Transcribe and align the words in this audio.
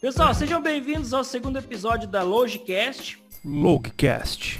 Pessoal, 0.00 0.32
sejam 0.32 0.62
bem-vindos 0.62 1.12
ao 1.12 1.22
segundo 1.22 1.58
episódio 1.58 2.08
da 2.08 2.22
Logicast. 2.22 3.22
Logcast. 3.44 4.58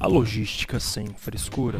A 0.00 0.08
logística 0.08 0.80
sem 0.80 1.14
frescura. 1.14 1.78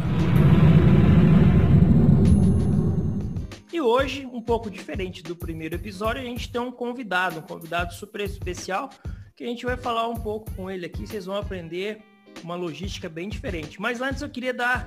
E 3.72 3.80
hoje, 3.80 4.24
um 4.32 4.40
pouco 4.40 4.70
diferente 4.70 5.24
do 5.24 5.34
primeiro 5.34 5.74
episódio, 5.74 6.22
a 6.22 6.24
gente 6.24 6.52
tem 6.52 6.60
um 6.60 6.70
convidado, 6.70 7.40
um 7.40 7.42
convidado 7.42 7.92
super 7.94 8.20
especial, 8.20 8.88
que 9.34 9.42
a 9.42 9.48
gente 9.48 9.66
vai 9.66 9.76
falar 9.76 10.06
um 10.06 10.14
pouco 10.14 10.48
com 10.52 10.70
ele 10.70 10.86
aqui, 10.86 11.04
vocês 11.04 11.26
vão 11.26 11.36
aprender 11.36 12.00
uma 12.44 12.54
logística 12.54 13.08
bem 13.08 13.28
diferente. 13.28 13.80
Mas 13.80 14.00
antes 14.00 14.22
eu 14.22 14.30
queria 14.30 14.54
dar 14.54 14.86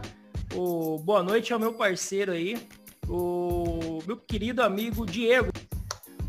o 0.56 0.98
boa 1.00 1.22
noite 1.22 1.52
ao 1.52 1.60
meu 1.60 1.74
parceiro 1.74 2.32
aí, 2.32 2.56
o 3.06 4.00
meu 4.08 4.16
querido 4.16 4.64
amigo 4.64 5.06
Diego. 5.06 5.52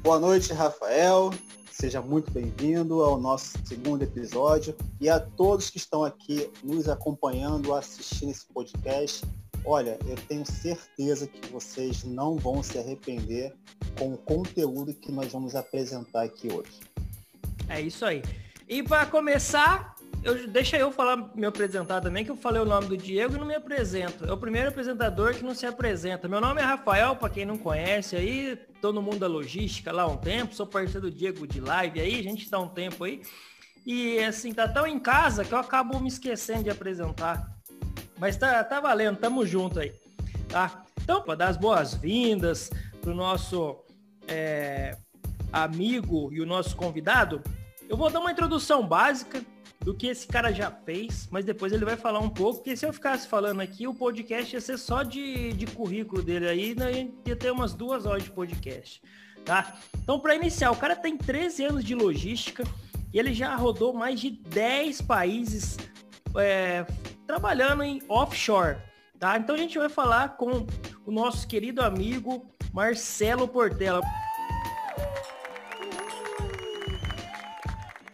Boa 0.02 0.18
noite, 0.18 0.52
Rafael. 0.52 1.30
Seja 1.80 2.02
muito 2.02 2.32
bem-vindo 2.32 3.04
ao 3.04 3.20
nosso 3.20 3.56
segundo 3.64 4.02
episódio 4.02 4.74
e 5.00 5.08
a 5.08 5.20
todos 5.20 5.70
que 5.70 5.76
estão 5.76 6.02
aqui 6.02 6.50
nos 6.60 6.88
acompanhando, 6.88 7.72
assistindo 7.72 8.32
esse 8.32 8.44
podcast. 8.46 9.24
Olha, 9.64 9.96
eu 10.04 10.16
tenho 10.26 10.44
certeza 10.44 11.28
que 11.28 11.48
vocês 11.52 12.02
não 12.02 12.34
vão 12.34 12.64
se 12.64 12.80
arrepender 12.80 13.54
com 13.96 14.12
o 14.12 14.18
conteúdo 14.18 14.92
que 14.92 15.12
nós 15.12 15.30
vamos 15.30 15.54
apresentar 15.54 16.24
aqui 16.24 16.52
hoje. 16.52 16.80
É 17.68 17.80
isso 17.80 18.04
aí. 18.04 18.24
E 18.68 18.82
para 18.82 19.06
começar, 19.06 19.94
eu, 20.24 20.48
deixa 20.48 20.76
eu 20.76 20.90
falar, 20.90 21.30
me 21.36 21.46
apresentar 21.46 22.00
também, 22.00 22.24
que 22.24 22.30
eu 22.30 22.36
falei 22.36 22.60
o 22.60 22.64
nome 22.64 22.88
do 22.88 22.96
Diego 22.96 23.36
e 23.36 23.38
não 23.38 23.46
me 23.46 23.54
apresento. 23.54 24.24
É 24.24 24.32
o 24.32 24.36
primeiro 24.36 24.68
apresentador 24.68 25.32
que 25.32 25.44
não 25.44 25.54
se 25.54 25.64
apresenta. 25.64 26.26
Meu 26.26 26.40
nome 26.40 26.60
é 26.60 26.64
Rafael, 26.64 27.14
para 27.14 27.30
quem 27.30 27.46
não 27.46 27.56
conhece 27.56 28.16
aí, 28.16 28.58
tô 28.80 28.92
no 28.92 29.02
mundo 29.02 29.18
da 29.18 29.26
logística 29.26 29.92
lá 29.92 30.02
há 30.02 30.06
um 30.06 30.16
tempo, 30.16 30.54
sou 30.54 30.66
parceiro 30.66 31.10
do 31.10 31.10
Diego 31.10 31.46
de 31.46 31.60
live 31.60 32.00
aí, 32.00 32.18
a 32.18 32.22
gente 32.22 32.50
dá 32.50 32.58
um 32.58 32.68
tempo 32.68 33.04
aí. 33.04 33.22
E 33.86 34.18
assim, 34.20 34.52
tá 34.52 34.68
tão 34.68 34.86
em 34.86 34.98
casa 34.98 35.44
que 35.44 35.52
eu 35.52 35.58
acabo 35.58 35.98
me 36.00 36.08
esquecendo 36.08 36.64
de 36.64 36.70
apresentar. 36.70 37.48
Mas 38.18 38.36
tá, 38.36 38.62
tá 38.64 38.80
valendo, 38.80 39.16
tamo 39.16 39.46
junto 39.46 39.80
aí. 39.80 39.94
Tá? 40.48 40.84
Então, 41.02 41.22
para 41.22 41.34
dar 41.34 41.48
as 41.48 41.56
boas-vindas 41.56 42.70
pro 43.00 43.14
nosso 43.14 43.78
é, 44.26 44.96
amigo 45.52 46.30
e 46.32 46.40
o 46.40 46.46
nosso 46.46 46.76
convidado, 46.76 47.42
eu 47.88 47.96
vou 47.96 48.10
dar 48.10 48.20
uma 48.20 48.30
introdução 48.30 48.86
básica 48.86 49.42
do 49.88 49.94
que 49.94 50.08
esse 50.08 50.26
cara 50.26 50.52
já 50.52 50.70
fez, 50.70 51.26
mas 51.30 51.46
depois 51.46 51.72
ele 51.72 51.82
vai 51.82 51.96
falar 51.96 52.18
um 52.18 52.28
pouco, 52.28 52.56
porque 52.56 52.76
se 52.76 52.84
eu 52.84 52.92
ficasse 52.92 53.26
falando 53.26 53.62
aqui, 53.62 53.88
o 53.88 53.94
podcast 53.94 54.54
ia 54.54 54.60
ser 54.60 54.76
só 54.76 55.02
de, 55.02 55.54
de 55.54 55.66
currículo 55.66 56.22
dele 56.22 56.46
aí, 56.46 56.74
né? 56.74 57.08
ia 57.24 57.34
ter 57.34 57.50
umas 57.50 57.72
duas 57.72 58.04
horas 58.04 58.22
de 58.22 58.30
podcast, 58.30 59.00
tá? 59.46 59.78
Então, 59.96 60.20
para 60.20 60.34
iniciar, 60.34 60.72
o 60.72 60.76
cara 60.76 60.94
tem 60.94 61.16
13 61.16 61.64
anos 61.64 61.84
de 61.84 61.94
logística 61.94 62.64
e 63.14 63.18
ele 63.18 63.32
já 63.32 63.56
rodou 63.56 63.94
mais 63.94 64.20
de 64.20 64.28
10 64.28 65.00
países 65.00 65.78
é, 66.36 66.84
trabalhando 67.26 67.82
em 67.82 68.02
offshore, 68.10 68.76
tá? 69.18 69.38
Então 69.38 69.54
a 69.54 69.58
gente 69.58 69.78
vai 69.78 69.88
falar 69.88 70.36
com 70.36 70.66
o 71.06 71.10
nosso 71.10 71.48
querido 71.48 71.80
amigo 71.80 72.46
Marcelo 72.74 73.48
Portela. 73.48 74.02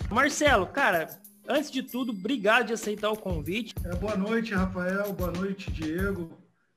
Marcelo, 0.09 0.69
cara, 0.69 1.24
antes 1.49 1.71
de 1.71 1.83
tudo, 1.83 2.13
obrigado 2.13 2.67
de 2.67 2.73
aceitar 2.73 3.11
o 3.11 3.17
convite. 3.17 3.75
É, 3.85 3.95
boa 3.97 4.17
noite, 4.17 4.55
Rafael. 4.55 5.13
Boa 5.13 5.31
noite, 5.31 5.71
Diego. 5.71 6.31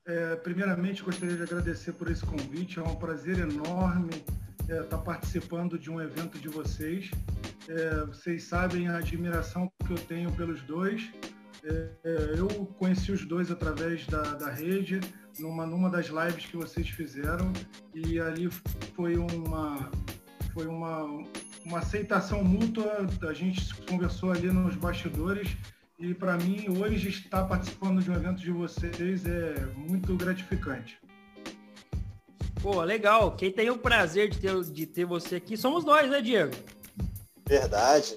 É, 0.06 0.36
primeiramente, 0.36 1.02
gostaria 1.02 1.36
de 1.36 1.42
agradecer 1.42 1.92
por 1.92 2.10
esse 2.10 2.24
convite. 2.24 2.78
É 2.78 2.82
um 2.82 2.96
prazer 2.96 3.38
enorme 3.38 4.10
estar 4.62 4.74
é, 4.74 4.82
tá 4.82 4.98
participando 4.98 5.78
de 5.78 5.90
um 5.90 6.00
evento 6.00 6.38
de 6.38 6.48
vocês. 6.48 7.10
É, 7.68 8.04
vocês 8.06 8.44
sabem 8.44 8.88
a 8.88 8.98
admiração 8.98 9.70
que 9.86 9.92
eu 9.92 9.98
tenho 9.98 10.32
pelos 10.32 10.62
dois. 10.62 11.10
É, 11.64 11.88
é, 12.04 12.34
eu 12.38 12.48
conheci 12.78 13.10
os 13.12 13.24
dois 13.26 13.50
através 13.50 14.06
da, 14.06 14.22
da 14.22 14.50
rede, 14.50 15.00
numa, 15.38 15.66
numa 15.66 15.90
das 15.90 16.06
lives 16.06 16.46
que 16.46 16.56
vocês 16.56 16.88
fizeram, 16.88 17.52
e 17.94 18.20
ali 18.20 18.48
foi 18.94 19.16
uma, 19.16 19.90
foi 20.52 20.66
uma, 20.66 21.24
uma 21.68 21.80
aceitação 21.80 22.42
mútua, 22.42 23.06
a 23.28 23.32
gente 23.34 23.74
conversou 23.84 24.32
ali 24.32 24.50
nos 24.50 24.74
bastidores 24.74 25.50
e 25.98 26.14
para 26.14 26.38
mim 26.38 26.66
hoje 26.78 27.10
estar 27.10 27.44
participando 27.44 28.02
de 28.02 28.10
um 28.10 28.14
evento 28.14 28.40
de 28.40 28.50
vocês 28.50 29.26
é 29.26 29.66
muito 29.76 30.16
gratificante. 30.16 30.98
Pô, 32.62 32.82
legal. 32.82 33.32
Quem 33.36 33.52
tem 33.52 33.68
o 33.68 33.76
prazer 33.76 34.30
de 34.30 34.38
ter, 34.38 34.64
de 34.64 34.86
ter 34.86 35.04
você 35.04 35.36
aqui 35.36 35.56
somos 35.56 35.84
nós, 35.84 36.10
né, 36.10 36.22
Diego? 36.22 36.54
Verdade. 37.46 38.16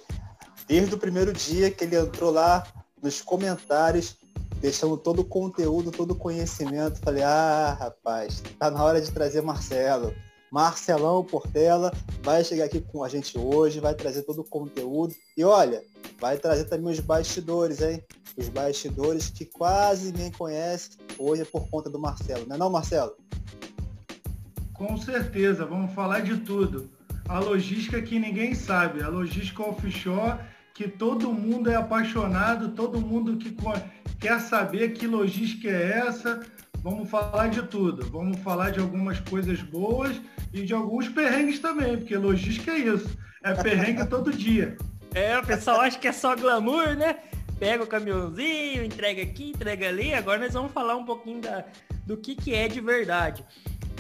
Desde 0.66 0.96
o 0.96 0.98
primeiro 0.98 1.34
dia 1.34 1.70
que 1.70 1.84
ele 1.84 1.98
entrou 1.98 2.32
lá 2.32 2.66
nos 3.04 3.22
comentários, 3.22 4.18
deixando 4.62 4.96
todo 4.96 5.20
o 5.20 5.26
conteúdo, 5.26 5.92
todo 5.92 6.12
o 6.12 6.16
conhecimento, 6.16 7.02
falei, 7.02 7.24
ah, 7.24 7.76
rapaz, 7.78 8.42
tá 8.58 8.72
na 8.72 8.82
hora 8.82 9.02
de 9.02 9.12
trazer 9.12 9.42
Marcelo. 9.42 10.16
Marcelão 10.52 11.24
Portela 11.24 11.94
vai 12.22 12.44
chegar 12.44 12.66
aqui 12.66 12.82
com 12.82 13.04
a 13.04 13.10
gente 13.10 13.38
hoje, 13.38 13.80
vai 13.80 13.96
trazer 13.96 14.24
todo 14.24 14.42
o 14.42 14.44
conteúdo. 14.44 15.14
E 15.38 15.44
olha, 15.46 15.82
vai 16.20 16.38
trazer 16.38 16.66
também 16.66 16.92
os 16.92 17.00
bastidores, 17.00 17.82
hein? 17.82 18.04
Os 18.38 18.50
bastidores 18.50 19.30
que 19.30 19.46
quase 19.46 20.12
ninguém 20.12 20.32
conhece 20.32 20.98
hoje 21.18 21.44
é 21.44 21.46
por 21.46 21.70
conta 21.70 21.90
do 21.90 22.00
Marcelo, 22.00 22.46
não 22.48 22.56
é 22.56 22.60
não, 22.60 22.70
Marcelo? 22.70 23.16
Com 24.74 24.98
certeza, 24.98 25.66
vamos 25.66 25.94
falar 25.94 26.20
de 26.20 26.38
tudo. 26.38 26.90
A 27.30 27.40
logística 27.40 28.02
que 28.02 28.20
ninguém 28.20 28.54
sabe, 28.54 29.02
a 29.02 29.08
logística 29.08 29.64
offshore 29.64 30.38
que 30.74 30.88
todo 30.88 31.32
mundo 31.32 31.70
é 31.70 31.76
apaixonado, 31.76 32.70
todo 32.70 33.00
mundo 33.00 33.38
que 33.38 33.56
quer 34.20 34.40
saber 34.40 34.94
que 34.94 35.08
logística 35.08 35.70
é 35.70 36.00
essa. 36.00 36.42
Vamos 36.84 37.10
falar 37.10 37.50
de 37.50 37.62
tudo. 37.64 38.10
Vamos 38.10 38.40
falar 38.40 38.72
de 38.72 38.80
algumas 38.80 39.20
coisas 39.20 39.62
boas 39.62 40.20
e 40.52 40.64
de 40.64 40.74
alguns 40.74 41.08
perrengues 41.08 41.60
também, 41.60 41.98
porque 41.98 42.18
logística 42.18 42.72
é 42.72 42.80
isso. 42.80 43.18
É 43.44 43.54
perrengue 43.54 44.06
todo 44.08 44.32
dia. 44.32 44.78
É, 45.14 45.38
o 45.38 45.46
pessoal 45.46 45.82
acha 45.82 46.00
que 46.00 46.08
é 46.08 46.12
só 46.12 46.36
glamour, 46.36 46.96
né? 46.96 47.18
Pega 47.60 47.84
o 47.84 47.88
caminhãozinho, 47.88 48.84
entrega 48.84 49.22
aqui, 49.22 49.50
entrega 49.50 49.88
ali. 49.88 50.14
Agora 50.14 50.40
nós 50.40 50.54
vamos 50.54 50.72
falar 50.72 50.96
um 50.96 51.06
pouquinho 51.06 51.42
da, 51.42 51.66
do 52.06 52.18
que, 52.18 52.36
que 52.36 52.56
é 52.56 52.68
de 52.68 52.82
verdade. 52.82 53.46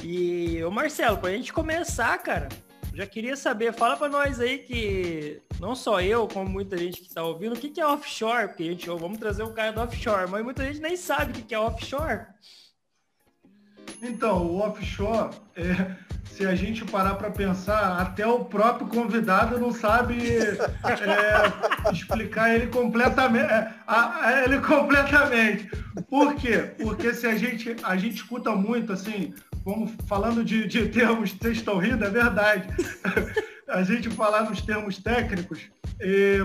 E, 0.03 0.63
ô 0.63 0.71
Marcelo, 0.71 1.17
pra 1.17 1.31
gente 1.31 1.53
começar, 1.53 2.17
cara, 2.17 2.49
já 2.93 3.05
queria 3.05 3.35
saber, 3.35 3.73
fala 3.73 3.95
para 3.95 4.09
nós 4.09 4.39
aí 4.39 4.57
que 4.59 5.41
não 5.59 5.75
só 5.75 6.01
eu, 6.01 6.27
como 6.27 6.49
muita 6.49 6.75
gente 6.77 7.01
que 7.01 7.07
está 7.07 7.23
ouvindo, 7.23 7.53
o 7.53 7.59
que, 7.59 7.69
que 7.69 7.79
é 7.79 7.85
offshore? 7.85 8.47
Porque 8.47 8.63
a 8.63 8.65
gente, 8.65 8.87
vamos 8.87 9.19
trazer 9.19 9.43
o 9.43 9.53
cara 9.53 9.71
do 9.71 9.81
offshore, 9.81 10.29
mas 10.29 10.43
muita 10.43 10.65
gente 10.65 10.79
nem 10.79 10.97
sabe 10.97 11.31
o 11.31 11.35
que, 11.35 11.43
que 11.43 11.55
é 11.55 11.59
offshore. 11.59 12.25
Então, 14.01 14.45
o 14.47 14.59
offshore, 14.61 15.29
é, 15.55 15.91
se 16.25 16.45
a 16.45 16.55
gente 16.55 16.83
parar 16.85 17.15
para 17.15 17.29
pensar, 17.29 18.01
até 18.01 18.25
o 18.25 18.45
próprio 18.45 18.87
convidado 18.87 19.59
não 19.59 19.71
sabe 19.71 20.17
é, 20.37 21.91
explicar 21.91 22.55
ele 22.55 22.67
completamente, 22.67 23.45
é, 23.45 23.71
a, 23.85 24.43
ele 24.43 24.59
completamente. 24.59 25.69
Por 26.09 26.33
quê? 26.35 26.71
Porque 26.81 27.13
se 27.13 27.27
a 27.27 27.37
gente, 27.37 27.75
a 27.83 27.95
gente 27.95 28.15
escuta 28.15 28.51
muito 28.55 28.91
assim, 28.91 29.35
vamos 29.63 29.91
falando 30.07 30.43
de, 30.43 30.67
de 30.67 30.87
termos, 30.87 31.35
estão 31.43 31.77
rindo, 31.77 32.03
é 32.03 32.09
verdade. 32.09 32.67
A 33.71 33.83
gente 33.83 34.09
falar 34.09 34.49
nos 34.49 34.61
termos 34.61 34.97
técnicos, 34.97 35.69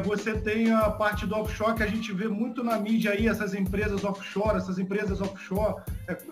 você 0.04 0.34
tem 0.38 0.72
a 0.72 0.90
parte 0.90 1.26
do 1.26 1.34
offshore 1.34 1.76
que 1.76 1.82
a 1.82 1.86
gente 1.86 2.12
vê 2.12 2.28
muito 2.28 2.62
na 2.62 2.78
mídia 2.78 3.12
aí, 3.12 3.26
essas 3.26 3.54
empresas 3.54 4.04
offshore, 4.04 4.56
essas 4.56 4.78
empresas 4.78 5.20
offshore 5.20 5.82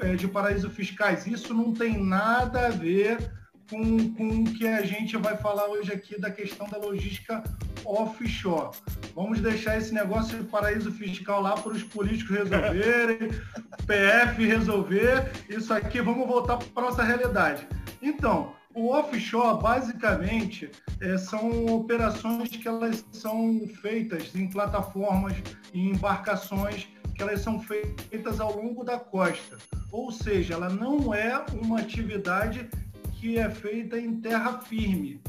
é, 0.00 0.14
de 0.14 0.28
paraísos 0.28 0.72
fiscais. 0.72 1.26
Isso 1.26 1.52
não 1.52 1.72
tem 1.72 2.02
nada 2.02 2.66
a 2.66 2.70
ver 2.70 3.32
com, 3.68 4.12
com 4.14 4.28
o 4.28 4.44
que 4.44 4.66
a 4.66 4.82
gente 4.82 5.16
vai 5.16 5.36
falar 5.36 5.66
hoje 5.66 5.92
aqui 5.92 6.20
da 6.20 6.30
questão 6.30 6.68
da 6.68 6.78
logística 6.78 7.42
offshore. 7.84 8.76
Vamos 9.14 9.40
deixar 9.40 9.78
esse 9.78 9.92
negócio 9.92 10.38
de 10.38 10.44
paraíso 10.44 10.92
fiscal 10.92 11.40
lá 11.40 11.54
para 11.54 11.72
os 11.72 11.82
políticos 11.82 12.36
resolverem, 12.36 13.30
PF 13.86 14.44
resolver. 14.44 15.32
Isso 15.48 15.72
aqui, 15.72 16.00
vamos 16.00 16.26
voltar 16.26 16.58
para 16.58 16.84
nossa 16.84 17.02
realidade. 17.02 17.66
Então, 18.02 18.52
o 18.74 18.90
offshore, 18.90 19.62
basicamente, 19.62 20.70
é, 21.00 21.16
são 21.16 21.66
operações 21.66 22.48
que 22.48 22.66
elas 22.66 23.04
são 23.12 23.66
feitas 23.80 24.34
em 24.34 24.48
plataformas, 24.50 25.34
em 25.72 25.90
embarcações, 25.90 26.88
que 27.14 27.22
elas 27.22 27.40
são 27.40 27.60
feitas 27.60 28.40
ao 28.40 28.56
longo 28.56 28.82
da 28.82 28.98
costa. 28.98 29.56
Ou 29.92 30.10
seja, 30.10 30.54
ela 30.54 30.68
não 30.68 31.14
é 31.14 31.44
uma 31.52 31.78
atividade 31.78 32.68
que 33.12 33.38
é 33.38 33.48
feita 33.48 33.98
em 33.98 34.20
terra 34.20 34.60
firme. 34.60 35.20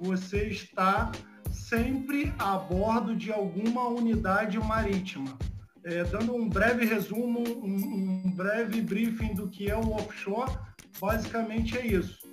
Você 0.00 0.48
está 0.48 1.12
sempre 1.50 2.32
a 2.38 2.56
bordo 2.56 3.14
de 3.14 3.30
alguma 3.30 3.86
unidade 3.86 4.58
marítima. 4.58 5.36
É, 5.84 6.02
dando 6.04 6.34
um 6.34 6.48
breve 6.48 6.86
resumo, 6.86 7.44
um, 7.62 8.24
um 8.24 8.30
breve 8.34 8.80
briefing 8.80 9.34
do 9.34 9.48
que 9.48 9.70
é 9.70 9.76
o 9.76 9.92
offshore, 9.92 10.50
basicamente 10.98 11.76
é 11.76 11.86
isso. 11.86 12.23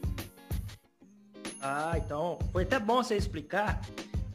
Ah, 1.62 1.94
então 1.96 2.40
foi 2.52 2.64
até 2.64 2.80
bom 2.80 3.04
você 3.04 3.16
explicar, 3.16 3.80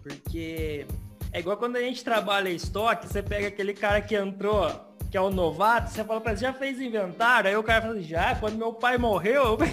porque 0.03 0.87
é 1.33 1.41
igual 1.41 1.57
quando 1.57 1.77
a 1.77 1.81
gente 1.81 2.05
trabalha 2.05 2.49
estoque, 2.49 3.09
você 3.09 3.23
pega 3.23 3.49
aquele 3.49 3.75
cara 3.75 4.01
que 4.01 4.15
entrou, 4.15 4.71
que 5.11 5.17
é 5.17 5.21
o 5.21 5.31
novato, 5.31 5.91
você 5.91 6.05
fala 6.05 6.21
pra 6.21 6.33
ele, 6.33 6.41
já 6.41 6.53
fez 6.53 6.81
inventário? 6.81 7.51
Aí 7.51 7.57
o 7.57 7.63
cara 7.63 7.83
fala 7.83 7.95
assim, 7.95 8.05
já, 8.05 8.35
quando 8.37 8.57
meu 8.57 8.73
pai 8.73 8.97
morreu, 8.97 9.45
eu... 9.45 9.59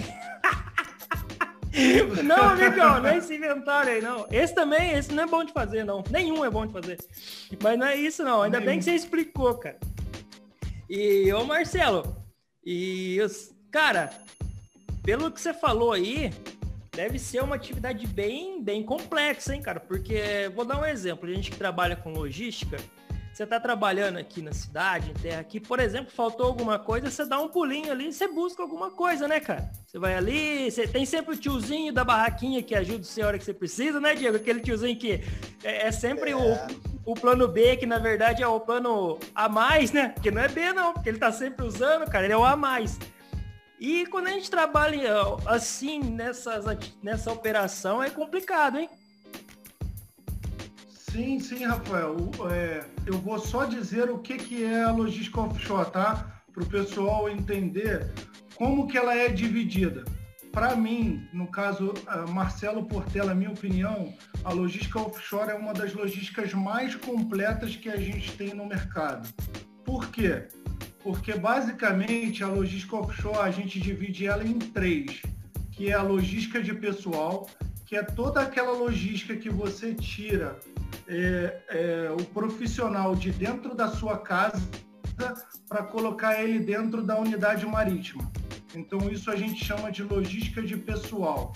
Não, 2.22 2.50
amigão, 2.50 3.00
não 3.00 3.08
é 3.08 3.18
esse 3.18 3.34
inventário 3.34 3.94
aí, 3.94 4.00
não. 4.00 4.28
Esse 4.30 4.54
também, 4.54 4.92
esse 4.92 5.12
não 5.12 5.24
é 5.24 5.26
bom 5.26 5.42
de 5.42 5.52
fazer, 5.52 5.82
não. 5.82 6.04
Nenhum 6.08 6.44
é 6.44 6.48
bom 6.48 6.64
de 6.64 6.72
fazer. 6.72 6.98
Mas 7.60 7.76
não 7.76 7.86
é 7.88 7.96
isso, 7.96 8.22
não. 8.22 8.42
Ainda 8.42 8.60
bem 8.60 8.78
que 8.78 8.84
você 8.84 8.92
explicou, 8.92 9.54
cara. 9.54 9.80
E, 10.88 11.32
ô 11.32 11.44
Marcelo, 11.44 12.16
e 12.64 13.20
os... 13.20 13.52
Cara, 13.72 14.12
pelo 15.02 15.32
que 15.32 15.40
você 15.40 15.52
falou 15.52 15.92
aí, 15.92 16.32
deve 16.94 17.18
ser 17.18 17.42
uma 17.42 17.56
atividade 17.56 18.06
bem, 18.06 18.62
bem 18.62 18.82
complexa, 18.82 19.54
hein, 19.54 19.60
cara? 19.60 19.80
Porque, 19.80 20.50
vou 20.54 20.64
dar 20.64 20.80
um 20.80 20.84
exemplo, 20.84 21.28
a 21.28 21.32
gente 21.32 21.50
que 21.50 21.56
trabalha 21.56 21.96
com 21.96 22.12
logística, 22.12 22.76
você 23.34 23.42
está 23.42 23.58
trabalhando 23.58 24.16
aqui 24.16 24.40
na 24.40 24.52
cidade, 24.52 25.10
em 25.10 25.14
terra 25.14 25.40
aqui, 25.40 25.58
por 25.58 25.80
exemplo, 25.80 26.12
faltou 26.12 26.46
alguma 26.46 26.78
coisa, 26.78 27.10
você 27.10 27.24
dá 27.26 27.40
um 27.40 27.48
pulinho 27.48 27.90
ali, 27.90 28.12
você 28.12 28.28
busca 28.28 28.62
alguma 28.62 28.92
coisa, 28.92 29.26
né, 29.26 29.40
cara? 29.40 29.72
Você 29.84 29.98
vai 29.98 30.14
ali, 30.14 30.70
você 30.70 30.86
tem 30.86 31.04
sempre 31.04 31.34
o 31.34 31.36
tiozinho 31.36 31.92
da 31.92 32.04
barraquinha 32.04 32.62
que 32.62 32.76
ajuda 32.76 33.02
você 33.02 33.22
a 33.22 33.26
hora 33.26 33.38
que 33.38 33.44
você 33.44 33.52
precisa, 33.52 33.98
né, 33.98 34.14
Diego? 34.14 34.36
Aquele 34.36 34.60
tiozinho 34.60 34.96
que 34.96 35.20
é, 35.64 35.88
é 35.88 35.90
sempre 35.90 36.30
é. 36.30 36.36
O, 36.36 36.56
o 37.04 37.14
plano 37.14 37.48
B, 37.48 37.76
que 37.76 37.86
na 37.86 37.98
verdade 37.98 38.40
é 38.40 38.46
o 38.46 38.60
plano 38.60 39.18
A 39.34 39.48
mais, 39.48 39.90
né? 39.90 40.10
Porque 40.10 40.30
não 40.30 40.40
é 40.40 40.46
B 40.46 40.72
não, 40.72 40.92
porque 40.92 41.08
ele 41.08 41.18
tá 41.18 41.32
sempre 41.32 41.66
usando, 41.66 42.08
cara, 42.08 42.26
ele 42.26 42.34
é 42.34 42.36
o 42.36 42.44
A 42.44 42.54
mais. 42.54 43.00
E 43.86 44.06
quando 44.06 44.28
a 44.28 44.30
gente 44.30 44.50
trabalha 44.50 45.12
assim 45.44 46.00
nessas, 46.00 46.64
nessa 47.02 47.30
operação 47.30 48.02
é 48.02 48.08
complicado, 48.08 48.78
hein? 48.78 48.88
Sim, 50.88 51.38
sim, 51.38 51.66
Rafael. 51.66 52.16
É, 52.50 52.86
eu 53.04 53.18
vou 53.18 53.38
só 53.38 53.66
dizer 53.66 54.08
o 54.08 54.20
que, 54.20 54.38
que 54.38 54.64
é 54.64 54.84
a 54.84 54.90
logística 54.90 55.38
offshore, 55.38 55.90
tá? 55.90 56.42
Para 56.50 56.62
o 56.62 56.66
pessoal 56.66 57.28
entender 57.28 58.10
como 58.54 58.86
que 58.86 58.96
ela 58.96 59.14
é 59.14 59.28
dividida. 59.28 60.02
Para 60.50 60.74
mim, 60.74 61.28
no 61.30 61.46
caso, 61.48 61.92
Marcelo 62.30 62.86
Portela, 62.86 63.34
minha 63.34 63.50
opinião, 63.50 64.14
a 64.44 64.50
logística 64.50 64.98
offshore 64.98 65.50
é 65.50 65.54
uma 65.54 65.74
das 65.74 65.92
logísticas 65.92 66.54
mais 66.54 66.94
completas 66.94 67.76
que 67.76 67.90
a 67.90 67.96
gente 67.98 68.32
tem 68.32 68.54
no 68.54 68.64
mercado. 68.64 69.28
Por 69.84 70.08
quê? 70.08 70.48
Porque 71.04 71.34
basicamente 71.34 72.42
a 72.42 72.48
logística 72.48 72.96
offshore 72.96 73.38
a 73.38 73.50
gente 73.50 73.78
divide 73.78 74.26
ela 74.26 74.42
em 74.42 74.58
três, 74.58 75.20
que 75.70 75.90
é 75.90 75.92
a 75.92 76.02
logística 76.02 76.62
de 76.62 76.72
pessoal, 76.72 77.46
que 77.84 77.94
é 77.94 78.02
toda 78.02 78.40
aquela 78.40 78.72
logística 78.72 79.36
que 79.36 79.50
você 79.50 79.94
tira 79.94 80.58
é, 81.06 81.62
é, 81.68 82.10
o 82.10 82.24
profissional 82.24 83.14
de 83.14 83.30
dentro 83.30 83.74
da 83.74 83.88
sua 83.88 84.16
casa 84.16 84.60
para 85.68 85.82
colocar 85.82 86.42
ele 86.42 86.58
dentro 86.58 87.02
da 87.02 87.18
unidade 87.18 87.66
marítima. 87.66 88.32
Então, 88.74 88.98
isso 89.10 89.30
a 89.30 89.36
gente 89.36 89.62
chama 89.62 89.92
de 89.92 90.02
logística 90.02 90.62
de 90.62 90.76
pessoal, 90.76 91.52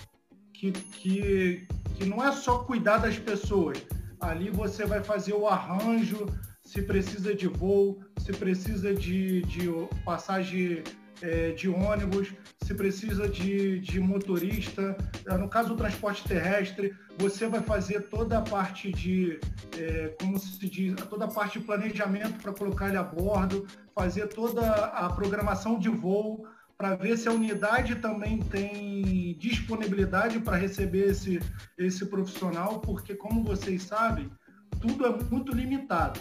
que, 0.53 0.73
que, 0.73 1.67
que 1.97 2.05
não 2.05 2.23
é 2.23 2.33
só 2.33 2.59
cuidar 2.59 2.99
das 2.99 3.19
pessoas. 3.19 3.79
Ali 4.21 4.51
você 4.51 4.85
vai 4.85 5.03
fazer 5.03 5.33
o 5.33 5.49
arranjo, 5.49 6.27
se 6.69 6.83
precisa 6.83 7.35
de 7.35 7.49
voo, 7.49 7.99
se 8.19 8.31
precisa 8.31 8.95
de, 8.95 9.41
de 9.41 9.71
passagem 10.05 10.85
é, 11.23 11.53
de 11.53 11.67
ônibus, 11.67 12.35
se 12.63 12.75
precisa 12.75 13.27
de, 13.27 13.81
de 13.81 13.99
motorista. 13.99 14.95
É, 15.25 15.39
no 15.39 15.49
caso 15.49 15.71
do 15.71 15.77
transporte 15.77 16.29
terrestre, 16.29 16.95
você 17.17 17.47
vai 17.49 17.63
fazer 17.63 18.03
toda 18.11 18.37
a 18.37 18.43
parte 18.43 18.93
de, 18.93 19.41
é, 19.79 20.15
como 20.21 20.39
se 20.39 20.69
diz, 20.69 20.95
toda 21.09 21.25
a 21.25 21.29
parte 21.29 21.59
de 21.59 21.65
planejamento 21.65 22.39
para 22.43 22.53
colocar 22.53 22.89
ele 22.89 22.99
a 22.99 23.03
bordo, 23.03 23.67
fazer 23.95 24.27
toda 24.27 24.71
a 24.71 25.09
programação 25.09 25.79
de 25.79 25.89
voo 25.89 26.47
para 26.77 26.95
ver 26.97 27.17
se 27.17 27.29
a 27.29 27.33
unidade 27.33 27.95
também 27.97 28.41
tem 28.41 29.35
disponibilidade 29.39 30.39
para 30.39 30.59
receber 30.59 31.13
esse, 31.13 31.41
esse 31.79 32.05
profissional, 32.05 32.79
porque 32.81 33.15
como 33.15 33.43
vocês 33.43 33.85
sabem, 33.85 34.31
tudo 34.83 35.07
é 35.07 35.25
muito 35.31 35.51
limitado. 35.53 36.21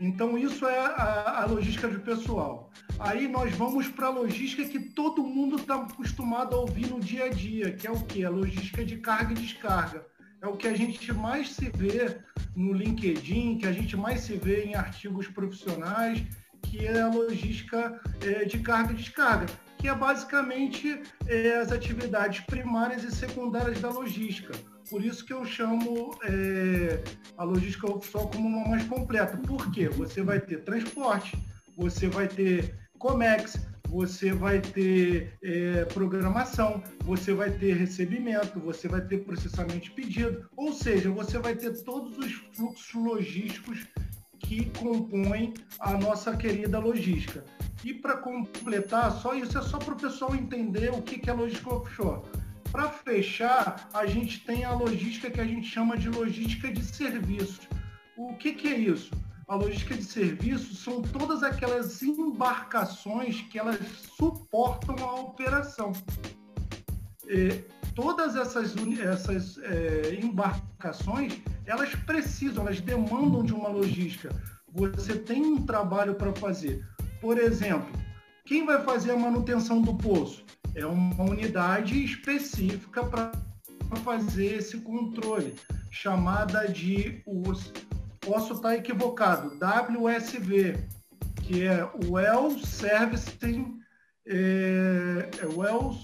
Então, 0.00 0.38
isso 0.38 0.64
é 0.66 0.78
a, 0.78 1.42
a 1.42 1.46
logística 1.46 1.88
de 1.88 1.98
pessoal. 1.98 2.70
Aí 3.00 3.26
nós 3.26 3.52
vamos 3.54 3.88
para 3.88 4.06
a 4.06 4.10
logística 4.10 4.64
que 4.64 4.78
todo 4.78 5.24
mundo 5.24 5.56
está 5.56 5.74
acostumado 5.74 6.54
a 6.54 6.60
ouvir 6.60 6.86
no 6.86 7.00
dia 7.00 7.24
a 7.24 7.28
dia, 7.28 7.72
que 7.72 7.86
é 7.86 7.90
o 7.90 8.04
que? 8.04 8.24
A 8.24 8.30
logística 8.30 8.84
de 8.84 8.98
carga 8.98 9.32
e 9.32 9.36
descarga. 9.36 10.06
É 10.40 10.46
o 10.46 10.56
que 10.56 10.68
a 10.68 10.76
gente 10.76 11.12
mais 11.12 11.52
se 11.52 11.68
vê 11.70 12.16
no 12.54 12.72
LinkedIn, 12.72 13.58
que 13.58 13.66
a 13.66 13.72
gente 13.72 13.96
mais 13.96 14.20
se 14.20 14.36
vê 14.36 14.64
em 14.64 14.76
artigos 14.76 15.26
profissionais, 15.26 16.22
que 16.62 16.86
é 16.86 17.00
a 17.00 17.08
logística 17.08 18.00
é, 18.20 18.44
de 18.44 18.60
carga 18.60 18.92
e 18.92 18.96
descarga, 18.96 19.46
que 19.78 19.88
é 19.88 19.94
basicamente 19.94 21.02
é, 21.26 21.56
as 21.56 21.72
atividades 21.72 22.40
primárias 22.46 23.02
e 23.02 23.10
secundárias 23.10 23.80
da 23.80 23.88
logística 23.88 24.52
por 24.90 25.04
isso 25.04 25.24
que 25.24 25.32
eu 25.32 25.44
chamo 25.44 26.18
é, 26.24 27.02
a 27.36 27.44
logística 27.44 27.90
offshore 27.90 28.28
como 28.32 28.48
uma 28.48 28.68
mais 28.68 28.84
completa. 28.84 29.36
Por 29.36 29.70
quê? 29.70 29.88
Você 29.88 30.22
vai 30.22 30.40
ter 30.40 30.64
transporte, 30.64 31.38
você 31.76 32.08
vai 32.08 32.28
ter 32.28 32.74
COMEX, 32.98 33.58
você 33.88 34.32
vai 34.32 34.60
ter 34.60 35.38
é, 35.42 35.84
programação, 35.86 36.82
você 37.04 37.32
vai 37.32 37.50
ter 37.50 37.74
recebimento, 37.74 38.60
você 38.60 38.86
vai 38.88 39.00
ter 39.00 39.24
processamento 39.24 39.80
de 39.80 39.90
pedido, 39.90 40.48
ou 40.56 40.72
seja, 40.72 41.10
você 41.10 41.38
vai 41.38 41.54
ter 41.54 41.72
todos 41.82 42.18
os 42.18 42.32
fluxos 42.54 42.94
logísticos 42.94 43.86
que 44.40 44.70
compõem 44.78 45.54
a 45.80 45.92
nossa 45.94 46.36
querida 46.36 46.78
logística. 46.78 47.44
E 47.84 47.94
para 47.94 48.16
completar, 48.16 49.12
só 49.12 49.34
isso 49.34 49.56
é 49.56 49.62
só 49.62 49.78
para 49.78 49.94
o 49.94 49.96
pessoal 49.96 50.34
entender 50.34 50.90
o 50.90 51.02
que 51.02 51.28
é 51.28 51.32
logística 51.32 51.74
offshore. 51.74 52.22
Para 52.70 52.90
fechar, 52.90 53.88
a 53.94 54.04
gente 54.06 54.44
tem 54.44 54.64
a 54.64 54.72
logística 54.72 55.30
que 55.30 55.40
a 55.40 55.44
gente 55.44 55.66
chama 55.66 55.96
de 55.96 56.08
logística 56.08 56.70
de 56.70 56.84
serviços. 56.84 57.66
O 58.16 58.34
que, 58.34 58.52
que 58.52 58.68
é 58.68 58.78
isso? 58.78 59.10
A 59.48 59.54
logística 59.54 59.94
de 59.94 60.04
serviços 60.04 60.80
são 60.80 61.00
todas 61.00 61.42
aquelas 61.42 62.02
embarcações 62.02 63.40
que 63.42 63.58
elas 63.58 63.78
suportam 64.16 64.96
a 65.02 65.14
operação. 65.20 65.92
E 67.26 67.64
todas 67.94 68.36
essas, 68.36 68.74
essas 69.00 69.58
é, 69.58 70.18
embarcações, 70.22 71.40
elas 71.64 71.94
precisam, 71.94 72.64
elas 72.64 72.80
demandam 72.80 73.42
de 73.42 73.54
uma 73.54 73.68
logística. 73.68 74.30
Você 74.74 75.16
tem 75.16 75.42
um 75.42 75.64
trabalho 75.64 76.14
para 76.14 76.34
fazer. 76.34 76.86
Por 77.20 77.38
exemplo, 77.38 77.90
quem 78.44 78.66
vai 78.66 78.82
fazer 78.84 79.12
a 79.12 79.16
manutenção 79.16 79.80
do 79.80 79.94
poço? 79.94 80.44
É 80.78 80.86
uma 80.86 81.24
unidade 81.24 82.04
específica 82.04 83.04
para 83.04 83.32
fazer 84.04 84.58
esse 84.58 84.78
controle, 84.78 85.54
chamada 85.90 86.68
de 86.68 87.20
os 87.26 87.72
posso 88.20 88.54
estar 88.54 88.76
equivocado, 88.76 89.56
WSV, 89.58 90.76
que 91.42 91.66
é 91.66 91.88
Well 92.06 92.58
Servicing 92.58 93.78
é, 94.26 95.30
é 95.40 95.46
well, 95.46 95.96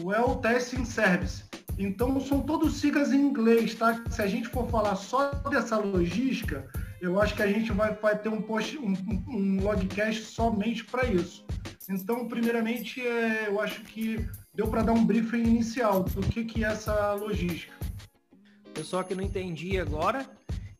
well 0.00 0.36
Testing 0.36 0.84
Service. 0.84 1.44
Então 1.78 2.20
são 2.20 2.42
todos 2.42 2.76
siglas 2.76 3.12
em 3.12 3.20
inglês, 3.20 3.74
tá? 3.74 4.04
Se 4.10 4.20
a 4.20 4.26
gente 4.26 4.48
for 4.48 4.68
falar 4.68 4.96
só 4.96 5.30
dessa 5.48 5.78
logística, 5.78 6.66
eu 7.00 7.20
acho 7.20 7.34
que 7.34 7.42
a 7.42 7.46
gente 7.46 7.72
vai, 7.72 7.94
vai 7.94 8.18
ter 8.18 8.28
um, 8.28 8.42
post, 8.42 8.76
um, 8.78 8.94
um 9.28 9.62
logcast 9.62 10.24
somente 10.24 10.84
para 10.84 11.06
isso. 11.06 11.46
Então, 11.88 12.28
primeiramente, 12.28 13.00
é, 13.00 13.48
eu 13.48 13.60
acho 13.60 13.82
que 13.82 14.28
deu 14.52 14.68
para 14.68 14.82
dar 14.82 14.92
um 14.92 15.04
briefing 15.04 15.42
inicial 15.42 16.02
do 16.02 16.20
que, 16.20 16.44
que 16.44 16.64
é 16.64 16.68
essa 16.68 17.14
logística. 17.14 17.74
Pessoal 18.74 19.02
que 19.02 19.14
não 19.14 19.24
entendi 19.24 19.78
agora, 19.78 20.28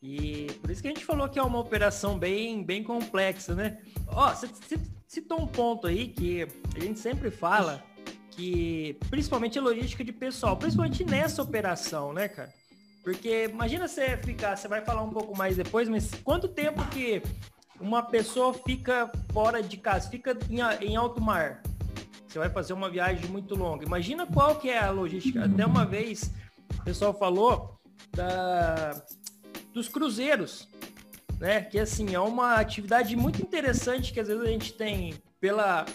e 0.02 0.46
por 0.60 0.70
isso 0.70 0.82
que 0.82 0.88
a 0.88 0.90
gente 0.90 1.04
falou 1.04 1.28
que 1.28 1.38
é 1.38 1.42
uma 1.42 1.58
operação 1.58 2.18
bem, 2.18 2.62
bem 2.62 2.84
complexa, 2.84 3.54
né? 3.54 3.78
Ó, 4.06 4.28
você 4.28 4.78
citou 5.06 5.40
um 5.40 5.46
ponto 5.46 5.86
aí 5.86 6.08
que 6.08 6.46
a 6.76 6.80
gente 6.80 7.00
sempre 7.00 7.30
fala 7.30 7.82
que, 8.30 8.96
principalmente 9.10 9.58
a 9.58 9.62
logística 9.62 10.04
de 10.04 10.12
pessoal, 10.12 10.56
principalmente 10.56 11.04
nessa 11.04 11.42
operação, 11.42 12.12
né, 12.12 12.28
cara? 12.28 12.52
Porque 13.02 13.46
imagina 13.46 13.88
você 13.88 14.16
ficar, 14.18 14.56
você 14.56 14.68
vai 14.68 14.84
falar 14.84 15.02
um 15.02 15.10
pouco 15.10 15.36
mais 15.36 15.56
depois, 15.56 15.88
mas 15.88 16.10
quanto 16.22 16.46
tempo 16.46 16.86
que 16.88 17.22
uma 17.80 18.02
pessoa 18.02 18.52
fica 18.52 19.10
fora 19.32 19.62
de 19.62 19.76
casa, 19.76 20.08
fica 20.08 20.36
em, 20.50 20.60
em 20.86 20.96
alto 20.96 21.20
mar. 21.20 21.62
Você 22.26 22.38
vai 22.38 22.50
fazer 22.50 22.72
uma 22.72 22.90
viagem 22.90 23.26
muito 23.30 23.54
longa. 23.54 23.84
Imagina 23.84 24.26
qual 24.26 24.56
que 24.56 24.68
é 24.68 24.78
a 24.78 24.90
logística. 24.90 25.44
Até 25.44 25.64
uma 25.64 25.86
vez 25.86 26.30
o 26.78 26.84
pessoal 26.84 27.14
falou 27.14 27.78
da, 28.14 29.02
dos 29.72 29.88
cruzeiros, 29.88 30.68
né? 31.40 31.62
Que 31.62 31.78
assim 31.78 32.14
é 32.14 32.20
uma 32.20 32.54
atividade 32.54 33.16
muito 33.16 33.40
interessante 33.40 34.12
que 34.12 34.20
às 34.20 34.28
vezes 34.28 34.42
a 34.42 34.46
gente 34.46 34.72
tem 34.74 35.14
pela 35.40 35.86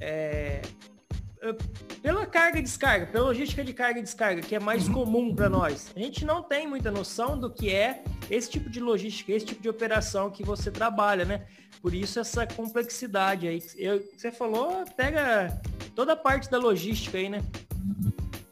é, 0.00 0.62
pela 2.02 2.26
carga 2.26 2.58
e 2.58 2.62
descarga, 2.62 3.06
pela 3.06 3.26
logística 3.26 3.64
de 3.64 3.72
carga 3.72 4.00
e 4.00 4.02
descarga, 4.02 4.42
que 4.42 4.54
é 4.54 4.60
mais 4.60 4.88
uhum. 4.88 4.94
comum 4.94 5.34
para 5.34 5.48
nós, 5.48 5.92
a 5.94 5.98
gente 5.98 6.24
não 6.24 6.42
tem 6.42 6.66
muita 6.66 6.90
noção 6.90 7.38
do 7.38 7.50
que 7.50 7.72
é 7.72 8.02
esse 8.30 8.50
tipo 8.50 8.68
de 8.68 8.80
logística, 8.80 9.32
esse 9.32 9.46
tipo 9.46 9.62
de 9.62 9.68
operação 9.68 10.30
que 10.30 10.42
você 10.42 10.70
trabalha, 10.70 11.24
né? 11.24 11.46
Por 11.80 11.94
isso 11.94 12.18
essa 12.18 12.46
complexidade 12.46 13.46
aí. 13.46 13.62
Eu, 13.76 14.02
você 14.16 14.32
falou, 14.32 14.84
pega 14.96 15.60
toda 15.94 16.12
a 16.12 16.16
parte 16.16 16.50
da 16.50 16.58
logística 16.58 17.18
aí, 17.18 17.28
né? 17.28 17.42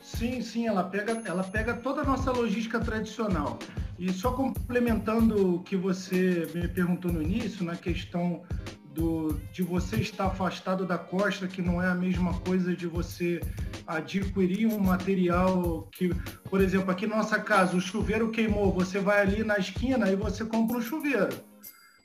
Sim, 0.00 0.40
sim, 0.40 0.66
ela 0.66 0.84
pega, 0.84 1.20
ela 1.24 1.42
pega 1.42 1.74
toda 1.74 2.02
a 2.02 2.04
nossa 2.04 2.30
logística 2.30 2.80
tradicional. 2.80 3.58
E 3.98 4.12
só 4.12 4.32
complementando 4.32 5.56
o 5.56 5.62
que 5.62 5.76
você 5.76 6.48
me 6.54 6.68
perguntou 6.68 7.12
no 7.12 7.22
início, 7.22 7.64
na 7.64 7.76
questão 7.76 8.42
do, 8.96 9.38
de 9.52 9.62
você 9.62 9.96
estar 9.96 10.26
afastado 10.26 10.86
da 10.86 10.96
costa, 10.96 11.46
que 11.46 11.60
não 11.60 11.80
é 11.80 11.88
a 11.88 11.94
mesma 11.94 12.32
coisa 12.40 12.74
de 12.74 12.86
você 12.86 13.40
adquirir 13.86 14.66
um 14.66 14.78
material 14.78 15.86
que, 15.92 16.08
por 16.48 16.60
exemplo, 16.60 16.90
aqui 16.90 17.06
na 17.06 17.18
nossa 17.18 17.38
casa, 17.38 17.76
o 17.76 17.80
chuveiro 17.80 18.30
queimou, 18.30 18.72
você 18.72 18.98
vai 18.98 19.20
ali 19.20 19.44
na 19.44 19.58
esquina 19.58 20.10
e 20.10 20.16
você 20.16 20.44
compra 20.44 20.78
um 20.78 20.82
chuveiro. 20.82 21.36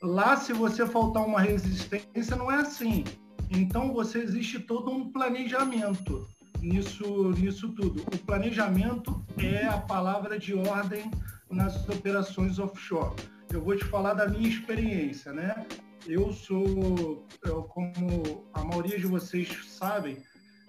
Lá, 0.02 0.36
se 0.36 0.52
você 0.52 0.86
faltar 0.86 1.24
uma 1.24 1.40
resistência, 1.40 2.36
não 2.36 2.50
é 2.50 2.56
assim. 2.56 3.04
Então, 3.50 3.92
você 3.92 4.18
existe 4.18 4.58
todo 4.58 4.90
um 4.90 5.10
planejamento 5.10 6.28
nisso, 6.60 7.30
nisso 7.38 7.68
tudo. 7.70 8.02
O 8.02 8.18
planejamento 8.18 9.24
é 9.38 9.66
a 9.66 9.78
palavra 9.78 10.38
de 10.38 10.54
ordem 10.54 11.10
nas 11.50 11.88
operações 11.88 12.58
offshore. 12.58 13.14
Eu 13.50 13.62
vou 13.62 13.76
te 13.76 13.84
falar 13.84 14.14
da 14.14 14.26
minha 14.26 14.48
experiência, 14.48 15.32
né? 15.32 15.66
Eu 16.06 16.32
sou, 16.32 17.26
eu, 17.44 17.62
como 17.64 18.44
a 18.52 18.64
maioria 18.64 18.98
de 18.98 19.06
vocês 19.06 19.48
sabem, 19.68 20.18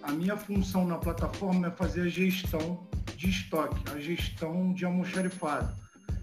a 0.03 0.11
minha 0.11 0.37
função 0.37 0.85
na 0.85 0.97
plataforma 0.97 1.67
é 1.67 1.71
fazer 1.71 2.01
a 2.01 2.07
gestão 2.07 2.87
de 3.15 3.29
estoque, 3.29 3.81
a 3.91 3.99
gestão 3.99 4.73
de 4.73 4.85
almoxarifado. 4.85 5.73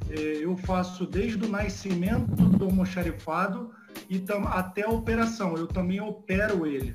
É, 0.08 0.44
eu 0.44 0.56
faço 0.56 1.06
desde 1.06 1.44
o 1.44 1.48
nascimento 1.48 2.34
do 2.34 2.66
almoxarifado 2.66 3.72
e 4.08 4.22
até 4.46 4.82
a 4.82 4.90
operação. 4.90 5.56
Eu 5.56 5.66
também 5.66 6.00
opero 6.00 6.66
ele. 6.66 6.94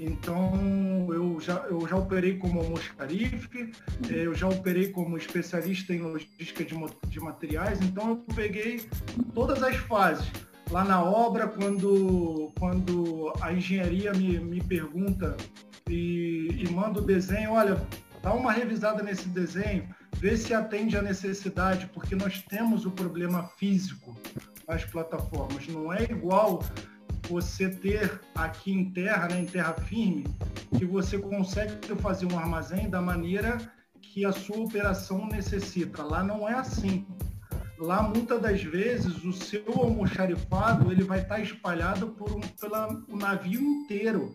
Então, 0.00 1.08
eu 1.12 1.40
já, 1.40 1.56
eu 1.68 1.86
já 1.88 1.96
operei 1.96 2.36
como 2.36 2.60
almoxarife, 2.60 3.72
é, 4.10 4.26
eu 4.26 4.34
já 4.34 4.46
operei 4.46 4.90
como 4.90 5.16
especialista 5.16 5.92
em 5.92 6.00
logística 6.00 6.64
de, 6.64 6.76
de 7.08 7.20
materiais, 7.20 7.80
então 7.80 8.10
eu 8.10 8.16
peguei 8.34 8.86
todas 9.34 9.62
as 9.62 9.76
fases. 9.76 10.30
Lá 10.70 10.84
na 10.84 11.02
obra, 11.02 11.48
quando, 11.48 12.52
quando 12.58 13.32
a 13.40 13.52
engenharia 13.52 14.12
me, 14.12 14.38
me 14.38 14.60
pergunta 14.62 15.36
e, 15.88 16.48
e 16.58 16.70
manda 16.70 17.00
o 17.00 17.04
desenho, 17.04 17.52
olha, 17.52 17.80
dá 18.22 18.34
uma 18.34 18.52
revisada 18.52 19.02
nesse 19.02 19.28
desenho, 19.28 19.88
vê 20.16 20.36
se 20.36 20.52
atende 20.52 20.96
à 20.96 21.02
necessidade, 21.02 21.86
porque 21.94 22.14
nós 22.14 22.42
temos 22.42 22.84
o 22.84 22.90
problema 22.90 23.44
físico 23.56 24.14
nas 24.66 24.84
plataformas. 24.84 25.66
Não 25.68 25.90
é 25.90 26.02
igual 26.02 26.62
você 27.28 27.70
ter 27.70 28.20
aqui 28.34 28.72
em 28.72 28.90
terra, 28.90 29.28
né, 29.28 29.40
em 29.40 29.46
terra 29.46 29.72
firme, 29.72 30.24
que 30.76 30.84
você 30.84 31.18
consegue 31.18 31.94
fazer 31.96 32.26
um 32.30 32.38
armazém 32.38 32.90
da 32.90 33.00
maneira 33.00 33.58
que 34.00 34.24
a 34.24 34.32
sua 34.32 34.58
operação 34.58 35.26
necessita. 35.26 36.02
Lá 36.02 36.22
não 36.22 36.48
é 36.48 36.54
assim. 36.54 37.06
Lá, 37.78 38.02
muitas 38.02 38.42
das 38.42 38.60
vezes, 38.60 39.22
o 39.22 39.32
seu 39.32 39.64
almoxarifado 39.68 40.90
ele 40.90 41.04
vai 41.04 41.20
estar 41.20 41.40
espalhado 41.40 42.08
por 42.08 42.32
um, 42.32 42.40
pela, 42.40 42.88
o 43.08 43.16
navio 43.16 43.60
inteiro. 43.60 44.34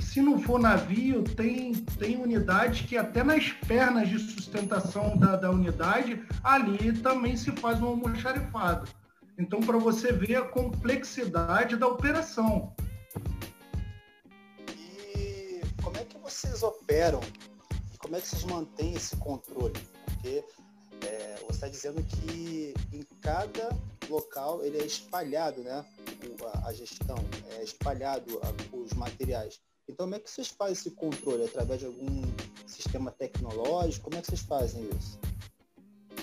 Se 0.00 0.20
não 0.20 0.40
for 0.40 0.58
navio, 0.58 1.22
tem, 1.22 1.74
tem 1.74 2.16
unidade 2.16 2.82
que 2.84 2.96
até 2.96 3.22
nas 3.22 3.50
pernas 3.50 4.08
de 4.08 4.18
sustentação 4.18 5.16
da, 5.16 5.36
da 5.36 5.50
unidade, 5.50 6.20
ali 6.42 6.92
também 6.98 7.36
se 7.36 7.52
faz 7.52 7.80
um 7.80 7.86
almoxarifado. 7.86 8.90
Então, 9.38 9.60
para 9.60 9.78
você 9.78 10.12
ver 10.12 10.36
a 10.36 10.42
complexidade 10.42 11.76
da 11.76 11.86
operação. 11.86 12.74
E 14.76 15.60
como 15.82 15.96
é 15.96 16.04
que 16.04 16.18
vocês 16.18 16.64
operam? 16.64 17.20
Como 17.98 18.16
é 18.16 18.20
que 18.20 18.26
vocês 18.26 18.44
mantêm 18.44 18.94
esse 18.94 19.16
controle? 19.16 19.78
Porque 20.04 20.44
é, 21.06 21.31
está 21.52 21.68
dizendo 21.68 22.02
que 22.02 22.74
em 22.92 23.02
cada 23.20 23.70
local 24.08 24.64
ele 24.64 24.78
é 24.78 24.84
espalhado, 24.84 25.62
né? 25.62 25.84
a, 26.52 26.68
a 26.68 26.72
gestão, 26.72 27.16
é 27.58 27.62
espalhado 27.62 28.40
a, 28.42 28.76
os 28.76 28.92
materiais. 28.92 29.60
Então, 29.88 30.06
como 30.06 30.14
é 30.14 30.20
que 30.20 30.30
vocês 30.30 30.48
fazem 30.48 30.74
esse 30.74 30.90
controle? 30.92 31.44
Através 31.44 31.80
de 31.80 31.86
algum 31.86 32.22
sistema 32.66 33.10
tecnológico? 33.10 34.04
Como 34.04 34.16
é 34.16 34.20
que 34.20 34.28
vocês 34.28 34.40
fazem 34.40 34.88
isso? 34.96 35.18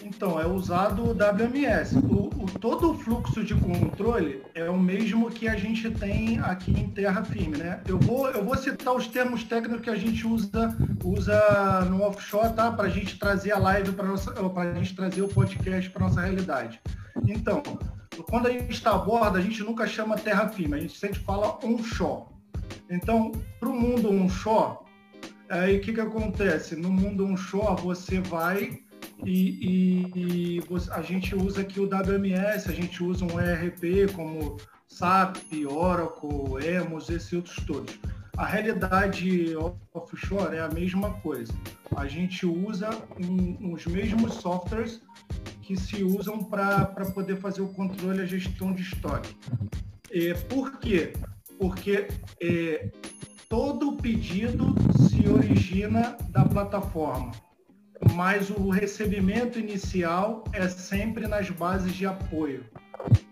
Então, 0.04 0.40
é 0.40 0.48
usado 0.48 1.04
o 1.04 1.12
WMS. 1.12 1.98
O, 1.98 2.30
o, 2.44 2.60
todo 2.60 2.92
o 2.92 2.98
fluxo 2.98 3.44
de 3.44 3.54
controle 3.56 4.42
é 4.54 4.70
o 4.70 4.78
mesmo 4.78 5.30
que 5.30 5.48
a 5.48 5.56
gente 5.56 5.90
tem 5.92 6.40
aqui 6.40 6.72
em 6.72 6.90
terra 6.90 7.24
firme, 7.24 7.58
né? 7.58 7.82
Eu 7.88 8.00
vou, 8.00 8.30
eu 8.30 8.44
vou 8.44 8.56
citar 8.56 8.94
os 8.96 9.08
termos 9.08 9.44
técnicos 9.44 9.82
que 9.82 9.90
a 9.90 9.96
gente 9.96 10.26
usa, 10.26 10.76
usa 11.04 11.86
no 11.90 12.04
offshore, 12.04 12.54
tá? 12.54 12.72
Para 12.72 12.86
a 12.86 12.90
gente 12.90 13.20
trazer 13.20 13.52
a 13.52 13.58
live 13.58 13.92
para 13.92 14.08
a 14.10 14.74
gente 14.74 14.96
trazer 14.96 15.22
o 15.22 15.28
podcast 15.28 15.90
para 15.90 16.06
nossa 16.06 16.22
realidade. 16.22 16.80
Então, 17.28 17.62
quando 18.30 18.48
a 18.48 18.52
gente 18.52 18.72
está 18.72 18.92
a 18.92 18.98
bordo, 18.98 19.38
a 19.38 19.42
gente 19.42 19.62
nunca 19.64 19.86
chama 19.88 20.18
terra 20.18 20.48
firme, 20.50 20.76
a 20.76 20.80
gente 20.80 20.98
sempre 20.98 21.20
fala 21.20 21.60
onshore. 21.64 22.24
Então, 22.90 23.32
para 23.60 23.70
o 23.70 23.74
mundo 23.74 24.10
onshore, 24.10 24.78
aí 25.50 25.78
o 25.78 25.82
que, 25.82 25.94
que 25.94 26.02
acontece? 26.02 26.76
No 26.76 26.90
mundo 26.90 27.26
onshore, 27.26 27.82
você 27.82 28.20
vai 28.20 28.80
e, 29.26 30.60
e, 30.60 30.64
a 30.92 31.02
gente 31.02 31.36
usa 31.36 31.62
aqui 31.62 31.80
o 31.80 31.86
WMS, 31.86 32.70
a 32.70 32.74
gente 32.74 33.04
usa 33.04 33.26
um 33.26 33.40
ERP 33.40 34.14
como 34.14 34.58
SAP, 34.88 35.38
Oracle, 35.68 36.66
EMOS, 36.66 37.10
esses 37.10 37.34
outros 37.34 37.56
todos. 37.66 38.00
A 38.38 38.46
realidade 38.46 39.54
offshore 39.94 40.56
é 40.56 40.62
a 40.62 40.70
mesma 40.70 41.14
coisa. 41.16 41.54
A 41.96 42.08
gente 42.08 42.46
usa 42.46 42.90
um, 43.22 43.74
os 43.74 43.86
mesmos 43.86 44.36
softwares 44.36 45.02
que 45.62 45.76
se 45.76 46.04
usam 46.04 46.44
para 46.44 46.86
poder 47.14 47.36
fazer 47.36 47.62
o 47.62 47.68
controle 47.68 48.20
e 48.20 48.22
a 48.22 48.26
gestão 48.26 48.72
de 48.74 48.82
estoque. 48.82 49.36
Por 50.48 50.80
quê? 50.80 51.14
Porque 51.60 52.08
é, 52.42 52.90
todo 53.50 53.98
pedido 53.98 54.74
se 55.10 55.28
origina 55.28 56.18
da 56.30 56.46
plataforma 56.46 57.32
mas 58.14 58.50
o 58.50 58.70
recebimento 58.70 59.60
inicial 59.60 60.44
é 60.54 60.68
sempre 60.68 61.28
nas 61.28 61.50
bases 61.50 61.94
de 61.94 62.06
apoio. 62.06 62.66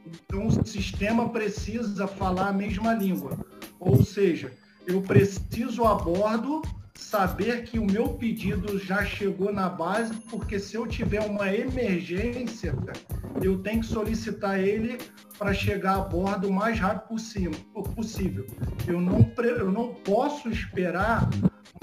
Então, 0.06 0.48
o 0.48 0.66
sistema 0.66 1.30
precisa 1.30 2.08
falar 2.08 2.50
a 2.50 2.54
mesma 2.54 2.94
língua. 2.94 3.38
Ou 3.80 4.04
seja, 4.04 4.52
eu 4.86 5.02
preciso 5.02 5.84
a 5.86 5.96
bordo 5.96 6.62
saber 6.96 7.64
que 7.64 7.78
o 7.78 7.86
meu 7.86 8.10
pedido 8.10 8.78
já 8.80 9.06
chegou 9.06 9.54
na 9.54 9.70
base, 9.70 10.14
porque 10.30 10.60
se 10.60 10.76
eu 10.76 10.88
tiver 10.88 11.22
uma 11.22 11.54
emergência, 11.54 12.76
eu 13.42 13.60
tenho 13.60 13.82
que 13.82 13.86
solicitar 13.86 14.60
ele 14.60 14.98
para 15.38 15.54
chegar 15.54 15.96
a 15.96 16.02
bordo 16.02 16.50
o 16.50 16.54
mais 16.54 16.80
rápido 16.80 17.16
possível. 17.96 18.46
Eu 18.88 19.00
não, 19.00 19.32
eu 19.38 19.72
não 19.72 19.94
posso 19.94 20.50
esperar 20.50 21.30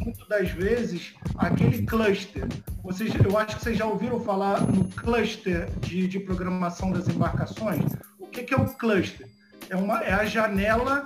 muitas 0.01 0.27
das 0.29 0.51
vezes, 0.51 1.15
aquele 1.37 1.85
cluster. 1.87 2.47
Vocês, 2.83 3.13
eu 3.15 3.39
acho 3.39 3.57
que 3.57 3.63
vocês 3.63 3.79
já 3.79 3.87
ouviram 3.87 4.21
falar 4.21 4.61
no 4.61 4.85
cluster 4.91 5.71
de, 5.81 6.07
de 6.07 6.21
programação 6.21 6.91
das 6.91 7.09
embarcações. 7.09 7.93
O 8.19 8.27
que, 8.27 8.43
que 8.43 8.55
é 8.55 8.57
um 8.57 8.67
cluster? 8.67 9.29
É, 9.69 9.77
uma, 9.77 10.03
é 10.03 10.13
a 10.13 10.25
janela 10.25 11.05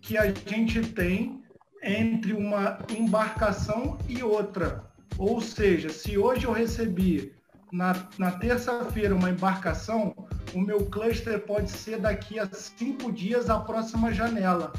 que 0.00 0.16
a 0.16 0.26
gente 0.26 0.80
tem 0.82 1.42
entre 1.82 2.32
uma 2.32 2.78
embarcação 2.96 3.98
e 4.08 4.22
outra. 4.22 4.84
Ou 5.18 5.40
seja, 5.40 5.88
se 5.88 6.18
hoje 6.18 6.44
eu 6.46 6.52
recebi 6.52 7.32
na, 7.72 7.94
na 8.18 8.32
terça-feira 8.32 9.14
uma 9.14 9.30
embarcação, 9.30 10.14
o 10.54 10.60
meu 10.60 10.86
cluster 10.86 11.40
pode 11.40 11.70
ser 11.70 12.00
daqui 12.00 12.38
a 12.38 12.46
cinco 12.46 13.12
dias 13.12 13.50
a 13.50 13.58
próxima 13.58 14.12
janela. 14.12 14.72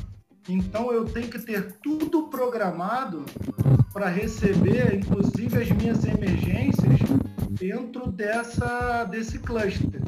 Então 0.50 0.92
eu 0.94 1.06
tenho 1.06 1.30
que 1.30 1.40
ter 1.40 1.74
tudo 1.84 2.28
programado 2.30 3.26
para 3.92 4.08
receber, 4.08 4.96
inclusive 4.96 5.62
as 5.62 5.70
minhas 5.72 6.06
emergências, 6.06 7.00
dentro 7.52 8.12
dessa, 8.12 9.04
desse 9.06 9.40
cluster. 9.40 10.02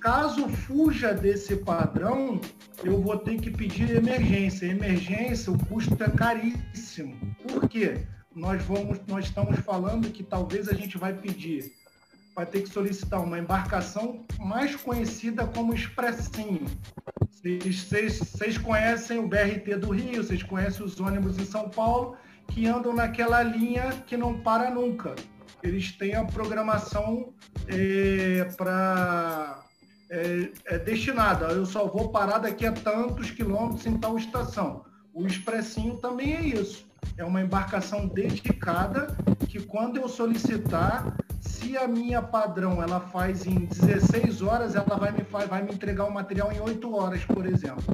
Caso 0.00 0.48
fuja 0.48 1.12
desse 1.12 1.56
padrão, 1.56 2.40
eu 2.82 3.00
vou 3.00 3.16
ter 3.18 3.40
que 3.40 3.50
pedir 3.50 3.90
emergência. 3.90 4.66
Emergência, 4.66 5.52
o 5.52 5.66
custo 5.66 6.02
é 6.02 6.10
caríssimo. 6.10 7.14
Por 7.46 7.68
quê? 7.68 8.06
Nós, 8.34 8.62
vamos, 8.64 8.98
nós 9.06 9.26
estamos 9.26 9.58
falando 9.60 10.10
que 10.10 10.22
talvez 10.22 10.68
a 10.68 10.74
gente 10.74 10.96
vai 10.96 11.12
pedir, 11.12 11.72
vai 12.34 12.46
ter 12.46 12.62
que 12.62 12.70
solicitar 12.70 13.22
uma 13.22 13.38
embarcação 13.38 14.24
mais 14.40 14.74
conhecida 14.74 15.46
como 15.46 15.74
Expressinho. 15.74 16.66
Vocês, 17.42 18.56
conhecem 18.58 19.18
o 19.18 19.26
BRT 19.26 19.76
do 19.76 19.90
Rio, 19.90 20.22
vocês 20.22 20.44
conhecem 20.44 20.86
os 20.86 21.00
ônibus 21.00 21.36
em 21.38 21.44
São 21.44 21.68
Paulo, 21.68 22.16
que 22.46 22.66
andam 22.66 22.94
naquela 22.94 23.42
linha 23.42 23.90
que 24.06 24.16
não 24.16 24.38
para 24.38 24.70
nunca. 24.70 25.16
Eles 25.60 25.90
têm 25.92 26.14
a 26.14 26.24
programação 26.24 27.32
é, 27.66 28.44
para 28.56 29.60
é, 30.08 30.50
é, 30.66 30.78
destinada. 30.78 31.46
Eu 31.46 31.66
só 31.66 31.86
vou 31.88 32.10
parar 32.10 32.38
daqui 32.38 32.64
a 32.64 32.72
tantos 32.72 33.32
quilômetros 33.32 33.86
em 33.86 33.98
tal 33.98 34.16
estação. 34.16 34.84
O 35.12 35.26
expressinho 35.26 35.96
também 35.96 36.34
é 36.34 36.42
isso. 36.42 36.86
É 37.16 37.24
uma 37.24 37.42
embarcação 37.42 38.06
dedicada 38.06 39.16
que 39.48 39.60
quando 39.60 39.96
eu 39.96 40.08
solicitar, 40.08 41.16
se 41.42 41.76
a 41.76 41.88
minha 41.88 42.22
padrão 42.22 42.80
ela 42.80 43.00
faz 43.00 43.46
em 43.46 43.66
16 43.66 44.42
horas, 44.42 44.74
ela 44.76 44.96
vai 44.96 45.10
me, 45.10 45.22
vai 45.22 45.62
me 45.62 45.74
entregar 45.74 46.04
o 46.04 46.10
material 46.10 46.52
em 46.52 46.60
8 46.60 46.94
horas, 46.94 47.24
por 47.24 47.44
exemplo. 47.44 47.84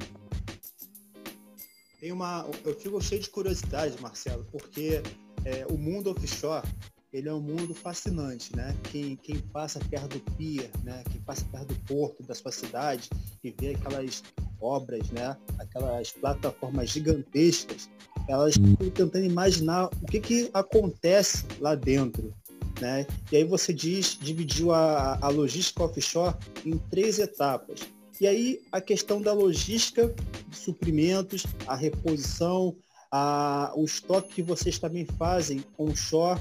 Tem 1.99 2.13
uma, 2.13 2.47
eu 2.65 2.75
fico 2.79 3.01
cheio 3.01 3.23
de 3.23 3.31
curiosidade, 3.31 4.01
Marcelo, 4.01 4.47
porque 4.53 5.03
é, 5.45 5.67
o 5.69 5.79
mundo 5.79 6.11
offshore 6.11 6.69
ele 7.11 7.29
é 7.29 7.33
um 7.33 7.41
mundo 7.41 7.75
fascinante, 7.75 8.55
né? 8.55 8.77
Quem, 8.91 9.17
quem 9.17 9.39
passa 9.39 9.81
perto 9.81 10.19
do 10.19 10.21
pier, 10.37 10.71
né? 10.85 11.03
Quem 11.11 11.21
passa 11.23 11.45
perto 11.47 11.69
do 11.69 11.81
porto 11.87 12.23
da 12.23 12.35
sua 12.35 12.53
cidade 12.53 13.09
e 13.43 13.51
vê 13.51 13.75
aquelas 13.75 14.23
obras, 14.61 15.11
né? 15.11 15.35
Aquelas 15.59 16.13
plataformas 16.13 16.91
gigantescas, 16.91 17.89
elas 18.29 18.55
ficam 18.55 18.91
tentando 18.91 19.25
imaginar 19.25 19.87
o 19.87 20.07
que, 20.07 20.21
que 20.21 20.51
acontece 20.53 21.47
lá 21.61 21.75
dentro, 21.75 22.35
né? 22.81 23.07
E 23.31 23.37
aí 23.37 23.45
você 23.45 23.73
diz, 23.73 24.19
dividiu 24.21 24.73
a, 24.73 25.19
a 25.21 25.29
logística 25.29 25.83
offshore 25.83 26.35
em 26.65 26.79
três 26.91 27.19
etapas. 27.19 27.81
E 28.21 28.27
aí 28.27 28.61
a 28.73 28.81
questão 28.81 29.21
da 29.23 29.33
logística 29.33 30.15
de 30.49 30.57
suprimentos, 30.57 31.47
a 31.67 31.75
reposição, 31.75 32.77
a, 33.11 33.73
o 33.77 33.85
estoque 33.85 34.35
que 34.35 34.43
vocês 34.43 34.79
também 34.79 35.05
fazem 35.05 35.65
onshore 35.79 36.41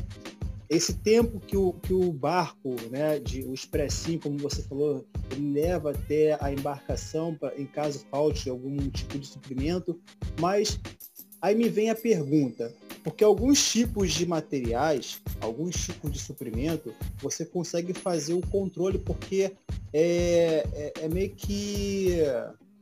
esse 0.70 0.94
tempo 0.94 1.40
que 1.40 1.56
o, 1.56 1.74
que 1.74 1.94
o 1.94 2.12
barco, 2.12 2.76
né, 2.90 3.20
de, 3.20 3.44
o 3.44 3.54
expressinho, 3.54 4.20
como 4.20 4.38
você 4.38 4.62
falou, 4.64 5.06
leva 5.38 5.92
até 5.92 6.38
a 6.42 6.52
embarcação 6.52 7.34
pra, 7.36 7.58
em 7.58 7.66
caso 7.66 8.06
falte 8.12 8.50
algum 8.50 8.78
tipo 8.90 9.18
de 9.18 9.28
suprimento, 9.28 10.00
mas 10.42 10.78
aí 11.42 11.56
me 11.56 11.70
vem 11.70 11.90
a 11.90 11.96
pergunta, 11.96 12.74
porque 13.08 13.24
alguns 13.24 13.72
tipos 13.72 14.12
de 14.12 14.26
materiais, 14.26 15.22
alguns 15.40 15.78
tipos 15.78 16.12
de 16.12 16.20
suprimento, 16.20 16.94
você 17.20 17.46
consegue 17.46 17.94
fazer 17.94 18.34
o 18.34 18.46
controle 18.48 19.00
porque 19.00 19.56
é, 19.94 20.68
é, 20.74 20.94
é 21.04 21.08
meio 21.08 21.34
que, 21.34 22.18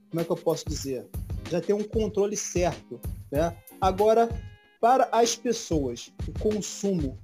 como 0.09 0.21
é 0.21 0.23
que 0.23 0.31
eu 0.31 0.35
posso 0.35 0.67
dizer? 0.67 1.05
Já 1.51 1.61
tem 1.61 1.75
um 1.75 1.83
controle 1.83 2.35
certo, 2.35 2.99
né? 3.31 3.55
Agora, 3.79 4.27
para 4.81 5.07
as 5.11 5.35
pessoas, 5.35 6.11
o 6.27 6.39
consumo 6.39 7.19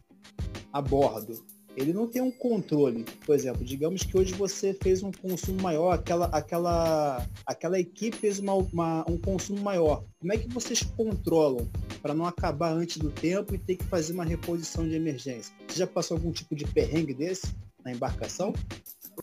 a 0.72 0.80
bordo, 0.80 1.44
ele 1.76 1.94
não 1.94 2.08
tem 2.08 2.22
um 2.22 2.32
controle. 2.32 3.06
Por 3.26 3.36
exemplo, 3.36 3.64
digamos 3.64 4.04
que 4.04 4.18
hoje 4.18 4.34
você 4.34 4.74
fez 4.74 5.04
um 5.04 5.12
consumo 5.12 5.62
maior, 5.62 5.94
aquela, 5.94 6.26
aquela, 6.28 7.26
aquela 7.46 7.80
equipe 7.80 8.18
fez 8.18 8.40
uma, 8.40 8.54
uma, 8.54 9.06
um 9.10 9.18
consumo 9.18 9.62
maior. 9.62 10.04
Como 10.20 10.34
é 10.34 10.38
que 10.38 10.48
vocês 10.50 10.82
controlam 10.82 11.68
para 12.02 12.14
não 12.14 12.26
acabar 12.26 12.72
antes 12.72 12.98
do 12.98 13.10
tempo 13.10 13.56
e 13.56 13.58
ter 13.58 13.78
que 13.78 13.86
fazer 13.86 14.14
uma 14.14 14.26
reposição 14.26 14.88
de 14.88 14.96
emergência? 14.96 15.54
Você 15.68 15.80
já 15.80 15.88
passou 15.88 16.18
algum 16.18 16.32
tipo 16.32 16.56
de 16.56 16.66
perrengue 16.66 17.14
desse 17.14 17.56
na 17.84 17.92
embarcação? 17.92 18.54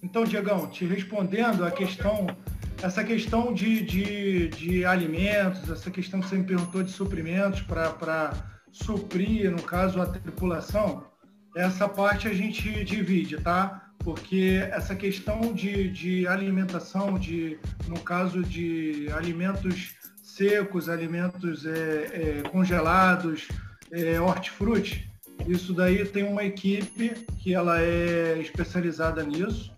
Então, 0.03 0.25
Diegão, 0.25 0.69
te 0.69 0.85
respondendo 0.85 1.65
a 1.65 1.71
questão, 1.71 2.27
essa 2.83 3.03
questão 3.03 3.53
de, 3.53 3.83
de, 3.83 4.49
de 4.49 4.85
alimentos, 4.85 5.69
essa 5.69 5.91
questão 5.91 6.21
que 6.21 6.29
você 6.29 6.37
me 6.37 6.45
perguntou 6.45 6.83
de 6.83 6.91
suprimentos 6.91 7.63
para 7.63 8.33
suprir, 8.71 9.51
no 9.51 9.63
caso, 9.63 10.01
a 10.01 10.07
tripulação, 10.07 11.05
essa 11.55 11.89
parte 11.89 12.29
a 12.29 12.35
gente 12.35 12.85
divide, 12.85 13.39
tá? 13.39 13.91
Porque 13.99 14.63
essa 14.71 14.95
questão 14.95 15.53
de, 15.53 15.91
de 15.91 16.27
alimentação, 16.27 17.19
de, 17.19 17.59
no 17.87 18.01
caso 18.01 18.43
de 18.43 19.09
alimentos 19.13 19.95
secos, 20.23 20.89
alimentos 20.89 21.67
é, 21.67 22.41
é, 22.45 22.49
congelados, 22.51 23.49
é, 23.91 24.21
hortifruti, 24.21 25.11
isso 25.47 25.73
daí 25.73 26.05
tem 26.05 26.25
uma 26.25 26.45
equipe 26.45 27.11
que 27.39 27.55
ela 27.55 27.81
é 27.81 28.39
especializada 28.39 29.23
nisso, 29.23 29.75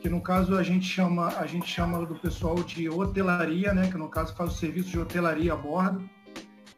que 0.00 0.08
no 0.08 0.20
caso 0.20 0.56
a 0.56 0.62
gente 0.62 0.84
chama, 0.84 1.28
a 1.38 1.46
gente 1.46 1.68
chama 1.68 2.04
do 2.04 2.16
pessoal 2.16 2.56
de 2.56 2.88
hotelaria, 2.88 3.72
né? 3.72 3.88
Que 3.88 3.96
no 3.96 4.08
caso 4.08 4.34
faz 4.34 4.52
o 4.52 4.56
serviço 4.56 4.90
de 4.90 4.98
hotelaria 4.98 5.52
a 5.52 5.56
bordo. 5.56 6.08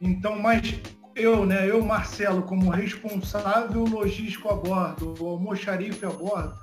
Então, 0.01 0.39
mas 0.39 0.79
eu, 1.15 1.47
né, 1.47 1.69
eu, 1.71 1.83
Marcelo, 1.85 2.43
como 2.43 2.71
responsável 2.71 3.85
logístico 3.85 4.49
a 4.49 4.55
bordo, 4.55 5.15
o 5.21 5.29
almoxarife 5.29 6.05
a 6.05 6.11
bordo, 6.11 6.59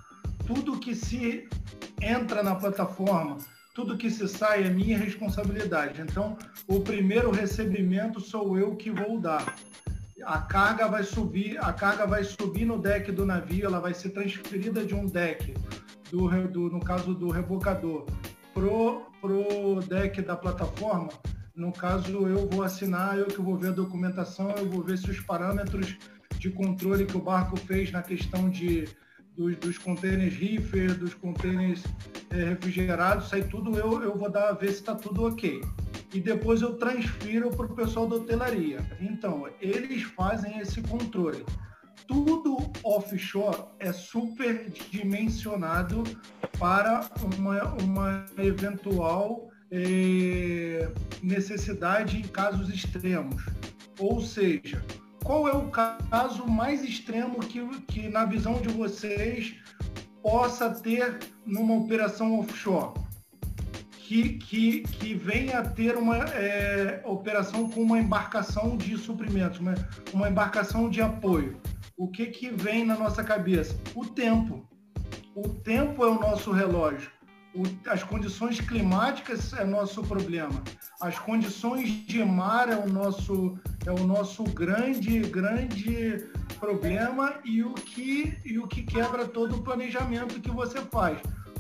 tudo 0.46 0.80
que 0.80 0.94
se 0.94 1.48
entra 2.02 2.44
na 2.44 2.56
plataforma, 2.56 3.38
tudo 3.74 3.98
que 3.98 4.10
se 4.10 4.28
sai 4.28 4.66
é 4.66 4.70
minha 4.70 4.98
responsabilidade. 4.98 6.02
Então, 6.02 6.38
o 6.68 6.82
primeiro 6.82 7.32
recebimento 7.32 8.20
sou 8.20 8.58
eu 8.58 8.76
que 8.76 8.92
vou 8.92 9.20
dar. 9.20 9.56
A 10.24 10.40
carga 10.40 10.88
vai 10.88 11.04
subir, 11.04 11.58
a 11.64 11.72
carga 11.72 12.06
vai 12.06 12.24
subir 12.24 12.66
no 12.66 12.78
deck 12.78 13.12
do 13.12 13.26
navio, 13.26 13.66
ela 13.66 13.80
vai 13.80 13.94
ser 13.94 14.10
transferida 14.10 14.84
de 14.84 14.94
um 14.94 15.06
deck, 15.06 15.54
do, 16.12 16.28
do 16.48 16.70
no 16.70 16.80
caso 16.80 17.14
do 17.16 17.30
rebocador, 17.30 18.06
pro, 18.54 19.04
pro 19.22 19.80
deck 19.88 20.22
da 20.22 20.36
plataforma 20.36 21.10
no 21.56 21.72
caso, 21.72 22.28
eu 22.28 22.48
vou 22.48 22.64
assinar, 22.64 23.18
eu 23.18 23.26
que 23.26 23.42
vou 23.42 23.58
ver 23.58 23.70
a 23.70 23.74
documentação, 23.74 24.52
eu 24.52 24.68
vou 24.70 24.82
ver 24.82 24.98
se 24.98 25.10
os 25.10 25.20
parâmetros 25.20 25.98
de 26.38 26.50
controle 26.50 27.06
que 27.06 27.18
o 27.18 27.22
barco 27.22 27.58
fez 27.58 27.92
na 27.92 28.02
questão 28.02 28.50
de, 28.50 28.88
dos, 29.36 29.56
dos 29.58 29.78
contêineres 29.78 30.34
reefer, 30.36 30.98
dos 30.98 31.14
contêineres 31.14 31.84
é, 32.30 32.46
refrigerados, 32.46 33.30
sai 33.30 33.44
tudo, 33.44 33.78
eu, 33.78 34.02
eu 34.02 34.18
vou 34.18 34.30
dar, 34.30 34.54
ver 34.54 34.72
se 34.72 34.80
está 34.80 34.96
tudo 34.96 35.26
ok. 35.26 35.62
E 36.14 36.20
depois 36.20 36.62
eu 36.62 36.78
transfiro 36.78 37.50
para 37.52 37.66
o 37.66 37.76
pessoal 37.76 38.08
da 38.08 38.16
hotelaria. 38.16 38.80
Então, 39.00 39.48
eles 39.62 40.04
fazem 40.04 40.60
esse 40.60 40.82
controle. 40.82 41.46
Tudo 42.08 42.58
offshore 42.84 43.64
é 43.80 43.94
super 43.94 44.70
dimensionado 44.90 46.04
para 46.60 47.10
uma, 47.38 47.64
uma 47.76 48.26
eventual 48.38 49.51
é, 49.72 50.90
necessidade 51.24 52.18
em 52.18 52.24
casos 52.24 52.70
extremos. 52.70 53.44
Ou 53.98 54.22
seja, 54.22 54.84
qual 55.24 55.48
é 55.48 55.54
o 55.54 55.70
caso 55.70 56.46
mais 56.46 56.84
extremo 56.84 57.40
que, 57.40 57.66
que 57.88 58.10
na 58.10 58.26
visão 58.26 58.56
de 58.56 58.68
vocês, 58.70 59.56
possa 60.22 60.70
ter 60.70 61.20
numa 61.46 61.76
operação 61.76 62.40
offshore? 62.40 63.00
Que, 63.98 64.34
que, 64.40 64.82
que 64.82 65.14
venha 65.14 65.60
a 65.60 65.70
ter 65.70 65.96
uma 65.96 66.18
é, 66.18 67.02
operação 67.06 67.70
com 67.70 67.82
uma 67.82 67.98
embarcação 67.98 68.76
de 68.76 68.98
suprimentos, 68.98 69.60
uma, 69.60 69.74
uma 70.12 70.30
embarcação 70.30 70.90
de 70.90 71.02
apoio. 71.02 71.62
O 71.96 72.10
que, 72.10 72.26
que 72.26 72.50
vem 72.50 72.86
na 72.86 72.98
nossa 72.98 73.24
cabeça? 73.24 73.74
O 73.96 74.06
tempo. 74.06 74.68
O 75.34 75.48
tempo 75.48 76.04
é 76.04 76.10
o 76.10 76.20
nosso 76.20 76.52
relógio 76.52 77.10
o, 77.54 77.64
as 77.90 78.04
condições 78.04 78.60
climáticas 78.60 79.54
é 79.54 79.64
nosso 79.64 80.02
problema. 80.04 80.64
As 81.00 81.18
condições 81.20 81.90
de 82.06 82.24
mar 82.24 82.70
é 82.70 82.78
o 82.78 82.88
nosso, 82.88 83.58
é 83.86 83.92
o 83.92 84.06
nosso 84.06 84.44
grande, 84.44 85.20
grande 85.20 86.30
problema 86.60 87.36
e 87.44 87.64
o, 87.64 87.74
que, 87.74 88.38
e 88.46 88.60
o 88.60 88.68
que 88.68 88.84
quebra 88.84 89.26
todo 89.26 89.58
o 89.58 89.64
planejamento 89.64 90.40
que 90.40 90.52
você 90.52 90.80
faz. 90.82 91.20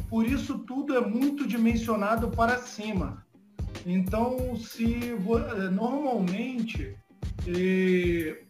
Por 0.10 0.25
isso, 0.25 0.60
tudo 0.60 0.95
é 0.95 1.01
muito 1.01 1.47
dimensionado 1.47 2.30
para 2.30 2.58
cima. 2.58 3.25
Então, 3.86 4.56
se 4.58 5.15
normalmente, 5.71 6.95
eh, 7.47 8.43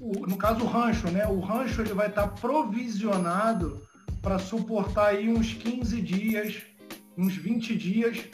o, 0.00 0.26
no 0.26 0.36
caso 0.36 0.64
o 0.64 0.66
rancho, 0.66 1.10
né? 1.10 1.26
O 1.26 1.40
rancho 1.40 1.82
ele 1.82 1.92
vai 1.92 2.08
estar 2.08 2.28
provisionado 2.28 3.82
para 4.22 4.38
suportar 4.38 5.08
aí 5.08 5.28
uns 5.28 5.52
15 5.52 6.00
dias, 6.00 6.62
uns 7.18 7.34
20 7.36 7.76
dias, 7.76 8.24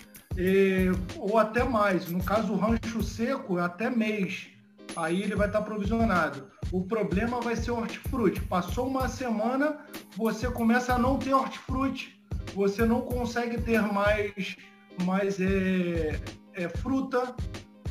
ou 1.16 1.38
até 1.38 1.64
mais. 1.64 2.08
No 2.08 2.22
caso, 2.22 2.52
o 2.52 2.56
rancho 2.56 3.02
seco, 3.02 3.58
até 3.58 3.90
mês. 3.90 4.48
Aí 4.94 5.22
ele 5.22 5.34
vai 5.34 5.46
estar 5.46 5.62
provisionado. 5.62 6.50
O 6.70 6.84
problema 6.84 7.40
vai 7.40 7.56
ser 7.56 7.70
hortifruti. 7.70 8.40
Passou 8.42 8.86
uma 8.86 9.08
semana, 9.08 9.78
você 10.16 10.50
começa 10.50 10.94
a 10.94 10.98
não 10.98 11.18
ter 11.18 11.32
hortifruti. 11.32 12.20
Você 12.54 12.84
não 12.84 13.02
consegue 13.02 13.60
ter 13.60 13.80
mais, 13.80 14.56
mais 15.04 15.40
é, 15.40 16.20
é, 16.54 16.68
fruta, 16.68 17.34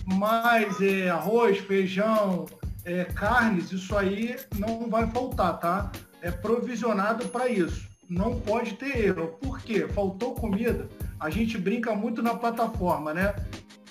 mais 0.06 0.80
é, 0.82 1.10
arroz, 1.10 1.58
feijão, 1.60 2.46
é, 2.86 3.06
carnes. 3.06 3.72
Isso 3.72 3.98
aí 3.98 4.36
não 4.58 4.90
vai 4.90 5.08
faltar, 5.08 5.60
tá? 5.60 5.92
É 6.22 6.32
provisionado 6.32 7.28
para 7.30 7.48
isso 7.48 7.88
não 8.10 8.40
pode 8.40 8.76
ter 8.76 9.06
erro. 9.06 9.38
Por 9.42 9.60
quê? 9.60 9.86
Faltou 9.86 10.34
comida. 10.34 10.88
A 11.20 11.30
gente 11.30 11.58
brinca 11.58 11.94
muito 11.94 12.24
na 12.24 12.36
plataforma, 12.36 13.14
né? 13.14 13.36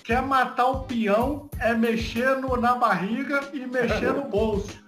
quer 0.07 0.21
matar 0.21 0.67
o 0.67 0.83
peão 0.85 1.49
é 1.59 1.73
mexer 1.73 2.37
no, 2.37 2.55
na 2.55 2.75
barriga 2.75 3.49
e 3.51 3.59
mexer 3.67 4.13
no 4.13 4.23
bolso. 4.29 4.81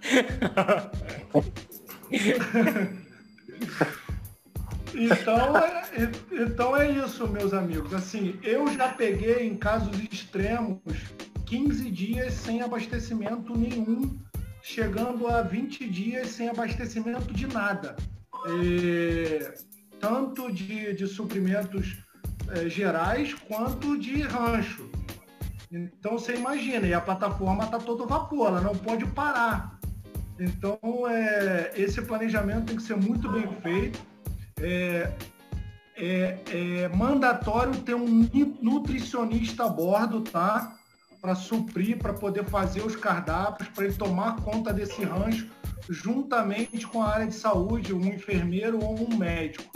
então, 4.94 5.58
é, 5.58 6.10
então 6.32 6.74
é 6.74 6.90
isso, 6.90 7.28
meus 7.28 7.52
amigos. 7.52 7.92
Assim, 7.92 8.40
eu 8.42 8.66
já 8.72 8.88
peguei 8.88 9.46
em 9.46 9.58
casos 9.58 9.94
extremos 10.10 10.78
15 11.44 11.90
dias 11.90 12.32
sem 12.32 12.62
abastecimento 12.62 13.54
nenhum, 13.54 14.18
chegando 14.62 15.26
a 15.26 15.42
20 15.42 15.88
dias 15.88 16.28
sem 16.28 16.48
abastecimento 16.48 17.32
de 17.32 17.46
nada. 17.46 17.96
É, 18.46 19.54
tanto 19.98 20.50
de, 20.50 20.94
de 20.94 21.06
suprimentos 21.06 21.98
é, 22.50 22.68
gerais 22.68 23.34
quanto 23.34 23.98
de 23.98 24.22
rancho. 24.22 24.90
Então 25.70 26.18
você 26.18 26.34
imagina, 26.34 26.86
e 26.86 26.94
a 26.94 27.00
plataforma 27.00 27.64
está 27.64 27.78
todo 27.78 28.06
vapor, 28.06 28.48
ela 28.48 28.60
não 28.60 28.74
pode 28.74 29.06
parar. 29.06 29.78
Então 30.38 30.78
é, 31.08 31.72
esse 31.76 32.02
planejamento 32.02 32.66
tem 32.66 32.76
que 32.76 32.82
ser 32.82 32.96
muito 32.96 33.30
bem 33.30 33.46
feito. 33.62 34.00
É, 34.60 35.12
é, 35.96 36.38
é 36.48 36.88
mandatório 36.88 37.76
ter 37.82 37.94
um 37.94 38.28
nutricionista 38.60 39.64
a 39.64 39.68
bordo, 39.68 40.22
tá? 40.22 40.79
Para 41.20 41.34
suprir, 41.34 41.98
para 41.98 42.12
poder 42.12 42.44
fazer 42.44 42.80
os 42.80 42.96
cardápios, 42.96 43.68
para 43.68 43.84
ele 43.84 43.94
tomar 43.94 44.36
conta 44.36 44.72
desse 44.72 45.04
rancho, 45.04 45.48
juntamente 45.88 46.86
com 46.86 47.02
a 47.02 47.08
área 47.08 47.26
de 47.26 47.34
saúde, 47.34 47.92
um 47.92 48.04
enfermeiro 48.06 48.82
ou 48.82 48.98
um 48.98 49.16
médico. 49.16 49.70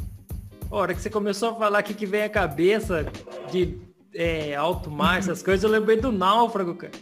A 0.71 0.77
hora 0.77 0.95
que 0.95 1.01
você 1.01 1.11
começou 1.11 1.51
a 1.51 1.55
falar 1.55 1.81
aqui 1.81 1.93
que 1.93 2.07
vem 2.07 2.23
a 2.23 2.29
cabeça 2.29 3.07
de 3.51 3.79
é, 4.15 4.55
alto 4.55 4.91
mar, 4.91 5.19
essas 5.19 5.43
coisas, 5.45 5.63
eu 5.63 5.71
lembrei 5.71 5.99
do 5.99 6.11
náufrago, 6.11 6.75
cara. 6.75 6.93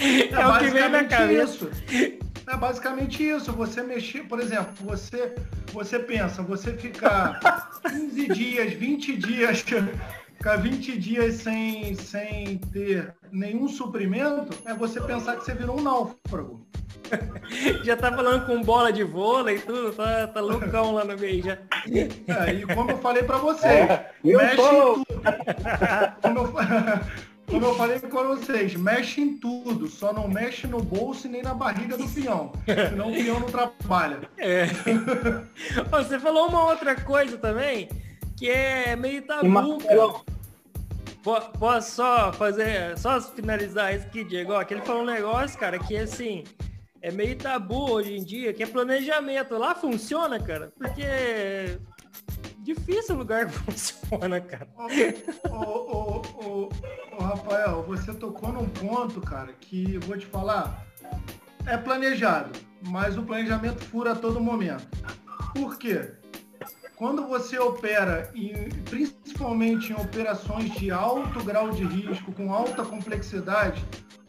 é, 0.00 0.34
é 0.34 0.46
o 0.46 0.58
que 0.58 0.70
vem 0.70 0.88
na 0.88 1.04
cabeça. 1.04 1.68
Isso. 1.70 2.28
É 2.48 2.56
basicamente 2.56 3.22
isso. 3.22 3.52
Você 3.52 3.82
mexer, 3.82 4.24
por 4.24 4.40
exemplo, 4.40 4.72
você, 4.80 5.34
você 5.72 5.98
pensa, 5.98 6.42
você 6.42 6.72
ficar 6.72 7.38
15 7.86 8.28
dias, 8.32 8.72
20 8.72 9.16
dias, 9.16 9.64
ficar 10.38 10.56
20 10.56 10.98
dias 10.98 11.34
sem, 11.34 11.94
sem 11.96 12.58
ter 12.72 13.12
nenhum 13.32 13.68
suprimento, 13.68 14.56
é 14.64 14.72
você 14.72 15.00
pensar 15.00 15.36
que 15.36 15.44
você 15.44 15.52
virou 15.52 15.78
um 15.78 15.82
náufrago. 15.82 16.64
já 17.84 17.96
tá 17.96 18.12
falando 18.12 18.46
com 18.46 18.62
bola 18.62 18.92
de 18.92 19.02
vôlei 19.02 19.56
e 19.56 19.60
tudo, 19.60 19.92
tá, 19.92 20.28
tá 20.28 20.40
loucão 20.40 20.92
lá 20.92 21.04
no 21.04 21.18
meio 21.18 21.42
já. 21.42 21.58
É, 22.28 22.52
e 22.52 22.66
como 22.66 22.92
eu 22.92 22.98
falei 22.98 23.24
para 23.24 23.38
vocês, 23.38 23.90
é, 23.90 24.12
mexe 24.22 24.56
tô... 24.56 24.92
em 24.92 25.04
tudo. 25.04 25.06
Como 26.22 26.38
eu, 26.38 26.52
como 27.50 27.66
eu 27.66 27.74
falei 27.74 27.98
para 27.98 28.22
vocês, 28.22 28.74
mexe 28.76 29.20
em 29.20 29.36
tudo, 29.38 29.88
só 29.88 30.12
não 30.12 30.28
mexe 30.28 30.66
no 30.66 30.80
bolso 30.80 31.26
e 31.26 31.30
nem 31.30 31.42
na 31.42 31.54
barriga 31.54 31.96
do 31.96 32.08
peão, 32.08 32.52
senão 32.90 33.10
o 33.10 33.14
peão 33.14 33.40
não 33.40 33.48
trabalha. 33.48 34.20
É. 34.36 34.66
Você 35.90 36.18
falou 36.20 36.48
uma 36.48 36.64
outra 36.66 36.94
coisa 36.94 37.36
também, 37.38 37.88
que 38.38 38.48
é 38.48 38.94
meio 38.94 39.20
tabu. 39.22 39.78
Posso 41.58 41.96
só 41.96 42.32
fazer, 42.32 42.96
só 42.96 43.20
finalizar 43.20 43.94
isso 43.94 44.06
aqui, 44.06 44.24
Diego? 44.24 44.54
Aquele 44.54 44.80
falou 44.82 45.02
um 45.02 45.06
negócio, 45.06 45.58
cara, 45.58 45.78
que 45.78 45.96
assim, 45.96 46.44
é 47.02 47.10
meio 47.10 47.36
tabu 47.36 47.90
hoje 47.90 48.16
em 48.16 48.24
dia, 48.24 48.54
que 48.54 48.62
é 48.62 48.66
planejamento. 48.66 49.58
Lá 49.58 49.74
funciona, 49.74 50.38
cara, 50.40 50.72
porque 50.78 51.02
é 51.02 51.78
difícil 52.60 53.16
o 53.16 53.18
lugar 53.18 53.46
que 53.46 53.52
funciona, 53.58 54.40
cara. 54.40 54.68
Ô, 55.50 56.22
ô, 56.44 56.68
Rafael, 57.20 57.82
você 57.82 58.14
tocou 58.14 58.52
num 58.52 58.68
ponto, 58.68 59.20
cara, 59.20 59.52
que 59.60 59.98
vou 59.98 60.16
te 60.16 60.26
falar, 60.26 60.86
é 61.66 61.76
planejado, 61.76 62.52
mas 62.86 63.18
o 63.18 63.22
planejamento 63.22 63.84
fura 63.84 64.12
a 64.12 64.16
todo 64.16 64.40
momento. 64.40 64.86
Por 65.52 65.76
quê? 65.76 66.12
Quando 66.98 67.26
você 67.26 67.58
opera, 67.58 68.30
em, 68.34 68.68
principalmente 68.84 69.92
em 69.92 69.94
operações 69.94 70.70
de 70.72 70.90
alto 70.90 71.42
grau 71.44 71.70
de 71.70 71.84
risco, 71.84 72.32
com 72.32 72.52
alta 72.52 72.84
complexidade, 72.84 73.82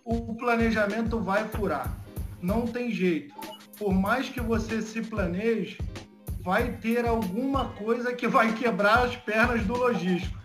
o 0.05 0.35
planejamento 0.35 1.19
vai 1.19 1.47
furar 1.49 1.99
não 2.41 2.65
tem 2.65 2.91
jeito. 2.91 3.33
Por 3.77 3.93
mais 3.93 4.29
que 4.29 4.41
você 4.41 4.81
se 4.81 5.01
planeje, 5.01 5.77
vai 6.41 6.77
ter 6.77 7.05
alguma 7.05 7.69
coisa 7.73 8.13
que 8.13 8.27
vai 8.27 8.53
quebrar 8.53 9.05
as 9.05 9.15
pernas 9.15 9.63
do 9.63 9.73
logístico. 9.73 10.37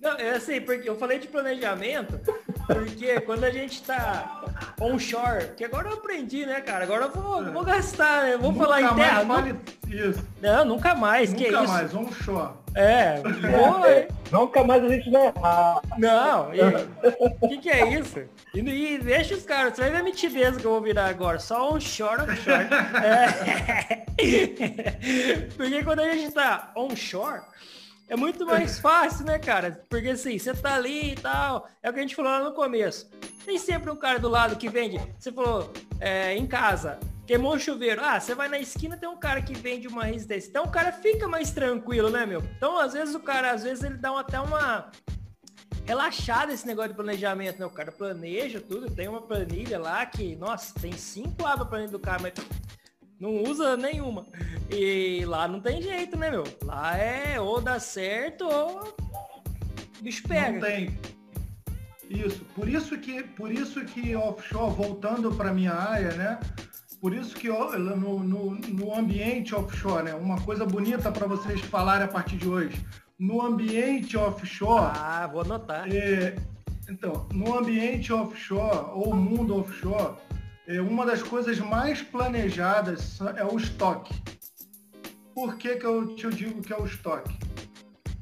Não, 0.00 0.12
é 0.12 0.30
assim, 0.30 0.60
porque 0.60 0.88
eu 0.88 0.96
falei 0.96 1.18
de 1.18 1.28
planejamento, 1.28 2.20
porque 2.66 3.20
quando 3.20 3.44
a 3.44 3.50
gente 3.50 3.82
tá 3.82 4.44
onshore, 4.80 5.52
que 5.56 5.64
agora 5.64 5.88
eu 5.88 5.94
aprendi, 5.94 6.44
né, 6.44 6.60
cara? 6.60 6.84
Agora 6.84 7.04
eu 7.04 7.10
vou, 7.10 7.46
é. 7.46 7.50
vou 7.50 7.64
gastar, 7.64 8.24
né? 8.24 8.36
Vou 8.36 8.52
nunca 8.52 8.64
falar 8.64 8.82
em 8.82 8.94
terra. 8.94 9.22
Vale 9.24 9.56
isso. 9.88 10.26
Não, 10.40 10.64
nunca 10.64 10.94
mais. 10.94 11.32
Nunca 11.32 11.44
que 11.44 11.54
é 11.54 11.66
mais, 11.66 11.94
onshore. 11.94 12.54
É, 12.74 13.22
vou, 13.22 13.86
é, 13.86 14.08
nunca 14.30 14.62
mais 14.62 14.84
a 14.84 14.88
gente 14.88 15.10
vai 15.10 15.26
errar. 15.28 15.80
Não, 15.96 16.50
o 17.40 17.48
que, 17.48 17.58
que 17.58 17.70
é 17.70 17.88
isso? 17.88 18.20
E, 18.52 18.58
e, 18.58 18.98
deixa 18.98 19.34
os 19.34 19.44
caras, 19.44 19.74
você 19.74 19.82
vai 19.82 19.90
ver 19.92 19.96
a 19.98 20.02
mitidez 20.02 20.56
que 20.56 20.64
eu 20.64 20.72
vou 20.72 20.82
virar 20.82 21.06
agora, 21.06 21.38
só 21.38 21.72
onshore, 21.72 22.22
offshore. 22.22 22.66
é. 23.02 24.04
Porque 25.56 25.82
quando 25.84 26.00
a 26.00 26.12
gente 26.12 26.34
tá 26.34 26.70
onshore, 26.76 27.40
é 28.08 28.16
muito 28.16 28.46
mais 28.46 28.78
fácil, 28.78 29.24
né, 29.24 29.38
cara? 29.38 29.84
Porque 29.88 30.08
assim, 30.08 30.38
você 30.38 30.54
tá 30.54 30.74
ali 30.74 31.12
e 31.12 31.14
tal. 31.16 31.68
É 31.82 31.90
o 31.90 31.92
que 31.92 31.98
a 31.98 32.02
gente 32.02 32.14
falou 32.14 32.30
lá 32.30 32.42
no 32.42 32.52
começo. 32.52 33.10
Tem 33.44 33.58
sempre 33.58 33.90
um 33.90 33.96
cara 33.96 34.18
do 34.18 34.28
lado 34.28 34.56
que 34.56 34.68
vende. 34.68 35.00
Você 35.18 35.32
falou, 35.32 35.72
é, 36.00 36.36
em 36.36 36.46
casa, 36.46 36.98
queimou 37.26 37.54
o 37.54 37.58
chuveiro. 37.58 38.02
Ah, 38.04 38.20
você 38.20 38.34
vai 38.34 38.48
na 38.48 38.58
esquina, 38.58 38.96
tem 38.96 39.08
um 39.08 39.16
cara 39.16 39.42
que 39.42 39.54
vende 39.54 39.88
uma 39.88 40.04
resistência. 40.04 40.48
Então 40.48 40.64
o 40.64 40.70
cara 40.70 40.92
fica 40.92 41.26
mais 41.26 41.50
tranquilo, 41.50 42.08
né, 42.08 42.24
meu? 42.24 42.40
Então, 42.56 42.78
às 42.78 42.92
vezes, 42.92 43.14
o 43.14 43.20
cara, 43.20 43.50
às 43.50 43.64
vezes, 43.64 43.82
ele 43.82 43.96
dá 43.96 44.18
até 44.18 44.40
uma 44.40 44.90
relaxada 45.84 46.52
esse 46.52 46.66
negócio 46.66 46.90
de 46.90 46.96
planejamento, 46.96 47.58
né? 47.58 47.66
O 47.66 47.70
cara 47.70 47.92
planeja 47.92 48.60
tudo, 48.60 48.90
tem 48.90 49.08
uma 49.08 49.22
planilha 49.22 49.78
lá 49.78 50.04
que, 50.06 50.36
nossa, 50.36 50.74
tem 50.80 50.92
cinco 50.92 51.44
abas 51.44 51.68
planilha 51.68 51.90
do 51.90 51.98
cara, 51.98 52.20
mas 52.22 52.34
não 53.20 53.42
usa 53.42 53.76
nenhuma. 53.76 54.26
E 54.70 55.24
lá 55.24 55.48
não 55.48 55.60
tem 55.60 55.80
jeito, 55.80 56.18
né, 56.18 56.30
meu? 56.30 56.44
Lá 56.62 56.96
é 56.96 57.40
ou 57.40 57.60
dá 57.60 57.78
certo 57.78 58.44
ou 58.44 58.96
bicho 60.00 60.26
pega. 60.26 60.52
Não 60.52 60.60
tem. 60.60 60.98
Isso. 62.08 62.44
Por 62.54 62.68
isso 62.68 62.96
que, 62.98 63.22
por 63.22 63.50
isso 63.50 63.84
que 63.84 64.14
offshore, 64.14 64.74
voltando 64.74 65.34
para 65.34 65.52
minha 65.52 65.72
área, 65.72 66.12
né? 66.12 66.38
Por 67.00 67.12
isso 67.14 67.34
que 67.34 67.48
no, 67.48 68.20
no, 68.20 68.54
no 68.54 68.94
ambiente 68.94 69.54
offshore, 69.54 70.04
né? 70.04 70.14
Uma 70.14 70.40
coisa 70.40 70.64
bonita 70.64 71.10
para 71.10 71.26
vocês 71.26 71.60
falarem 71.60 72.04
a 72.04 72.08
partir 72.08 72.36
de 72.36 72.48
hoje. 72.48 72.84
No 73.18 73.42
ambiente 73.42 74.16
offshore. 74.16 74.92
Ah, 74.94 75.28
vou 75.30 75.42
anotar. 75.42 75.88
É, 75.92 76.36
então, 76.88 77.28
no 77.32 77.58
ambiente 77.58 78.12
offshore 78.12 78.90
ou 78.94 79.14
mundo 79.14 79.58
offshore, 79.58 80.14
uma 80.80 81.06
das 81.06 81.22
coisas 81.22 81.58
mais 81.58 82.02
planejadas 82.02 83.18
é 83.36 83.44
o 83.44 83.56
estoque. 83.56 84.14
Por 85.34 85.56
que, 85.56 85.76
que 85.76 85.86
eu 85.86 86.14
te 86.16 86.28
digo 86.30 86.62
que 86.62 86.72
é 86.72 86.78
o 86.78 86.86
estoque? 86.86 87.36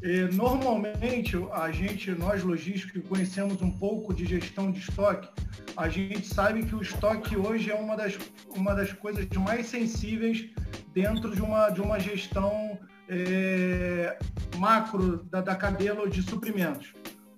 É, 0.02 0.28
normalmente, 0.32 1.34
a 1.52 1.70
gente, 1.70 2.10
nós 2.10 2.42
logísticos 2.42 2.92
que 2.92 3.08
conhecemos 3.08 3.62
um 3.62 3.70
pouco 3.70 4.12
de 4.12 4.26
gestão 4.26 4.70
de 4.70 4.80
estoque, 4.80 5.28
a 5.76 5.88
gente 5.88 6.26
sabe 6.26 6.66
que 6.66 6.74
o 6.74 6.82
estoque 6.82 7.36
hoje 7.36 7.70
é 7.70 7.74
uma 7.74 7.96
das, 7.96 8.18
uma 8.54 8.74
das 8.74 8.92
coisas 8.92 9.26
mais 9.30 9.66
sensíveis 9.66 10.50
dentro 10.92 11.34
de 11.34 11.40
uma, 11.40 11.70
de 11.70 11.80
uma 11.80 11.98
gestão 11.98 12.78
é, 13.08 14.18
macro 14.58 15.24
da, 15.24 15.40
da 15.40 15.56
cadeia 15.56 15.94
de 16.08 16.22
suprimentos. 16.22 16.92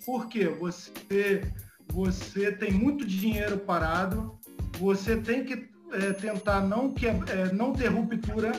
Por 0.05 0.27
quê? 0.27 0.47
Você, 0.47 1.49
você 1.91 2.51
tem 2.51 2.71
muito 2.71 3.05
dinheiro 3.05 3.57
parado, 3.57 4.36
você 4.79 5.17
tem 5.17 5.43
que 5.43 5.69
é, 5.91 6.13
tentar 6.13 6.61
não, 6.61 6.91
que, 6.91 7.07
é, 7.07 7.51
não 7.53 7.73
ter 7.73 7.87
ruptura, 7.87 8.51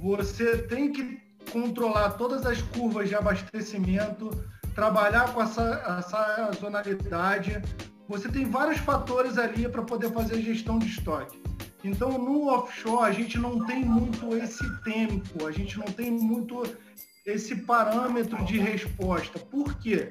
você 0.00 0.58
tem 0.58 0.92
que 0.92 1.20
controlar 1.50 2.10
todas 2.10 2.44
as 2.44 2.60
curvas 2.60 3.08
de 3.08 3.14
abastecimento, 3.14 4.30
trabalhar 4.74 5.32
com 5.32 5.42
essa, 5.42 6.02
sazonalidade. 6.02 7.60
Você 8.08 8.28
tem 8.28 8.44
vários 8.44 8.78
fatores 8.78 9.38
ali 9.38 9.68
para 9.68 9.82
poder 9.82 10.12
fazer 10.12 10.40
gestão 10.40 10.78
de 10.78 10.86
estoque. 10.86 11.42
Então, 11.82 12.18
no 12.18 12.48
offshore, 12.48 13.08
a 13.08 13.12
gente 13.12 13.38
não 13.38 13.64
tem 13.64 13.84
muito 13.84 14.36
esse 14.36 14.64
tempo, 14.82 15.46
a 15.46 15.52
gente 15.52 15.78
não 15.78 15.86
tem 15.86 16.10
muito 16.10 16.62
esse 17.24 17.54
parâmetro 17.56 18.42
de 18.44 18.58
resposta. 18.58 19.38
Por 19.38 19.74
quê? 19.78 20.10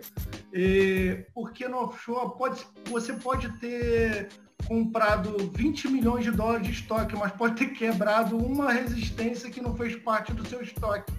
É, 0.54 1.26
porque 1.34 1.68
no 1.68 1.78
offshore 1.78 2.38
pode, 2.38 2.66
você 2.90 3.14
pode 3.14 3.50
ter 3.60 4.30
comprado 4.66 5.52
20 5.54 5.88
milhões 5.90 6.24
de 6.24 6.32
dólares 6.32 6.68
de 6.68 6.74
estoque, 6.74 7.16
mas 7.16 7.32
pode 7.32 7.56
ter 7.56 7.74
quebrado 7.74 8.38
uma 8.38 8.72
resistência 8.72 9.50
que 9.50 9.62
não 9.62 9.76
fez 9.76 9.96
parte 9.96 10.34
do 10.34 10.48
seu 10.48 10.62
estoque. 10.62 11.14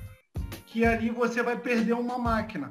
Que 0.66 0.84
ali 0.84 1.10
você 1.10 1.42
vai 1.42 1.58
perder 1.58 1.94
uma 1.94 2.18
máquina. 2.18 2.70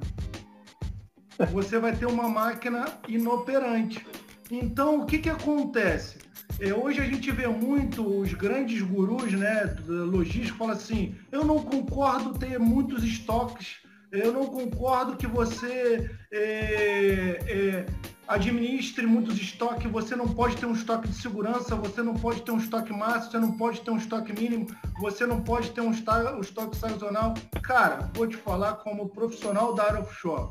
você 1.52 1.80
vai 1.80 1.96
ter 1.96 2.06
uma 2.06 2.28
máquina 2.28 2.86
inoperante. 3.08 4.06
Então, 4.50 5.02
o 5.02 5.06
que, 5.06 5.20
que 5.20 5.30
acontece? 5.30 6.20
É, 6.60 6.74
hoje 6.74 7.02
a 7.02 7.04
gente 7.04 7.30
vê 7.32 7.48
muito 7.48 8.04
os 8.04 8.34
grandes 8.34 8.82
gurus 8.82 9.32
né, 9.34 9.76
logísticos 9.86 10.58
falam 10.58 10.74
assim, 10.74 11.16
eu 11.32 11.46
não 11.46 11.60
concordo 11.60 12.38
ter 12.38 12.58
muitos 12.58 13.04
estoques, 13.04 13.76
eu 14.12 14.32
não 14.32 14.48
concordo 14.48 15.18
que 15.18 15.28
você 15.28 16.10
é, 16.32 17.40
é, 17.46 17.86
administre 18.28 19.06
muitos 19.06 19.38
estoques, 19.38 19.90
você 19.92 20.16
não 20.16 20.28
pode 20.28 20.58
ter 20.58 20.66
um 20.66 20.74
estoque 20.74 21.08
de 21.08 21.16
segurança, 21.16 21.76
você 21.76 22.02
não 22.02 22.14
pode 22.14 22.42
ter 22.42 22.52
um 22.52 22.58
estoque 22.58 22.92
máximo, 22.92 23.32
você 23.32 23.40
não 23.40 23.52
pode 23.54 23.82
ter 23.82 23.92
um 23.92 23.98
estoque 23.98 24.34
mínimo, 24.34 24.68
você 25.00 25.26
não 25.26 25.42
pode 25.42 25.72
ter 25.72 25.82
um 25.82 25.92
estoque, 25.92 26.76
sazonal. 26.76 27.34
Cara, 27.64 28.10
vou 28.14 28.28
te 28.28 28.36
falar 28.36 28.74
como 28.76 29.10
profissional 29.10 29.74
da 29.74 29.84
área 29.84 30.02
offshore 30.02 30.50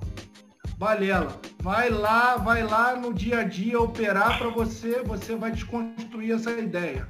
vai 0.78 1.88
lá, 1.88 2.36
vai 2.36 2.62
lá 2.62 2.94
no 2.96 3.12
dia 3.12 3.40
a 3.40 3.44
dia 3.44 3.80
operar 3.80 4.38
para 4.38 4.50
você, 4.50 5.02
você 5.02 5.34
vai 5.34 5.50
desconstruir 5.50 6.32
essa 6.32 6.52
ideia. 6.52 7.08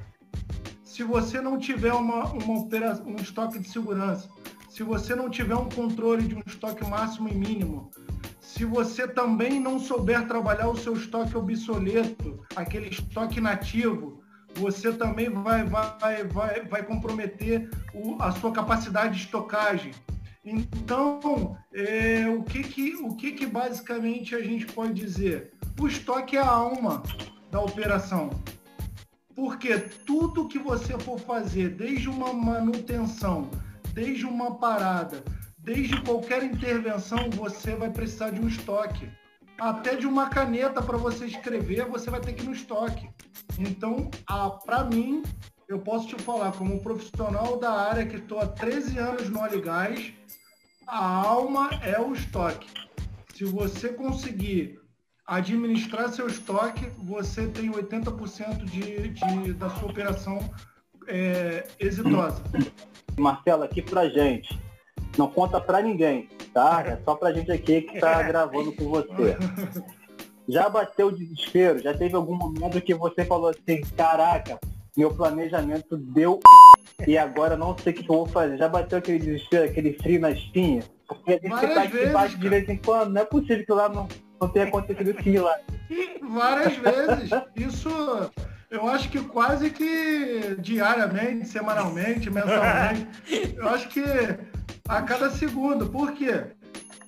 Se 0.83 1.03
você 1.03 1.41
não 1.41 1.59
tiver 1.59 1.93
uma, 1.93 2.25
uma 2.31 2.59
operação, 2.59 3.05
um 3.05 3.15
estoque 3.15 3.59
de 3.59 3.69
segurança, 3.69 4.29
se 4.69 4.83
você 4.83 5.15
não 5.15 5.29
tiver 5.29 5.55
um 5.55 5.69
controle 5.69 6.23
de 6.23 6.35
um 6.35 6.41
estoque 6.45 6.83
máximo 6.87 7.27
e 7.27 7.35
mínimo, 7.35 7.91
se 8.57 8.65
você 8.65 9.07
também 9.07 9.59
não 9.59 9.79
souber 9.79 10.27
trabalhar 10.27 10.67
o 10.67 10.75
seu 10.75 10.93
estoque 10.93 11.37
obsoleto, 11.37 12.43
aquele 12.55 12.89
estoque 12.89 13.39
nativo, 13.39 14.23
você 14.55 14.91
também 14.91 15.29
vai, 15.29 15.63
vai, 15.63 16.23
vai, 16.23 16.65
vai 16.65 16.83
comprometer 16.83 17.69
o, 17.93 18.19
a 18.19 18.31
sua 18.31 18.51
capacidade 18.51 19.15
de 19.15 19.25
estocagem. 19.25 19.91
Então, 20.43 21.55
é, 21.71 22.27
o, 22.27 22.41
que, 22.41 22.63
que, 22.63 22.95
o 22.95 23.15
que, 23.15 23.33
que 23.33 23.45
basicamente 23.45 24.33
a 24.33 24.41
gente 24.41 24.65
pode 24.65 24.95
dizer? 24.95 25.53
O 25.79 25.87
estoque 25.87 26.35
é 26.35 26.39
a 26.39 26.49
alma 26.49 27.03
da 27.51 27.61
operação. 27.61 28.31
Porque 29.35 29.77
tudo 30.03 30.47
que 30.47 30.57
você 30.57 30.97
for 30.97 31.19
fazer, 31.19 31.75
desde 31.75 32.09
uma 32.09 32.33
manutenção, 32.33 33.51
desde 33.93 34.25
uma 34.25 34.55
parada, 34.55 35.23
desde 35.67 36.01
qualquer 36.01 36.43
intervenção, 36.43 37.29
você 37.29 37.75
vai 37.75 37.89
precisar 37.89 38.29
de 38.29 38.39
um 38.39 38.47
estoque. 38.47 39.09
Até 39.59 39.97
de 39.97 40.07
uma 40.07 40.29
caneta 40.29 40.81
para 40.81 40.97
você 40.97 41.25
escrever, 41.25 41.85
você 41.85 42.09
vai 42.09 42.21
ter 42.21 42.31
que 42.33 42.43
ir 42.43 42.45
no 42.45 42.53
estoque. 42.53 43.09
Então, 43.59 44.09
para 44.65 44.85
mim, 44.85 45.23
eu 45.67 45.79
posso 45.79 46.07
te 46.07 46.15
falar, 46.21 46.53
como 46.53 46.79
profissional 46.79 47.59
da 47.59 47.71
área 47.71 48.05
que 48.05 48.15
estou 48.15 48.39
há 48.39 48.47
13 48.47 48.97
anos 48.97 49.29
no 49.29 49.41
Óleo 49.41 49.61
Gás, 49.61 50.13
a 50.87 51.05
alma 51.05 51.69
é 51.83 51.99
o 51.99 52.13
estoque. 52.13 52.69
Se 53.33 53.43
você 53.43 53.89
conseguir 53.89 54.79
administrar 55.25 56.07
seu 56.13 56.27
estoque, 56.27 56.89
você 56.97 57.45
tem 57.45 57.69
80% 57.69 58.63
de, 58.63 59.09
de, 59.09 59.53
da 59.53 59.69
sua 59.71 59.89
operação 59.89 60.39
é, 61.07 61.67
exitosa. 61.77 62.41
Marcelo, 63.17 63.63
aqui 63.63 63.81
pra 63.81 64.07
gente. 64.07 64.66
Não 65.17 65.27
conta 65.27 65.59
pra 65.59 65.81
ninguém, 65.81 66.29
tá? 66.53 66.83
É 66.85 66.97
só 67.03 67.15
pra 67.15 67.33
gente 67.33 67.51
aqui 67.51 67.81
que 67.81 67.99
tá 67.99 68.21
gravando 68.23 68.71
com 68.73 68.85
você. 68.89 69.37
Já 70.47 70.69
bateu 70.69 71.07
o 71.07 71.11
desespero? 71.11 71.79
Já 71.79 71.93
teve 71.93 72.15
algum 72.15 72.35
momento 72.35 72.79
que 72.81 72.93
você 72.93 73.25
falou 73.25 73.49
assim, 73.49 73.81
caraca, 73.95 74.59
meu 74.95 75.13
planejamento 75.13 75.97
deu 75.97 76.39
e 77.05 77.17
agora 77.17 77.57
não 77.57 77.77
sei 77.77 77.93
o 77.93 77.95
que 77.95 78.01
eu 78.09 78.15
vou 78.15 78.25
fazer. 78.25 78.57
Já 78.57 78.69
bateu 78.69 78.99
aquele 78.99 79.19
desespero, 79.19 79.65
aquele 79.65 79.93
frio 79.93 80.21
na 80.21 80.31
espinha? 80.31 80.83
Porque 81.07 81.31
a 81.31 81.33
gente 81.33 81.49
Várias 81.49 81.73
tá 81.73 81.81
aqui 81.83 82.05
embaixo 82.05 82.37
de 82.37 82.49
vez 82.49 82.69
em 82.69 82.77
quando, 82.77 83.13
não 83.13 83.21
é 83.21 83.25
possível 83.25 83.65
que 83.65 83.71
lá 83.71 83.89
não, 83.89 84.07
não 84.39 84.49
tenha 84.49 84.65
acontecido 84.65 85.11
aquilo 85.11 85.45
lá. 85.45 85.57
Várias 86.21 86.75
vezes. 86.77 87.29
Isso 87.55 87.89
eu 88.69 88.85
acho 88.87 89.09
que 89.09 89.21
quase 89.21 89.69
que 89.69 90.57
diariamente, 90.59 91.47
semanalmente, 91.47 92.29
mensalmente. 92.29 93.07
Eu 93.55 93.69
acho 93.69 93.87
que 93.87 94.01
a 94.87 95.01
cada 95.01 95.29
segundo. 95.29 95.87
Por 95.87 96.13
quê? 96.13 96.45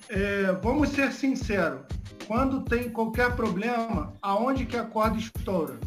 É, 0.08 0.52
vamos 0.62 0.90
ser 0.90 1.12
sinceros. 1.12 1.80
Quando 2.26 2.62
tem 2.62 2.88
qualquer 2.90 3.34
problema, 3.34 4.12
aonde 4.22 4.66
que 4.66 4.76
a 4.76 4.84
corda 4.84 5.18
estoura? 5.18 5.78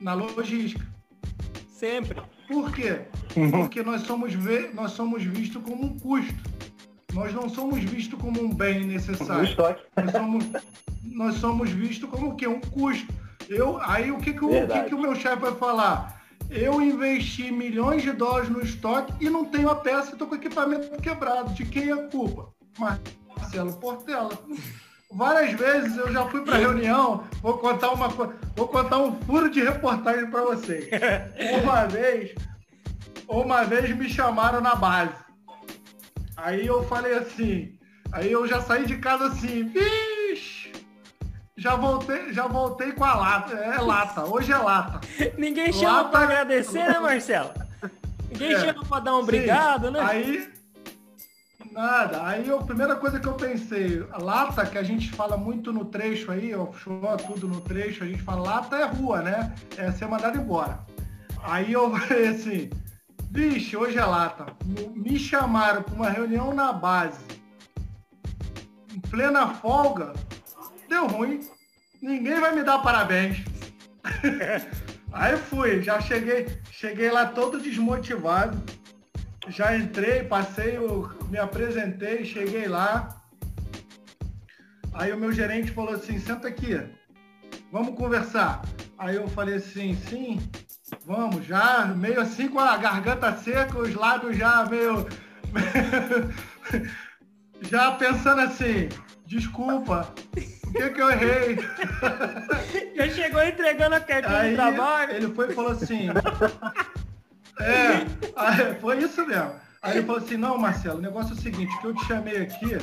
Na 0.00 0.14
logística. 0.14 0.86
Sempre. 1.68 2.20
Por 2.46 2.72
quê? 2.72 3.00
Porque 3.50 3.82
nós 3.82 4.02
somos, 4.02 4.32
nós 4.74 4.92
somos 4.92 5.22
vistos 5.24 5.62
como 5.62 5.86
um 5.86 5.98
custo. 5.98 6.34
Nós 7.12 7.32
não 7.32 7.48
somos 7.48 7.82
vistos 7.82 8.20
como 8.20 8.42
um 8.42 8.52
bem 8.52 8.84
necessário. 8.86 9.44
Nós 9.96 10.12
somos, 10.12 10.44
nós 11.02 11.34
somos 11.36 11.70
vistos 11.70 12.08
como 12.10 12.30
o 12.30 12.36
quê? 12.36 12.46
Um 12.46 12.60
custo. 12.60 13.12
Eu, 13.48 13.80
aí 13.80 14.10
o 14.10 14.18
que, 14.18 14.32
que, 14.32 14.44
o, 14.44 14.64
o, 14.64 14.68
que, 14.68 14.82
que 14.84 14.94
o 14.94 15.00
meu 15.00 15.14
chefe 15.14 15.36
vai 15.36 15.54
falar? 15.54 16.23
Eu 16.50 16.80
investi 16.80 17.50
milhões 17.50 18.02
de 18.02 18.12
dólares 18.12 18.48
no 18.48 18.60
estoque 18.62 19.12
e 19.20 19.28
não 19.28 19.44
tenho 19.44 19.68
a 19.68 19.74
peça, 19.74 20.12
estou 20.12 20.26
com 20.26 20.34
o 20.34 20.38
equipamento 20.38 21.00
quebrado. 21.00 21.52
De 21.54 21.64
quem 21.64 21.88
é 21.90 21.92
a 21.92 22.08
culpa? 22.08 22.48
Marcelo 23.36 23.72
Portela. 23.74 24.30
Várias 25.12 25.52
vezes 25.52 25.96
eu 25.96 26.12
já 26.12 26.26
fui 26.26 26.42
para 26.42 26.56
reunião, 26.56 27.24
vou 27.40 27.58
contar 27.58 27.90
uma 27.92 28.08
vou 28.08 28.66
contar 28.66 28.98
um 28.98 29.14
furo 29.22 29.48
de 29.48 29.62
reportagem 29.62 30.28
para 30.28 30.42
vocês. 30.42 30.88
Uma 31.62 31.84
vez, 31.86 32.34
uma 33.28 33.62
vez 33.64 33.96
me 33.96 34.08
chamaram 34.08 34.60
na 34.60 34.74
base. 34.74 35.14
Aí 36.36 36.66
eu 36.66 36.82
falei 36.84 37.14
assim, 37.14 37.78
aí 38.12 38.30
eu 38.32 38.46
já 38.46 38.60
saí 38.60 38.86
de 38.86 38.96
casa 38.96 39.26
assim, 39.26 39.72
já 41.64 41.76
voltei, 41.76 42.30
já 42.30 42.46
voltei 42.46 42.92
com 42.92 43.04
a 43.04 43.14
lata, 43.14 43.54
é 43.54 43.80
lata, 43.80 44.22
hoje 44.26 44.52
é 44.52 44.58
lata. 44.58 45.00
Ninguém 45.38 45.72
chama 45.72 46.02
lata... 46.02 46.08
para 46.10 46.24
agradecer, 46.24 46.86
né, 46.86 46.98
Marcelo? 46.98 47.52
Ninguém 48.30 48.52
é, 48.52 48.60
chama 48.60 48.84
para 48.84 49.00
dar 49.00 49.16
um 49.16 49.20
obrigado, 49.20 49.90
né? 49.90 49.98
Aí, 49.98 50.52
Nada. 51.72 52.26
Aí 52.26 52.48
a 52.50 52.58
primeira 52.58 52.94
coisa 52.96 53.18
que 53.18 53.26
eu 53.26 53.32
pensei, 53.32 54.06
lata, 54.20 54.66
que 54.66 54.76
a 54.76 54.82
gente 54.82 55.10
fala 55.10 55.38
muito 55.38 55.72
no 55.72 55.86
trecho 55.86 56.30
aí, 56.30 56.54
offshore, 56.54 57.22
tudo 57.26 57.48
no 57.48 57.62
trecho, 57.62 58.04
a 58.04 58.06
gente 58.06 58.22
fala 58.22 58.42
lata 58.42 58.76
é 58.76 58.84
rua, 58.84 59.22
né? 59.22 59.54
É 59.78 59.90
ser 59.90 60.06
mandado 60.06 60.36
embora. 60.36 60.80
Aí 61.42 61.72
eu 61.72 61.90
falei 61.96 62.28
assim, 62.28 62.70
bicho, 63.30 63.78
hoje 63.78 63.96
é 63.96 64.04
lata. 64.04 64.44
Me 64.94 65.18
chamaram 65.18 65.82
para 65.82 65.94
uma 65.94 66.10
reunião 66.10 66.52
na 66.52 66.74
base. 66.74 67.24
Em 68.94 69.00
plena 69.00 69.48
folga, 69.48 70.12
deu 70.88 71.06
ruim. 71.06 71.53
Ninguém 72.04 72.38
vai 72.38 72.54
me 72.54 72.62
dar 72.62 72.78
parabéns. 72.80 73.38
Aí 75.12 75.36
fui, 75.36 75.82
já 75.82 76.00
cheguei, 76.00 76.46
cheguei 76.70 77.10
lá 77.10 77.26
todo 77.26 77.60
desmotivado 77.60 78.62
já 79.48 79.76
entrei, 79.76 80.24
passei, 80.24 80.78
me 81.28 81.38
apresentei, 81.38 82.24
cheguei 82.24 82.66
lá. 82.66 83.20
Aí 84.92 85.12
o 85.12 85.18
meu 85.18 85.32
gerente 85.32 85.70
falou 85.70 85.94
assim, 85.94 86.18
senta 86.18 86.48
aqui, 86.48 86.80
vamos 87.70 87.96
conversar. 87.96 88.62
Aí 88.96 89.16
eu 89.16 89.28
falei 89.28 89.56
assim, 89.56 89.96
sim, 90.08 90.40
vamos, 91.04 91.44
já 91.44 91.86
meio 91.86 92.20
assim 92.20 92.48
com 92.48 92.60
a 92.60 92.76
garganta 92.76 93.36
seca, 93.36 93.78
os 93.78 93.94
lábios 93.94 94.36
já 94.36 94.64
meio. 94.66 95.06
já 97.60 97.92
pensando 97.92 98.40
assim, 98.40 98.88
desculpa, 99.26 100.12
que 100.74 100.90
que 100.90 101.00
eu 101.00 101.10
errei? 101.10 101.56
Já 102.96 103.08
chegou 103.08 103.42
entregando 103.42 103.94
a 103.94 104.00
carteira 104.00 104.48
de 104.48 104.54
trabalho. 104.54 105.12
Ele 105.12 105.28
foi 105.28 105.50
e 105.50 105.54
falou 105.54 105.72
assim, 105.72 106.08
é, 107.60 108.06
aí, 108.36 108.74
foi 108.80 108.98
isso 108.98 109.24
mesmo. 109.26 109.52
Aí 109.80 109.98
ele 109.98 110.06
falou 110.06 110.20
assim, 110.20 110.36
não, 110.36 110.58
Marcelo, 110.58 110.98
o 110.98 111.02
negócio 111.02 111.34
é 111.34 111.38
o 111.38 111.40
seguinte, 111.40 111.74
o 111.76 111.80
que 111.80 111.86
eu 111.86 111.94
te 111.94 112.04
chamei 112.06 112.38
aqui 112.38 112.78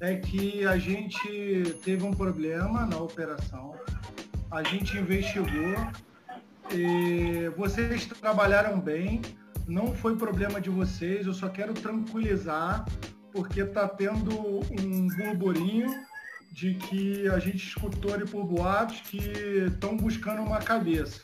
é 0.00 0.16
que 0.16 0.66
a 0.66 0.76
gente 0.76 1.76
teve 1.84 2.04
um 2.04 2.12
problema 2.12 2.84
na 2.86 2.96
operação, 2.98 3.74
a 4.50 4.62
gente 4.62 4.96
investigou, 4.98 5.74
e 6.72 7.50
vocês 7.56 8.06
trabalharam 8.06 8.80
bem, 8.80 9.22
não 9.66 9.94
foi 9.94 10.16
problema 10.16 10.60
de 10.60 10.70
vocês, 10.70 11.26
eu 11.26 11.34
só 11.34 11.48
quero 11.48 11.74
tranquilizar, 11.74 12.84
porque 13.32 13.60
está 13.60 13.86
tendo 13.86 14.60
um 14.80 15.08
burburinho 15.08 15.88
de 16.52 16.74
que 16.74 17.28
a 17.28 17.38
gente 17.38 17.66
escutou 17.66 18.14
ali 18.14 18.26
por 18.26 18.44
boatos 18.44 19.00
que 19.00 19.18
estão 19.66 19.96
buscando 19.96 20.42
uma 20.42 20.58
cabeça. 20.58 21.22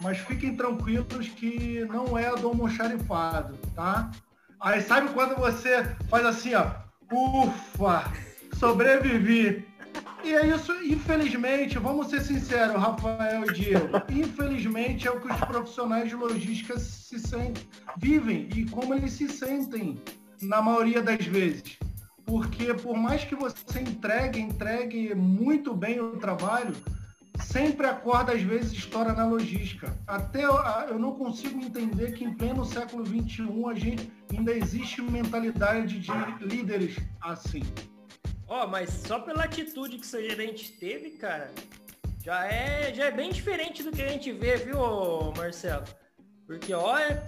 Mas 0.00 0.18
fiquem 0.18 0.56
tranquilos 0.56 1.28
que 1.28 1.84
não 1.86 2.18
é 2.18 2.34
do 2.36 2.48
almoxarifado, 2.48 3.56
tá? 3.74 4.10
Aí 4.60 4.80
sabe 4.80 5.10
quando 5.10 5.36
você 5.36 5.84
faz 6.08 6.24
assim, 6.26 6.54
ó, 6.54 6.70
ufa, 7.12 8.12
sobrevivi. 8.58 9.66
E 10.24 10.34
é 10.34 10.46
isso, 10.46 10.72
infelizmente, 10.84 11.78
vamos 11.78 12.08
ser 12.08 12.20
sinceros, 12.20 12.76
Rafael 12.76 13.44
e 13.44 13.52
Diego, 13.52 13.88
infelizmente 14.08 15.08
é 15.08 15.10
o 15.10 15.20
que 15.20 15.26
os 15.26 15.40
profissionais 15.40 16.08
de 16.08 16.14
logística 16.14 16.78
se 16.78 17.18
sentem, 17.18 17.66
vivem 17.96 18.48
e 18.54 18.64
como 18.66 18.94
eles 18.94 19.12
se 19.12 19.28
sentem 19.28 20.00
na 20.40 20.62
maioria 20.62 21.02
das 21.02 21.26
vezes. 21.26 21.76
Porque 22.24 22.74
por 22.74 22.96
mais 22.96 23.24
que 23.24 23.34
você 23.34 23.80
entregue, 23.80 24.40
entregue 24.40 25.14
muito 25.14 25.74
bem 25.74 26.00
o 26.00 26.16
trabalho, 26.16 26.74
sempre 27.40 27.86
a 27.86 27.94
corda 27.94 28.32
às 28.32 28.42
vezes 28.42 28.72
estoura 28.72 29.12
na 29.12 29.26
logística. 29.26 29.96
Até 30.06 30.44
eu, 30.44 30.98
não 30.98 31.12
consigo 31.12 31.60
entender 31.60 32.12
que 32.12 32.24
em 32.24 32.34
pleno 32.34 32.64
século 32.64 33.04
XXI 33.04 33.42
a 33.70 33.74
gente 33.74 34.12
ainda 34.30 34.52
existe 34.52 35.02
mentalidade 35.02 35.98
de 35.98 36.10
líderes 36.40 36.96
assim. 37.20 37.62
Ó, 38.46 38.64
oh, 38.64 38.68
mas 38.68 38.90
só 38.90 39.18
pela 39.18 39.44
atitude 39.44 39.98
que 39.98 40.06
seu 40.06 40.22
gerente 40.22 40.72
teve, 40.72 41.10
cara, 41.10 41.50
já 42.22 42.44
é, 42.44 42.92
já 42.94 43.06
é 43.06 43.10
bem 43.10 43.32
diferente 43.32 43.82
do 43.82 43.90
que 43.90 44.02
a 44.02 44.08
gente 44.08 44.30
vê, 44.32 44.56
viu, 44.56 44.78
Marcelo? 45.36 45.84
Porque, 46.52 46.74
olha, 46.74 47.22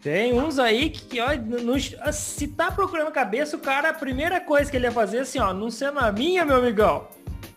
tem 0.00 0.32
uns 0.32 0.58
aí 0.58 0.88
que, 0.88 1.20
olha, 1.20 1.38
no, 1.38 1.74
se 2.10 2.48
tá 2.48 2.72
procurando 2.72 3.12
cabeça, 3.12 3.58
o 3.58 3.60
cara, 3.60 3.90
a 3.90 3.94
primeira 3.94 4.40
coisa 4.40 4.70
que 4.70 4.76
ele 4.78 4.86
ia 4.86 4.90
fazer 4.90 5.18
assim, 5.18 5.38
ó, 5.38 5.52
não 5.52 5.70
sendo 5.70 5.98
a 5.98 6.10
minha, 6.10 6.46
meu 6.46 6.56
amigão, 6.56 7.08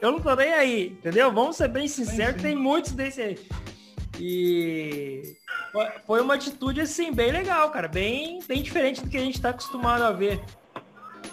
eu 0.01 0.11
não 0.11 0.19
tô 0.19 0.35
nem 0.35 0.53
aí, 0.53 0.87
entendeu? 0.87 1.31
Vamos 1.31 1.55
ser 1.55 1.69
bem 1.69 1.87
sinceros, 1.87 2.41
tem 2.41 2.57
muitos 2.57 2.91
desse 2.91 3.21
aí. 3.21 3.39
E 4.19 5.37
foi 6.05 6.19
uma 6.19 6.33
atitude, 6.33 6.81
assim, 6.81 7.13
bem 7.13 7.31
legal, 7.31 7.71
cara, 7.71 7.87
bem, 7.87 8.39
bem 8.45 8.61
diferente 8.61 9.01
do 9.01 9.09
que 9.09 9.17
a 9.17 9.21
gente 9.21 9.41
tá 9.41 9.51
acostumado 9.51 10.03
a 10.03 10.11
ver. 10.11 10.43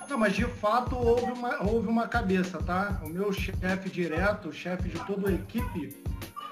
Não, 0.09 0.19
mas 0.19 0.37
de 0.37 0.45
fato 0.45 0.97
houve 0.97 1.33
uma, 1.33 1.65
houve 1.65 1.89
uma 1.89 2.07
cabeça, 2.07 2.59
tá? 2.59 3.01
O 3.05 3.09
meu 3.09 3.33
chefe 3.33 3.91
direto, 3.91 4.51
o 4.51 4.53
chefe 4.53 4.89
de 4.89 5.05
toda 5.05 5.29
a 5.29 5.33
equipe 5.33 6.01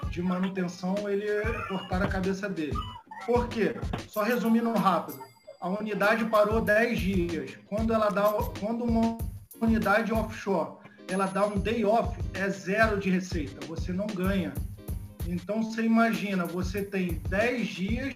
de 0.09 0.21
manutenção, 0.21 1.09
ele 1.09 1.25
cortaram 1.69 2.05
a 2.05 2.09
cabeça 2.09 2.49
dele. 2.49 2.75
Por 3.25 3.47
quê? 3.47 3.75
Só 4.07 4.23
resumindo 4.23 4.71
rápido. 4.73 5.19
A 5.59 5.69
unidade 5.69 6.25
parou 6.25 6.61
10 6.61 6.99
dias. 6.99 7.51
Quando 7.67 7.93
ela 7.93 8.09
dá, 8.09 8.31
quando 8.59 8.83
uma 8.83 9.17
unidade 9.59 10.13
offshore, 10.13 10.77
ela 11.09 11.25
dá 11.25 11.45
um 11.45 11.57
day 11.57 11.83
off, 11.83 12.17
é 12.33 12.49
zero 12.49 12.99
de 12.99 13.09
receita. 13.09 13.65
Você 13.65 13.91
não 13.91 14.07
ganha. 14.07 14.53
Então 15.25 15.63
você 15.63 15.81
imagina, 15.81 16.45
você 16.45 16.83
tem 16.83 17.21
10 17.29 17.67
dias 17.67 18.15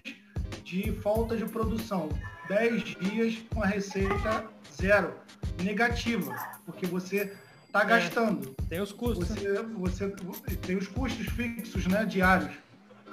de 0.64 0.92
falta 1.00 1.36
de 1.36 1.44
produção, 1.44 2.08
10 2.48 2.82
dias 2.82 3.38
com 3.52 3.62
a 3.62 3.66
receita 3.66 4.46
zero, 4.80 5.14
negativa, 5.62 6.34
porque 6.64 6.86
você 6.86 7.36
está 7.66 7.82
é, 7.82 7.86
gastando. 7.86 8.54
Tem 8.68 8.80
os 8.80 8.92
custos. 8.92 9.28
Você, 9.28 9.62
você 9.62 10.10
tem 10.56 10.76
os 10.76 10.88
custos 10.88 11.26
fixos, 11.26 11.86
né, 11.86 12.04
diários. 12.04 12.52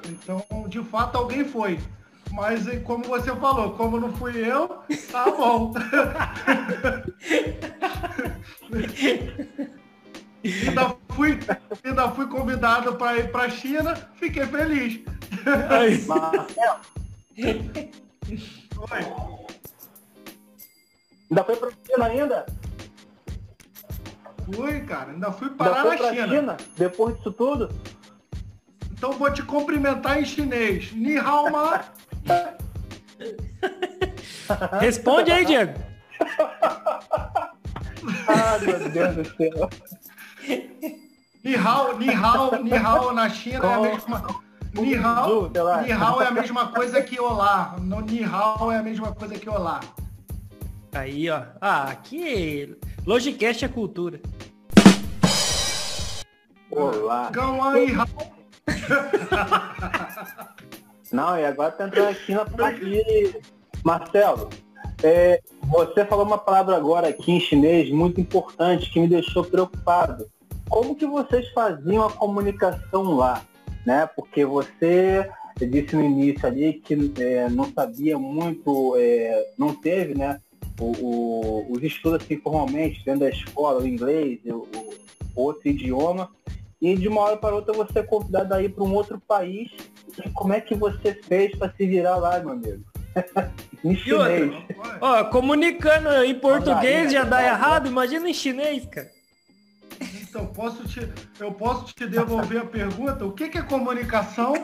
Então, 0.07 0.43
de 0.67 0.83
fato, 0.83 1.17
alguém 1.17 1.43
foi. 1.45 1.79
Mas 2.31 2.65
como 2.83 3.03
você 3.03 3.35
falou, 3.35 3.71
como 3.73 3.99
não 3.99 4.13
fui 4.13 4.37
eu, 4.37 4.83
tá 5.11 5.25
bom. 5.31 5.73
ainda, 10.43 10.95
fui, 11.09 11.39
ainda 11.83 12.11
fui 12.11 12.27
convidado 12.27 12.95
para 12.95 13.17
ir 13.17 13.31
para 13.31 13.45
a 13.45 13.49
China, 13.49 13.95
fiquei 14.13 14.45
feliz. 14.45 15.01
Marcelo. 16.07 16.79
Oi. 18.91 18.99
Ainda 21.29 21.43
foi 21.43 21.55
pra 21.55 21.71
China 21.85 22.05
ainda? 22.05 22.45
Fui, 24.53 24.81
cara. 24.81 25.11
Ainda 25.11 25.31
fui 25.31 25.49
parar 25.49 25.83
ainda 25.83 26.03
na 26.03 26.13
China. 26.13 26.27
China. 26.27 26.57
Depois 26.77 27.15
disso 27.17 27.31
tudo? 27.31 27.69
Então 28.99 29.13
vou 29.13 29.31
te 29.31 29.41
cumprimentar 29.41 30.21
em 30.21 30.25
chinês. 30.25 30.91
Ni 30.91 31.17
hao 31.17 31.49
ma. 31.49 31.85
Responde 34.81 35.31
aí, 35.31 35.45
Diego. 35.45 35.79
ah, 38.27 38.59
meu 38.61 38.89
Deus 38.89 39.15
do 39.15 39.23
céu. 39.37 39.69
Ni 41.41 41.55
hao, 41.55 41.97
ni 41.97 42.09
hao, 42.09 42.61
ni 42.61 42.73
hao 42.73 43.13
na 43.13 43.29
China 43.29 43.65
é 43.65 43.73
a 43.73 43.79
mesma... 43.79 44.27
Ni 44.73 44.95
hao, 44.95 45.49
ni 45.81 45.93
hao 45.93 46.21
é 46.21 46.27
a 46.27 46.31
mesma 46.31 46.67
coisa 46.67 47.01
que 47.01 47.17
olá. 47.21 47.77
No 47.79 48.01
ni 48.01 48.21
hao 48.21 48.69
é 48.69 48.79
a 48.79 48.83
mesma 48.83 49.15
coisa 49.15 49.35
que 49.35 49.49
olá. 49.49 49.79
Aí, 50.91 51.29
ó. 51.29 51.43
Ah, 51.61 51.83
aqui. 51.83 52.75
Logicast 53.05 53.63
é 53.63 53.69
cultura. 53.69 54.19
Olá. 56.69 57.31
aí, 57.73 57.95
Não, 61.11 61.37
e 61.37 61.45
agora 61.45 61.71
tá 61.71 61.87
entrando 61.87 62.09
aqui 62.09 62.33
na 62.33 62.41
aqui. 62.67 63.35
Marcelo, 63.83 64.49
é, 65.01 65.41
você 65.63 66.05
falou 66.05 66.25
uma 66.25 66.37
palavra 66.37 66.75
agora 66.75 67.07
aqui 67.07 67.31
em 67.31 67.39
chinês 67.39 67.89
muito 67.89 68.21
importante 68.21 68.91
que 68.91 68.99
me 68.99 69.07
deixou 69.07 69.43
preocupado. 69.43 70.29
Como 70.69 70.95
que 70.95 71.07
vocês 71.07 71.49
faziam 71.49 72.05
a 72.05 72.11
comunicação 72.11 73.15
lá? 73.15 73.43
Né? 73.85 74.07
Porque 74.15 74.45
você 74.45 75.29
disse 75.57 75.95
no 75.95 76.03
início 76.03 76.45
ali 76.45 76.73
que 76.73 77.11
é, 77.19 77.49
não 77.49 77.65
sabia 77.73 78.17
muito, 78.17 78.95
é, 78.97 79.51
não 79.57 79.73
teve 79.73 80.15
né, 80.15 80.39
o, 80.79 80.85
o, 80.85 81.71
os 81.71 81.83
estudos 81.83 82.23
assim, 82.23 82.37
formalmente 82.37 83.03
dentro 83.03 83.21
da 83.21 83.29
escola, 83.29 83.81
o 83.81 83.87
inglês, 83.87 84.39
o, 84.45 84.67
o, 85.35 85.41
outro 85.41 85.69
idioma, 85.69 86.29
e 86.81 86.95
de 86.95 87.07
uma 87.07 87.21
hora 87.21 87.37
para 87.37 87.55
outra 87.55 87.73
você 87.73 87.99
é 87.99 88.03
convidado 88.03 88.53
a 88.53 88.61
ir 88.61 88.69
para 88.69 88.83
um 88.83 88.93
outro 88.93 89.19
país. 89.19 89.69
E 90.25 90.29
como 90.29 90.53
é 90.53 90.61
que 90.61 90.75
você 90.75 91.13
fez 91.13 91.55
para 91.55 91.71
se 91.73 91.85
virar 91.85 92.15
lá, 92.17 92.39
meu 92.39 92.51
amigo? 92.51 92.83
em 93.83 93.95
chinês. 93.95 94.53
Ó, 95.01 95.23
comunicando 95.25 96.09
em 96.23 96.35
português 96.35 97.11
já 97.11 97.23
dá 97.23 97.43
errado, 97.43 97.87
imagina 97.87 98.29
em 98.29 98.33
chinês, 98.33 98.85
cara. 98.85 99.09
Então, 100.21 100.45
posso 100.47 100.87
te, 100.87 101.11
eu 101.39 101.51
posso 101.51 101.93
te 101.93 102.05
devolver 102.05 102.61
a 102.61 102.65
pergunta? 102.65 103.25
O 103.25 103.33
que, 103.33 103.49
que 103.49 103.57
é 103.57 103.61
comunicação? 103.61 104.53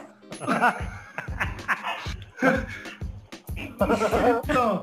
então, 3.57 4.81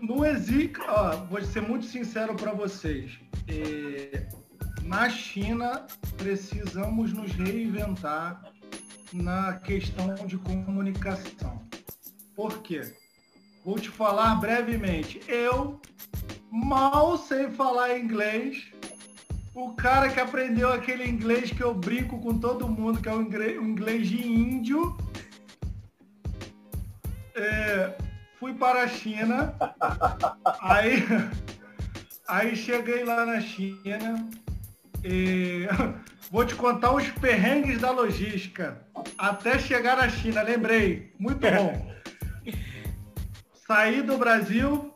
Não 0.00 0.24
existe. 0.24 0.80
Ó, 0.88 1.16
vou 1.26 1.42
ser 1.42 1.62
muito 1.62 1.86
sincero 1.86 2.34
para 2.34 2.52
vocês. 2.52 3.18
É, 3.48 4.26
na 4.84 5.08
China, 5.08 5.86
precisamos 6.16 7.12
nos 7.12 7.32
reinventar 7.32 8.42
na 9.12 9.54
questão 9.54 10.14
de 10.26 10.38
comunicação. 10.38 11.60
Por 12.34 12.62
quê? 12.62 12.92
Vou 13.64 13.78
te 13.78 13.90
falar 13.90 14.36
brevemente. 14.36 15.20
Eu 15.28 15.80
mal 16.50 17.18
sei 17.18 17.50
falar 17.50 17.98
inglês. 17.98 18.72
O 19.54 19.72
cara 19.74 20.08
que 20.08 20.20
aprendeu 20.20 20.72
aquele 20.72 21.06
inglês 21.06 21.50
que 21.50 21.62
eu 21.62 21.74
brinco 21.74 22.18
com 22.20 22.38
todo 22.38 22.68
mundo, 22.68 23.00
que 23.00 23.08
é 23.08 23.12
o 23.12 23.20
inglês 23.20 24.08
de 24.08 24.26
índio, 24.26 24.96
é, 27.34 27.94
fui 28.40 28.54
para 28.54 28.84
a 28.84 28.88
China, 28.88 29.54
aí, 30.62 31.06
aí 32.26 32.56
cheguei 32.56 33.04
lá 33.04 33.26
na 33.26 33.38
China, 33.38 34.26
e 35.04 35.68
vou 36.30 36.46
te 36.46 36.54
contar 36.54 36.94
os 36.94 37.06
perrengues 37.10 37.78
da 37.82 37.90
logística 37.90 38.80
até 39.18 39.58
chegar 39.58 39.98
na 39.98 40.08
China, 40.08 40.40
lembrei, 40.40 41.12
muito 41.18 41.38
bom. 41.38 41.94
Saí 43.66 44.00
do 44.00 44.16
Brasil, 44.16 44.90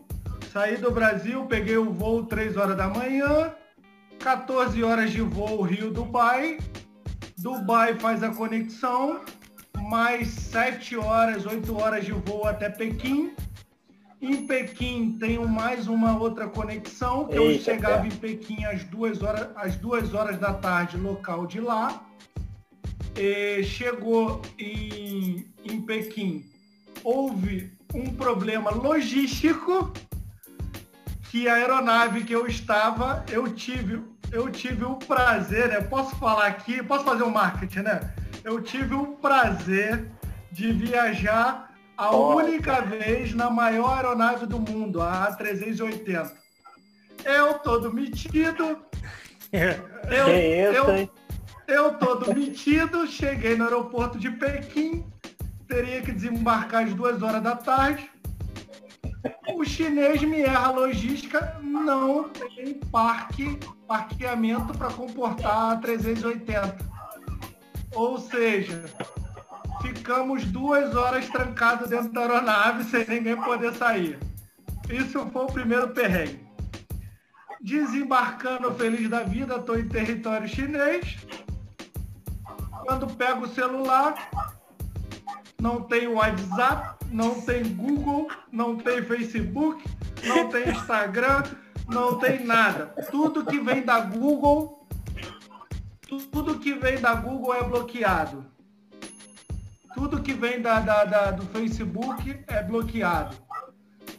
saí 0.50 0.78
do 0.78 0.90
Brasil, 0.90 1.44
peguei 1.44 1.76
o 1.76 1.92
voo 1.92 2.24
3 2.24 2.56
horas 2.56 2.78
da 2.78 2.88
manhã, 2.88 3.54
14 4.20 4.82
horas 4.82 5.10
de 5.10 5.20
voo 5.20 5.60
Rio-Dubai, 5.60 6.58
Dubai 7.36 7.94
faz 7.96 8.22
a 8.22 8.30
conexão, 8.30 9.20
mais 9.94 10.26
7 10.26 10.96
horas, 10.96 11.46
8 11.46 11.76
horas 11.76 12.04
de 12.04 12.10
voo 12.10 12.48
até 12.48 12.68
Pequim. 12.68 13.32
Em 14.20 14.44
Pequim 14.44 15.16
tenho 15.20 15.46
mais 15.48 15.86
uma 15.86 16.18
outra 16.18 16.48
conexão, 16.48 17.28
que 17.28 17.36
Eita, 17.36 17.44
eu 17.44 17.60
chegava 17.60 18.04
é. 18.04 18.08
em 18.08 18.10
Pequim 18.10 18.64
às 18.64 18.82
2 18.82 19.22
horas, 19.22 19.48
às 19.54 19.76
duas 19.76 20.12
horas 20.12 20.36
da 20.36 20.52
tarde, 20.52 20.96
local 20.96 21.46
de 21.46 21.60
lá. 21.60 22.04
E 23.16 23.62
chegou 23.62 24.42
em, 24.58 25.46
em 25.64 25.80
Pequim, 25.82 26.44
houve 27.04 27.72
um 27.94 28.12
problema 28.16 28.72
logístico 28.72 29.92
que 31.30 31.48
a 31.48 31.54
aeronave 31.54 32.24
que 32.24 32.32
eu 32.32 32.48
estava, 32.48 33.24
eu 33.30 33.48
tive, 33.54 34.02
eu 34.32 34.50
tive 34.50 34.84
o 34.84 34.96
prazer, 34.96 35.68
né? 35.68 35.80
Posso 35.82 36.16
falar 36.16 36.46
aqui, 36.46 36.82
posso 36.82 37.04
fazer 37.04 37.22
um 37.22 37.30
marketing, 37.30 37.82
né? 37.82 38.12
Eu 38.44 38.60
tive 38.60 38.94
o 38.94 39.06
prazer 39.16 40.10
de 40.52 40.70
viajar 40.70 41.74
a 41.96 42.14
única 42.14 42.82
vez 42.82 43.34
na 43.34 43.48
maior 43.48 43.96
aeronave 43.96 44.46
do 44.46 44.60
mundo, 44.60 45.00
a 45.00 45.34
A380. 45.34 46.30
Eu 47.24 47.54
todo 47.60 47.92
metido. 47.92 48.78
Eu, 49.50 50.28
eu, 50.74 51.10
eu 51.66 51.94
todo 51.94 52.34
metido, 52.34 53.06
cheguei 53.06 53.56
no 53.56 53.64
aeroporto 53.64 54.18
de 54.18 54.30
Pequim, 54.30 55.06
teria 55.66 56.02
que 56.02 56.12
desembarcar 56.12 56.84
às 56.84 56.92
duas 56.92 57.22
horas 57.22 57.42
da 57.42 57.56
tarde. 57.56 58.10
o 59.54 59.64
chinês 59.64 60.20
me 60.22 60.42
erra 60.42 60.66
a 60.66 60.70
logística, 60.72 61.58
não 61.62 62.28
tem 62.28 62.74
parque, 62.90 63.58
parqueamento 63.86 64.76
para 64.76 64.90
comportar 64.90 65.80
380. 65.80 66.93
Ou 67.94 68.18
seja, 68.18 68.84
ficamos 69.82 70.44
duas 70.44 70.94
horas 70.94 71.28
trancados 71.28 71.88
dentro 71.88 72.12
da 72.12 72.22
aeronave 72.22 72.84
sem 72.84 73.06
ninguém 73.06 73.36
poder 73.36 73.72
sair. 73.74 74.18
Isso 74.90 75.26
foi 75.30 75.42
o 75.42 75.46
primeiro 75.46 75.88
perrengue. 75.88 76.44
Desembarcando 77.60 78.74
feliz 78.74 79.08
da 79.08 79.22
vida, 79.22 79.56
estou 79.56 79.78
em 79.78 79.88
território 79.88 80.46
chinês. 80.48 81.16
Quando 82.84 83.06
pego 83.14 83.46
o 83.46 83.48
celular, 83.48 84.14
não 85.58 85.80
tem 85.80 86.06
WhatsApp, 86.08 87.02
não 87.10 87.40
tem 87.40 87.64
Google, 87.74 88.28
não 88.52 88.76
tem 88.76 89.02
Facebook, 89.02 89.82
não 90.24 90.48
tem 90.48 90.68
Instagram, 90.68 91.42
não 91.88 92.18
tem 92.18 92.44
nada. 92.44 92.86
Tudo 93.10 93.46
que 93.46 93.58
vem 93.60 93.82
da 93.82 94.00
Google, 94.00 94.83
tudo 96.20 96.58
que 96.58 96.74
vem 96.74 97.00
da 97.00 97.14
Google 97.14 97.54
é 97.54 97.62
bloqueado. 97.62 98.44
Tudo 99.94 100.22
que 100.22 100.32
vem 100.32 100.60
da, 100.60 100.80
da, 100.80 101.04
da 101.04 101.30
do 101.30 101.44
Facebook 101.46 102.38
é 102.46 102.62
bloqueado. 102.62 103.36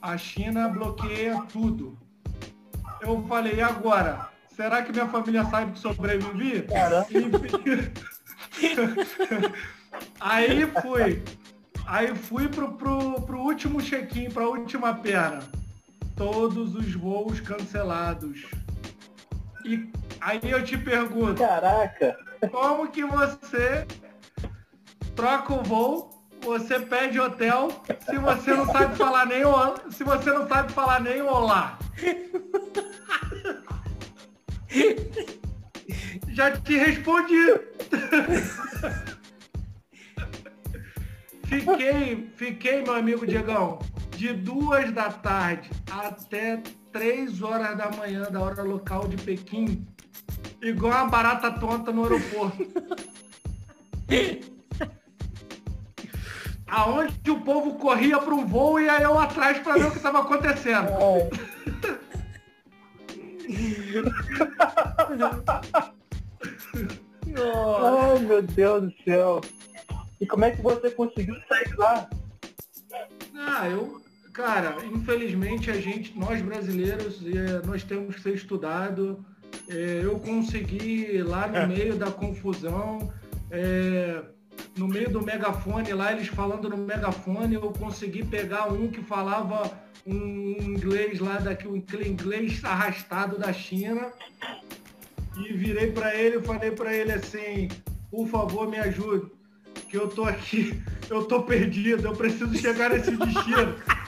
A 0.02 0.18
China 0.18 0.70
bloqueia 0.70 1.42
tudo. 1.52 1.98
Eu 3.02 3.26
falei, 3.28 3.56
e 3.56 3.62
agora? 3.62 4.30
Será 4.56 4.82
que 4.82 4.92
minha 4.92 5.08
família 5.08 5.44
sabe 5.46 5.74
que 5.74 5.80
sobrevivi? 5.80 6.62
Cara. 6.62 7.06
Aí 10.20 10.66
fui. 10.82 11.22
Aí 11.86 12.16
fui 12.16 12.48
pro, 12.48 12.72
pro, 12.74 13.22
pro 13.22 13.40
último 13.40 13.82
check-in, 13.82 14.30
pra 14.30 14.48
última 14.48 14.94
perna. 14.94 15.44
Todos 16.16 16.74
os 16.74 16.94
voos 16.96 17.40
cancelados. 17.42 18.46
E 19.66 19.92
aí 20.22 20.40
eu 20.44 20.64
te 20.64 20.78
pergunto, 20.78 21.42
Caraca. 21.42 22.16
como 22.52 22.88
que 22.88 23.04
você 23.04 23.88
troca 25.16 25.56
o 25.56 25.64
voo, 25.64 26.24
você 26.40 26.80
pede 26.80 27.20
hotel, 27.20 27.70
se 28.08 28.16
você 28.20 28.54
não 28.54 28.68
sabe 28.68 28.96
falar 28.96 29.26
nem 29.26 29.44
o, 29.44 29.52
se 29.90 30.04
você 30.04 30.32
não 30.32 30.48
sabe 30.48 30.72
falar 30.72 31.02
nem 31.02 31.20
o 31.20 31.26
olá? 31.26 31.80
Já 36.30 36.52
te 36.52 36.78
respondi. 36.78 37.60
Fiquei, 41.48 42.32
fiquei, 42.36 42.84
meu 42.84 42.94
amigo 42.94 43.26
Diegão, 43.26 43.80
de 44.12 44.32
duas 44.32 44.92
da 44.92 45.10
tarde 45.10 45.72
até 45.92 46.62
três 46.96 47.42
horas 47.42 47.78
da 47.78 47.92
manhã 47.92 48.22
da 48.32 48.40
hora 48.40 48.64
local 48.64 49.06
de 49.06 49.18
Pequim, 49.18 49.86
igual 50.62 50.94
uma 50.94 51.10
barata 51.10 51.52
tonta 51.52 51.92
no 51.92 52.04
aeroporto. 52.04 52.66
Aonde 56.66 57.30
o 57.30 57.42
povo 57.42 57.76
corria 57.76 58.18
para 58.18 58.34
um 58.34 58.46
voo 58.46 58.80
e 58.80 58.88
aí 58.88 59.04
eu 59.04 59.20
atrás 59.20 59.60
para 59.60 59.74
ver 59.74 59.88
o 59.88 59.92
que 59.92 59.98
estava 59.98 60.22
acontecendo. 60.22 60.88
Ai, 67.38 68.20
meu 68.20 68.42
Deus 68.42 68.84
do 68.84 68.94
céu. 69.04 69.42
E 70.22 70.26
como 70.26 70.46
é 70.46 70.52
que 70.52 70.62
você 70.62 70.90
conseguiu 70.92 71.36
sair 71.50 71.76
lá? 71.76 72.10
Ah, 73.36 73.68
eu, 73.68 74.02
cara, 74.36 74.76
infelizmente 74.94 75.72
a 75.72 75.80
gente, 75.80 76.18
nós 76.20 76.42
brasileiros, 76.42 77.22
eh, 77.26 77.66
nós 77.66 77.84
temos 77.84 78.16
que 78.16 78.22
ser 78.22 78.36
estudado. 78.36 79.26
Eh, 79.70 80.02
Eu 80.04 80.20
consegui 80.20 81.24
lá 81.24 81.48
no 81.48 81.68
meio 81.74 81.96
da 81.96 82.12
confusão, 82.12 83.12
eh, 83.50 84.22
no 84.78 84.88
meio 84.90 85.10
do 85.10 85.22
megafone 85.22 85.94
lá, 85.94 86.12
eles 86.12 86.28
falando 86.28 86.70
no 86.70 86.78
megafone, 86.78 87.56
eu 87.56 87.72
consegui 87.72 88.26
pegar 88.26 88.72
um 88.72 88.90
que 88.90 89.02
falava 89.02 89.72
um 90.06 90.58
inglês 90.60 91.20
lá 91.20 91.38
daqui, 91.40 91.66
um 91.68 91.78
inglês 91.78 92.64
arrastado 92.64 93.40
da 93.40 93.54
China. 93.54 94.12
E 95.38 95.54
virei 95.54 95.92
para 95.92 96.14
ele 96.14 96.38
e 96.38 96.42
falei 96.42 96.72
para 96.72 96.94
ele 96.94 97.14
assim, 97.14 97.70
por 98.12 98.28
favor 98.28 98.70
me 98.70 98.78
ajude, 98.78 99.32
que 99.90 99.98
eu 99.98 100.08
tô 100.10 100.26
aqui, 100.26 100.82
eu 101.10 101.24
tô 101.24 101.44
perdido, 101.44 102.08
eu 102.08 102.14
preciso 102.14 102.54
chegar 102.58 102.90
nesse 102.90 103.12
destino. 103.16 103.76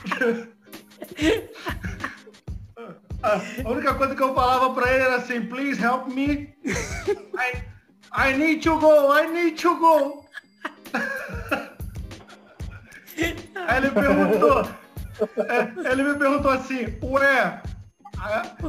A 3.24 3.41
única 3.70 3.93
coisa 3.95 4.16
que 4.16 4.22
eu 4.22 4.34
falava 4.34 4.74
para 4.74 4.93
ele 4.93 5.03
era 5.03 5.16
assim, 5.16 5.41
please 5.41 5.84
help 5.84 6.08
me. 6.08 6.55
I, 6.66 7.64
I 8.14 8.38
need 8.38 8.62
to 8.62 8.80
go, 8.80 9.14
I 9.14 9.28
need 9.28 9.62
to 9.62 9.76
go. 9.76 10.26
Aí 13.68 13.78
ele 13.78 13.91
perguntou, 13.91 14.68
é, 15.49 15.74
ele 15.91 16.03
me 16.03 16.14
perguntou 16.16 16.51
assim, 16.51 16.97
where? 17.01 17.62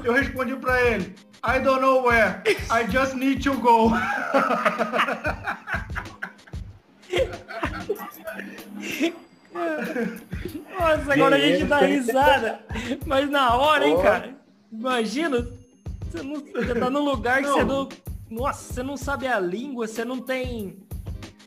Eu 0.04 0.12
respondi 0.14 0.56
pra 0.56 0.80
ele, 0.82 1.14
I 1.44 1.60
don't 1.60 1.80
know 1.80 2.02
where, 2.04 2.42
I 2.70 2.84
just 2.90 3.14
need 3.14 3.40
to 3.42 3.54
go. 3.58 3.92
Nossa, 10.70 11.12
agora 11.12 11.36
a 11.36 11.38
gente 11.40 11.64
dá 11.64 11.88
isso? 11.88 12.06
risada. 12.06 12.60
Mas 13.06 13.28
na 13.30 13.54
hora, 13.56 13.86
hein, 13.88 13.96
cara? 14.00 14.34
Imagina, 14.70 15.46
você, 16.10 16.22
não, 16.22 16.34
você 16.40 16.74
tá 16.74 16.90
num 16.90 17.04
lugar 17.04 17.42
que 17.42 17.48
você 17.48 17.64
não. 17.64 17.88
Nossa, 18.30 18.72
você 18.74 18.82
não 18.82 18.96
sabe 18.96 19.26
a 19.26 19.40
língua, 19.40 19.86
você 19.86 20.04
não 20.04 20.20
tem 20.20 20.76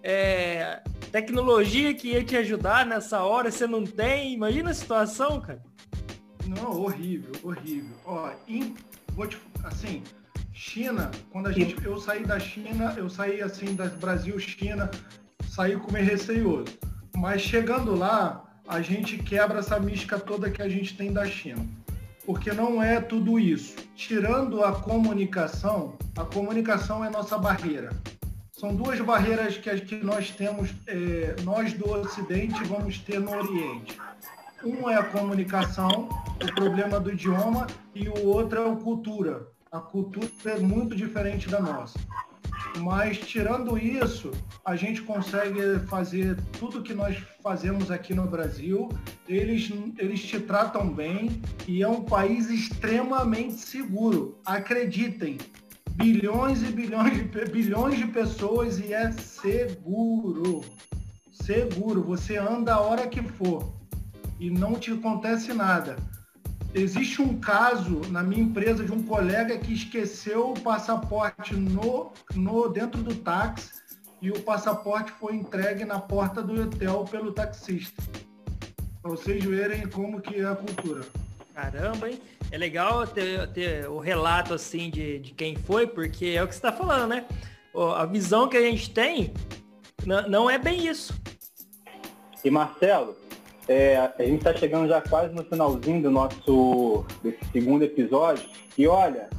é, 0.04 0.82
tecnologia 1.12 1.94
que 1.94 2.10
ia 2.10 2.24
te 2.24 2.36
ajudar 2.38 2.86
nessa 2.86 3.22
hora, 3.22 3.52
você 3.52 3.68
não 3.68 3.84
tem. 3.84 4.34
Imagina 4.34 4.72
a 4.72 4.74
situação, 4.74 5.40
cara. 5.40 5.62
Não, 6.48 6.82
horrível, 6.82 7.32
horrível. 7.44 7.96
Ó, 8.06 8.32
em- 8.48 8.76
vou 9.14 9.28
te, 9.28 9.38
assim, 9.64 10.02
China, 10.52 11.12
quando 11.32 11.48
a 11.48 11.52
gente, 11.52 11.76
eu 11.86 12.00
saí 12.00 12.24
da 12.26 12.40
China, 12.40 12.94
eu 12.98 13.10
saí 13.10 13.42
assim 13.42 13.76
da 13.76 13.86
Brasil, 13.86 14.38
China, 14.40 14.90
saí 15.48 15.76
com 15.78 15.92
meio 15.92 16.06
receioso. 16.06 16.66
Mas 17.16 17.42
chegando 17.42 17.96
lá, 17.96 18.44
a 18.68 18.82
gente 18.82 19.18
quebra 19.18 19.60
essa 19.60 19.80
mística 19.80 20.20
toda 20.20 20.50
que 20.50 20.62
a 20.62 20.70
gente 20.70 20.96
tem 20.96 21.12
da 21.12 21.26
China. 21.26 21.66
Porque 22.26 22.52
não 22.52 22.82
é 22.82 23.02
tudo 23.02 23.40
isso. 23.40 23.76
Tirando 23.96 24.64
a 24.64 24.72
comunicação, 24.72 25.98
a 26.16 26.24
comunicação 26.24 27.04
é 27.04 27.10
nossa 27.10 27.38
barreira. 27.38 27.90
São 28.52 28.76
duas 28.76 29.00
barreiras 29.02 29.58
que, 29.58 29.82
que 29.82 29.96
nós 29.96 30.30
temos, 30.30 30.70
eh, 30.86 31.36
nós 31.44 31.74
do 31.74 31.90
Ocidente 31.90 32.64
vamos 32.66 33.00
ter 33.00 33.20
no 33.20 33.36
Oriente. 33.36 34.00
Um 34.64 34.88
é 34.88 34.96
a 34.96 35.04
comunicação, 35.04 36.08
o 36.36 36.54
problema 36.54 37.00
do 37.00 37.12
idioma, 37.12 37.66
e 37.96 38.08
o 38.08 38.28
outro 38.28 38.62
é 38.62 38.72
a 38.72 38.76
cultura. 38.76 39.48
A 39.72 39.80
cultura 39.80 40.30
é 40.46 40.60
muito 40.60 40.96
diferente 40.96 41.50
da 41.50 41.60
nossa. 41.60 41.98
Mas 42.80 43.18
tirando 43.18 43.78
isso, 43.78 44.32
a 44.66 44.76
gente 44.76 45.02
consegue 45.02 45.80
fazer 45.88 46.38
tudo 46.58 46.82
que 46.82 46.94
nós 46.94 47.18
fazemos 47.44 47.92
aqui 47.92 48.14
no 48.14 48.26
Brasil. 48.26 48.90
Eles, 49.28 49.72
eles 49.98 50.22
te 50.22 50.40
tratam 50.40 50.90
bem 50.90 51.42
e 51.68 51.84
é 51.84 51.88
um 51.88 52.04
país 52.04 52.50
extremamente 52.50 53.56
seguro. 53.56 54.40
Acreditem, 54.46 55.38
bilhões 55.92 56.64
e 56.64 56.72
bilhões 56.72 57.14
de, 57.14 57.46
bilhões 57.46 57.98
de 57.98 58.08
pessoas 58.08 58.80
e 58.80 58.94
é 58.94 59.12
seguro. 59.12 60.64
Seguro. 61.32 62.04
Você 62.04 62.38
anda 62.38 62.76
a 62.76 62.80
hora 62.80 63.08
que 63.08 63.22
for 63.22 63.74
e 64.40 64.50
não 64.50 64.74
te 64.74 64.92
acontece 64.92 65.54
nada. 65.54 65.98
Existe 66.74 67.22
um 67.22 67.38
caso 67.38 68.02
na 68.10 68.24
minha 68.24 68.42
empresa 68.42 68.86
de 68.86 68.94
um 68.94 69.04
colega 69.04 69.58
que 69.58 69.74
esqueceu 69.74 70.52
o 70.52 70.60
passaporte 70.60 71.54
no, 71.54 72.14
no 72.34 72.70
dentro 72.70 73.04
do 73.04 73.14
táxi 73.14 73.72
e 74.22 74.32
o 74.32 74.40
passaporte 74.42 75.12
foi 75.12 75.36
entregue 75.36 75.84
na 75.84 76.00
porta 76.00 76.42
do 76.42 76.62
hotel 76.62 77.04
pelo 77.12 77.34
taxista. 77.34 78.02
Para 79.02 79.12
vocês 79.12 79.44
verem 79.44 79.86
como 79.90 80.22
que 80.22 80.40
é 80.40 80.46
a 80.46 80.56
cultura. 80.56 81.04
Caramba, 81.54 82.10
hein? 82.10 82.22
É 82.50 82.58
legal 82.58 83.06
ter, 83.06 83.48
ter 83.48 83.90
o 83.90 84.00
relato 84.00 84.54
assim 84.54 84.90
de, 84.90 85.20
de 85.20 85.34
quem 85.34 85.58
foi, 85.58 85.86
porque 85.86 86.28
é 86.28 86.44
o 86.44 86.48
que 86.48 86.54
você 86.54 86.60
está 86.60 86.72
falando, 86.72 87.10
né? 87.10 87.26
A 87.98 88.06
visão 88.06 88.48
que 88.48 88.56
a 88.56 88.62
gente 88.62 88.92
tem 88.92 89.34
não 90.06 90.50
é 90.50 90.58
bem 90.58 90.88
isso. 90.88 91.14
E 92.44 92.50
Marcelo, 92.50 93.16
é, 93.68 93.98
a 93.98 94.24
gente 94.24 94.38
está 94.38 94.54
chegando 94.56 94.88
já 94.88 95.02
quase 95.02 95.34
no 95.34 95.44
finalzinho 95.44 96.02
do 96.02 96.12
nosso 96.12 97.06
segundo 97.52 97.84
episódio. 97.84 98.46
E 98.78 98.88
olha, 98.88 99.30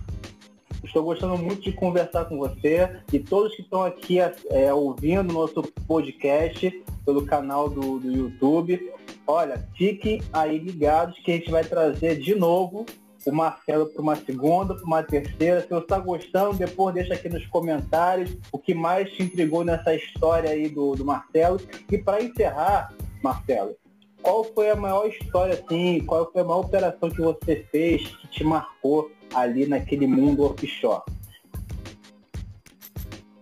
estou 0.85 1.03
gostando 1.03 1.37
muito 1.39 1.63
de 1.63 1.73
conversar 1.73 2.27
com 2.27 2.39
você 2.39 2.89
e 3.13 3.19
todos 3.19 3.55
que 3.55 3.63
estão 3.63 3.83
aqui 3.83 4.19
é, 4.21 4.73
ouvindo 4.73 5.33
nosso 5.33 5.63
podcast 5.87 6.71
pelo 7.05 7.25
canal 7.27 7.69
do, 7.69 7.99
do 7.99 8.11
YouTube. 8.11 8.93
Olha, 9.27 9.67
fiquem 9.77 10.23
aí 10.33 10.59
ligados 10.59 11.19
que 11.21 11.33
a 11.33 11.35
gente 11.35 11.51
vai 11.51 11.65
trazer 11.65 12.19
de 12.19 12.35
novo 12.35 12.87
o 13.25 13.33
Marcelo 13.33 13.87
para 13.87 14.03
uma 14.03 14.17
segunda, 14.17 14.75
para 14.75 14.85
uma 14.85 15.03
terceira. 15.03 15.61
Se 15.61 15.69
você 15.69 15.83
está 15.83 15.99
gostando, 15.99 16.59
depois 16.59 16.95
deixa 16.95 17.15
aqui 17.15 17.29
nos 17.29 17.47
comentários 17.47 18.37
o 18.51 18.59
que 18.59 18.75
mais 18.75 19.11
te 19.13 19.23
intrigou 19.23 19.65
nessa 19.65 19.95
história 19.95 20.51
aí 20.51 20.69
do, 20.69 20.95
do 20.95 21.05
Marcelo. 21.05 21.61
E 21.91 21.99
para 21.99 22.23
encerrar, 22.23 22.93
Marcelo, 23.23 23.77
qual 24.23 24.45
foi 24.45 24.71
a 24.71 24.77
maior 24.77 25.07
história 25.09 25.55
assim, 25.55 26.01
qual 26.07 26.31
foi 26.33 26.43
a 26.43 26.45
maior 26.45 26.61
operação 26.61 27.11
que 27.11 27.21
você 27.21 27.67
fez 27.71 28.07
que 28.07 28.29
te 28.29 28.45
marcou 28.45 29.11
ali 29.35 29.67
naquele 29.67 30.07
mundo 30.07 30.45
offshore? 30.45 31.03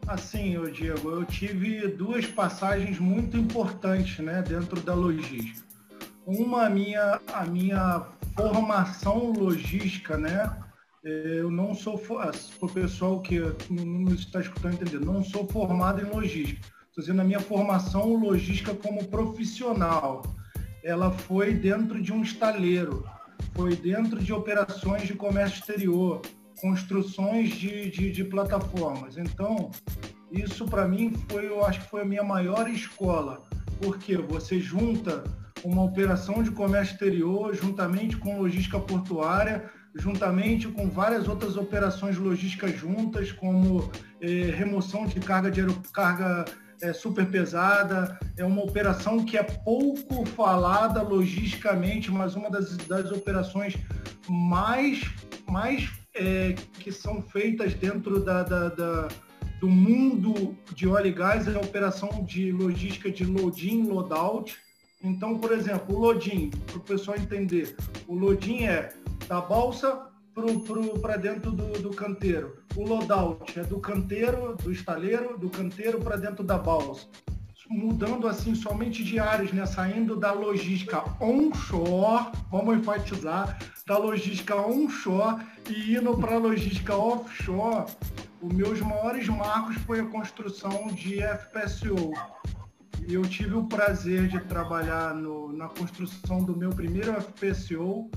Assim, 0.07 0.61
Diego, 0.73 1.11
eu 1.11 1.25
tive 1.25 1.87
duas 1.87 2.27
passagens 2.27 2.99
muito 2.99 3.37
importantes, 3.37 4.19
né, 4.19 4.43
dentro 4.43 4.81
da 4.81 4.95
logística. 4.95 5.65
Uma 6.27 6.67
a 6.67 6.71
minha 6.71 7.21
a 7.33 7.45
minha 7.45 8.07
formação 8.37 9.33
logística, 9.33 10.17
né? 10.17 10.51
Eu 11.03 11.51
não 11.51 11.75
sou, 11.75 11.99
para 11.99 12.33
o 12.61 12.69
pessoal 12.69 13.21
que 13.21 13.41
não 13.71 14.13
está 14.13 14.41
escutando 14.41 14.75
entender, 14.75 15.01
não 15.01 15.25
sou 15.25 15.47
formado 15.47 16.03
em 16.03 16.11
logística. 16.11 16.61
Estou 16.89 17.03
dizendo 17.03 17.23
a 17.23 17.25
minha 17.25 17.41
formação 17.41 18.15
logística 18.17 18.75
como 18.75 19.07
profissional. 19.07 20.23
Ela 20.83 21.11
foi 21.11 21.55
dentro 21.55 22.01
de 22.01 22.13
um 22.13 22.23
estaleiro, 22.23 23.05
foi 23.55 23.77
dentro 23.77 24.19
de 24.21 24.33
operações 24.33 25.07
de 25.07 25.15
comércio 25.15 25.59
exterior, 25.61 26.23
construções 26.61 27.51
de, 27.51 27.91
de, 27.91 28.11
de 28.11 28.25
plataformas. 28.25 29.17
Então, 29.17 29.71
isso 30.31 30.65
para 30.67 30.87
mim 30.87 31.13
foi, 31.29 31.49
eu 31.49 31.65
acho 31.65 31.81
que 31.81 31.91
foi 31.91 32.03
a 32.03 32.05
minha 32.05 32.23
maior 32.23 32.69
escola, 32.69 33.43
porque 33.81 34.17
você 34.17 34.61
junta 34.61 35.25
uma 35.65 35.83
operação 35.83 36.43
de 36.43 36.51
comércio 36.51 36.95
exterior, 36.95 37.55
juntamente 37.55 38.17
com 38.17 38.41
logística 38.41 38.79
portuária, 38.79 39.71
juntamente 39.95 40.69
com 40.69 40.89
várias 40.89 41.29
outras 41.29 41.57
operações 41.57 42.17
logísticas 42.17 42.79
juntas, 42.79 43.33
como 43.33 43.91
eh, 44.21 44.53
remoção 44.55 45.07
de 45.07 45.19
carga 45.21 45.51
de 45.51 45.63
carga 45.93 46.45
eh, 46.83 46.93
super 46.93 47.31
pesada. 47.31 48.19
É 48.37 48.45
uma 48.45 48.63
operação 48.63 49.25
que 49.25 49.37
é 49.37 49.43
pouco 49.43 50.25
falada 50.27 51.03
logisticamente, 51.03 52.11
mas 52.11 52.35
uma 52.35 52.51
das, 52.51 52.77
das 52.77 53.11
operações 53.11 53.77
mais, 54.29 55.03
mais 55.49 55.91
eh, 56.15 56.55
que 56.79 56.91
são 56.93 57.23
feitas 57.23 57.75
dentro 57.75 58.21
da, 58.21 58.43
da, 58.43 58.69
da 58.69 59.09
do 59.61 59.69
mundo 59.69 60.57
de 60.75 60.89
óleo 60.89 61.09
e 61.09 61.13
gás 61.13 61.47
é 61.47 61.55
a 61.55 61.61
operação 61.61 62.25
de 62.25 62.51
logística 62.51 63.11
de 63.11 63.27
load-in, 63.27 63.83
load-out, 63.89 64.57
então, 65.03 65.39
por 65.39 65.53
exemplo, 65.53 65.97
o 65.97 65.99
loading, 65.99 66.51
para 66.67 66.77
o 66.77 66.81
pessoal 66.81 67.17
entender, 67.17 67.75
o 68.07 68.15
loading 68.15 68.65
é 68.65 68.93
da 69.27 69.41
balsa 69.41 70.10
para 71.01 71.17
dentro 71.17 71.51
do, 71.51 71.73
do, 71.81 71.91
canteiro. 71.91 72.63
O 72.77 72.85
loadout 72.85 73.59
é 73.59 73.63
do 73.63 73.79
canteiro, 73.81 74.57
do 74.57 74.73
estaleiro, 74.73 75.39
do 75.39 75.51
canteiro 75.51 76.01
para 76.01 76.17
dentro 76.17 76.45
da 76.45 76.59
balsa. 76.59 77.07
Mudando 77.69 78.27
assim 78.27 78.55
somente 78.55 79.05
de 79.05 79.21
áreas, 79.21 79.53
né? 79.53 79.65
Saindo 79.65 80.17
da 80.17 80.33
logística 80.33 81.05
onshore, 81.21 82.33
vamos 82.51 82.79
enfatizar, 82.79 83.59
da 83.87 83.97
logística 83.97 84.57
onshore 84.57 85.45
e 85.69 85.97
indo 85.97 86.17
para 86.19 86.35
a 86.35 86.39
logística 86.39 86.97
offshore. 86.97 87.91
Os 88.43 88.53
meus 88.53 88.81
maiores 88.81 89.29
marcos 89.29 89.77
foi 89.83 90.01
a 90.01 90.07
construção 90.07 90.89
de 90.89 91.21
FPSO, 91.23 92.13
eu 93.09 93.23
tive 93.23 93.55
o 93.55 93.65
prazer 93.65 94.29
de 94.29 94.39
trabalhar 94.41 95.15
no, 95.15 95.53
na 95.53 95.69
construção 95.69 96.45
do 96.45 96.57
meu 96.57 96.71
primeiro 96.71 97.13
FPSO, 97.21 98.11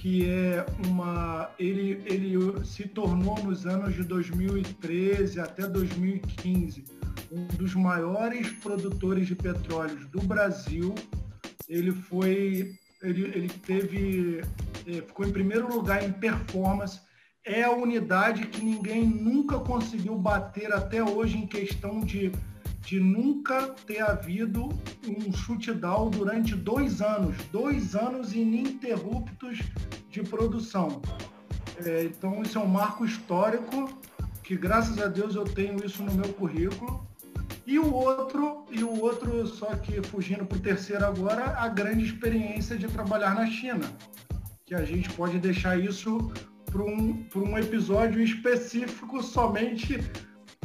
que 0.00 0.30
é 0.30 0.64
uma. 0.86 1.50
Ele, 1.58 2.00
ele 2.06 2.64
se 2.64 2.86
tornou 2.86 3.42
nos 3.42 3.66
anos 3.66 3.94
de 3.94 4.04
2013 4.04 5.40
até 5.40 5.66
2015 5.66 6.84
um 7.30 7.46
dos 7.56 7.74
maiores 7.74 8.50
produtores 8.50 9.26
de 9.26 9.34
petróleo 9.34 10.06
do 10.08 10.20
Brasil. 10.22 10.94
Ele 11.68 11.92
foi. 11.92 12.74
Ele, 13.02 13.24
ele 13.24 13.48
teve. 13.48 14.40
É, 14.86 14.92
ficou 15.02 15.26
em 15.26 15.32
primeiro 15.32 15.68
lugar 15.68 16.02
em 16.02 16.12
performance. 16.12 17.00
É 17.44 17.64
a 17.64 17.70
unidade 17.70 18.46
que 18.46 18.62
ninguém 18.62 19.06
nunca 19.06 19.58
conseguiu 19.58 20.16
bater 20.16 20.72
até 20.72 21.02
hoje 21.02 21.38
em 21.38 21.46
questão 21.46 22.00
de 22.00 22.30
de 22.80 23.00
nunca 23.00 23.68
ter 23.86 24.00
havido 24.00 24.68
um 25.06 25.32
shootdown 25.32 26.10
durante 26.10 26.54
dois 26.54 27.02
anos, 27.02 27.36
dois 27.52 27.94
anos 27.94 28.34
ininterruptos 28.34 29.58
de 30.10 30.22
produção. 30.22 31.02
É, 31.84 32.04
então 32.04 32.42
isso 32.42 32.58
é 32.58 32.60
um 32.60 32.66
marco 32.66 33.04
histórico 33.04 33.88
que 34.42 34.56
graças 34.56 34.98
a 34.98 35.06
Deus 35.06 35.34
eu 35.34 35.44
tenho 35.44 35.84
isso 35.84 36.02
no 36.02 36.14
meu 36.14 36.32
currículo. 36.32 37.06
E 37.66 37.78
o 37.78 37.92
outro, 37.92 38.64
e 38.70 38.82
o 38.82 38.98
outro, 38.98 39.46
só 39.46 39.66
que 39.76 40.02
fugindo 40.02 40.46
para 40.46 40.56
o 40.56 40.60
terceiro 40.60 41.04
agora, 41.04 41.54
a 41.58 41.68
grande 41.68 42.06
experiência 42.06 42.78
de 42.78 42.88
trabalhar 42.88 43.34
na 43.34 43.46
China. 43.46 43.84
Que 44.64 44.74
a 44.74 44.86
gente 44.86 45.10
pode 45.10 45.38
deixar 45.38 45.78
isso 45.78 46.32
para 46.64 46.82
um, 46.82 47.26
um 47.36 47.58
episódio 47.58 48.22
específico 48.22 49.22
somente 49.22 50.00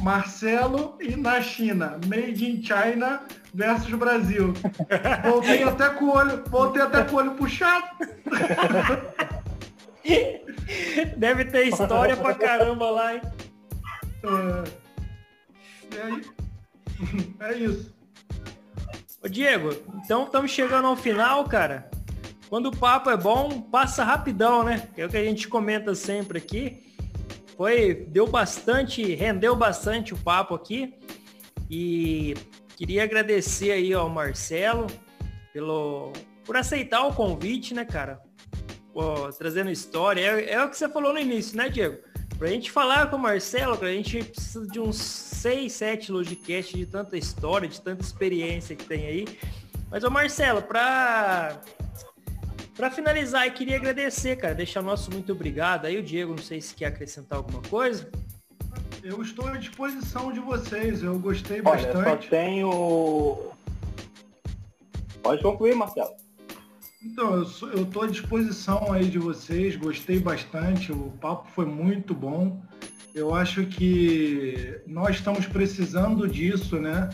Marcelo 0.02 0.98
e 1.00 1.16
na 1.16 1.42
China. 1.42 2.00
Made 2.08 2.46
in 2.46 2.62
China 2.62 3.22
versus 3.54 3.94
Brasil. 3.94 4.54
Voltei 5.24 5.64
até 5.64 5.90
com 5.90 6.06
o 6.06 6.16
olho, 6.16 6.44
voltei 6.48 6.82
até 6.82 7.04
com 7.04 7.16
o 7.16 7.20
olho 7.20 7.32
puxado. 7.36 7.88
Deve 11.18 11.46
ter 11.46 11.68
história 11.68 12.18
pra 12.18 12.34
caramba 12.36 12.90
lá, 12.90 13.16
hein? 13.16 13.22
É, 17.40 17.50
é 17.50 17.54
isso. 17.58 17.94
Ô 19.24 19.30
Diego, 19.30 19.70
então 20.04 20.26
estamos 20.26 20.52
chegando 20.52 20.88
ao 20.88 20.98
final, 20.98 21.46
cara. 21.46 21.90
Quando 22.50 22.68
o 22.68 22.78
papo 22.78 23.10
é 23.10 23.18
bom, 23.18 23.62
passa 23.62 24.04
rapidão, 24.04 24.64
né? 24.64 24.90
É 24.98 25.06
o 25.06 25.10
que 25.10 25.18
a 25.18 25.24
gente 25.24 25.48
comenta 25.48 25.96
sempre 25.96 26.38
aqui. 26.38 26.93
Foi, 27.56 27.94
deu 27.94 28.28
bastante, 28.28 29.14
rendeu 29.16 29.56
bastante 29.56 30.14
o 30.14 30.18
papo 30.18 30.56
aqui. 30.56 30.94
E 31.70 32.34
queria 32.76 33.04
agradecer 33.04 33.72
aí 33.72 33.94
ao 33.94 34.10
Marcelo 34.10 34.88
pelo, 35.52 36.12
por 36.46 36.58
aceitar 36.58 37.06
o 37.06 37.14
convite, 37.14 37.74
né, 37.74 37.86
cara? 37.86 38.22
Pô, 38.94 39.30
trazendo 39.38 39.72
história. 39.72 40.22
É, 40.22 40.54
é, 40.54 40.64
o 40.64 40.70
que 40.70 40.78
você 40.78 40.90
falou 40.90 41.14
no 41.14 41.20
início, 41.20 41.58
né, 41.58 41.70
Diego? 41.70 41.98
Pra 42.38 42.48
gente 42.48 42.72
falar 42.72 43.10
com 43.10 43.16
o 43.16 43.20
Marcelo, 43.20 43.78
a 43.82 43.92
gente 43.92 44.24
precisa 44.24 44.68
de 44.68 44.80
uns 44.80 44.98
6, 44.98 45.72
7 45.72 46.12
Logicast 46.12 46.76
de 46.76 46.86
tanta 46.86 47.18
história, 47.18 47.68
de 47.68 47.80
tanta 47.80 48.04
experiência 48.04 48.76
que 48.76 48.86
tem 48.86 49.06
aí. 49.06 49.40
Mas, 49.90 50.04
ô 50.04 50.10
Marcelo, 50.10 50.62
pra 50.62 51.62
para 52.76 52.90
finalizar, 52.90 53.46
eu 53.46 53.54
queria 53.54 53.76
agradecer, 53.76 54.36
cara, 54.36 54.56
deixar 54.56 54.82
nosso 54.82 55.12
muito 55.12 55.32
obrigado. 55.32 55.86
Aí 55.86 55.98
o 55.98 56.04
Diego, 56.04 56.32
não 56.32 56.44
sei 56.44 56.60
se 56.60 56.74
quer 56.74 56.88
acrescentar 56.88 57.38
alguma 57.38 57.62
coisa. 57.62 58.10
Eu 59.04 59.22
estou 59.22 59.48
à 59.48 59.58
disposição 59.58 60.32
de 60.32 60.40
vocês, 60.40 61.04
eu 61.04 61.18
gostei 61.20 61.62
Olha, 61.64 61.94
bastante. 61.94 62.24
Só 62.24 62.30
tenho. 62.30 63.52
Pode 65.22 65.44
concluir, 65.44 65.76
Marcelo. 65.76 66.12
Então, 67.04 67.46
eu 67.74 67.84
estou 67.84 68.04
à 68.04 68.08
disposição 68.08 68.92
aí 68.92 69.06
de 69.06 69.20
vocês, 69.20 69.76
gostei 69.76 70.20
bastante, 70.20 70.92
o 70.92 71.12
papo 71.20 71.50
foi 71.54 71.66
muito 71.66 72.14
bom. 72.14 72.62
Eu 73.14 73.36
acho 73.36 73.66
que 73.66 74.82
nós 74.88 75.18
estamos 75.18 75.46
precisando 75.46 76.28
disso, 76.28 76.80
né? 76.80 77.10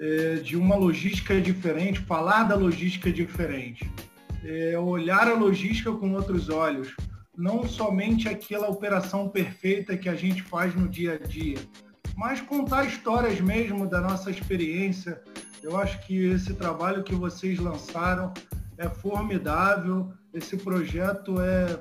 É, 0.00 0.36
de 0.36 0.56
uma 0.56 0.76
logística 0.76 1.40
diferente, 1.40 2.00
falar 2.00 2.44
da 2.44 2.54
logística 2.54 3.12
diferente 3.12 3.88
é, 4.44 4.78
olhar 4.78 5.26
a 5.26 5.34
logística 5.34 5.90
com 5.92 6.12
outros 6.12 6.48
olhos, 6.48 6.94
não 7.36 7.66
somente 7.66 8.28
aquela 8.28 8.68
operação 8.68 9.28
perfeita 9.28 9.96
que 9.96 10.08
a 10.08 10.14
gente 10.14 10.42
faz 10.42 10.74
no 10.74 10.88
dia 10.88 11.14
a 11.14 11.26
dia, 11.26 11.58
mas 12.16 12.40
contar 12.40 12.84
histórias 12.84 13.40
mesmo 13.40 13.88
da 13.88 14.00
nossa 14.00 14.30
experiência. 14.30 15.20
Eu 15.62 15.76
acho 15.76 15.98
que 16.06 16.26
esse 16.26 16.54
trabalho 16.54 17.02
que 17.02 17.14
vocês 17.14 17.58
lançaram 17.58 18.32
é 18.76 18.88
formidável, 18.88 20.12
esse 20.32 20.56
projeto 20.56 21.40
é 21.40 21.80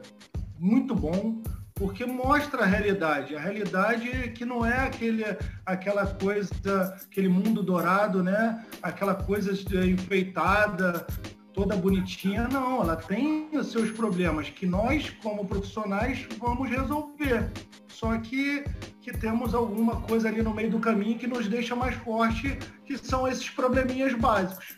muito 0.57 0.95
bom, 0.95 1.43
porque 1.75 2.05
mostra 2.05 2.63
a 2.63 2.65
realidade. 2.65 3.35
A 3.35 3.39
realidade 3.39 4.31
que 4.31 4.45
não 4.45 4.65
é 4.65 4.85
aquele, 4.85 5.25
aquela 5.65 6.05
coisa, 6.05 6.95
aquele 7.03 7.27
mundo 7.27 7.61
dourado, 7.61 8.23
né? 8.23 8.63
Aquela 8.81 9.15
coisa 9.15 9.51
enfeitada, 9.85 11.05
toda 11.53 11.75
bonitinha, 11.75 12.47
não, 12.47 12.81
ela 12.81 12.95
tem 12.95 13.49
os 13.53 13.71
seus 13.71 13.91
problemas 13.91 14.49
que 14.49 14.65
nós, 14.65 15.09
como 15.21 15.45
profissionais, 15.45 16.27
vamos 16.39 16.69
resolver. 16.69 17.51
Só 17.87 18.17
que, 18.17 18.63
que 19.01 19.11
temos 19.11 19.53
alguma 19.53 20.01
coisa 20.01 20.27
ali 20.27 20.41
no 20.41 20.53
meio 20.53 20.71
do 20.71 20.79
caminho 20.79 21.17
que 21.17 21.27
nos 21.27 21.47
deixa 21.47 21.75
mais 21.75 21.95
forte, 21.95 22.57
que 22.85 22.97
são 22.97 23.27
esses 23.27 23.49
probleminhas 23.49 24.13
básicos. 24.13 24.77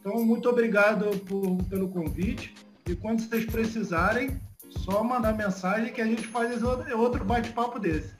Então, 0.00 0.24
muito 0.24 0.48
obrigado 0.48 1.18
por, 1.20 1.62
pelo 1.64 1.88
convite. 1.88 2.54
E 2.88 2.94
quando 2.94 3.20
vocês 3.20 3.44
precisarem, 3.44 4.40
só 4.68 5.04
mandar 5.04 5.34
mensagem 5.34 5.92
que 5.92 6.00
a 6.00 6.06
gente 6.06 6.26
faz 6.26 6.62
outro 6.62 7.24
bate-papo 7.24 7.78
desse. 7.78 8.14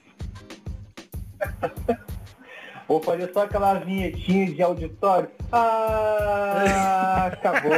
Vou 2.87 3.03
fazer 3.03 3.32
só 3.32 3.45
aquela 3.45 3.74
vinhetinha 3.74 4.53
de 4.53 4.62
auditório. 4.62 5.30
Ah, 5.51 7.30
acabou. 7.32 7.70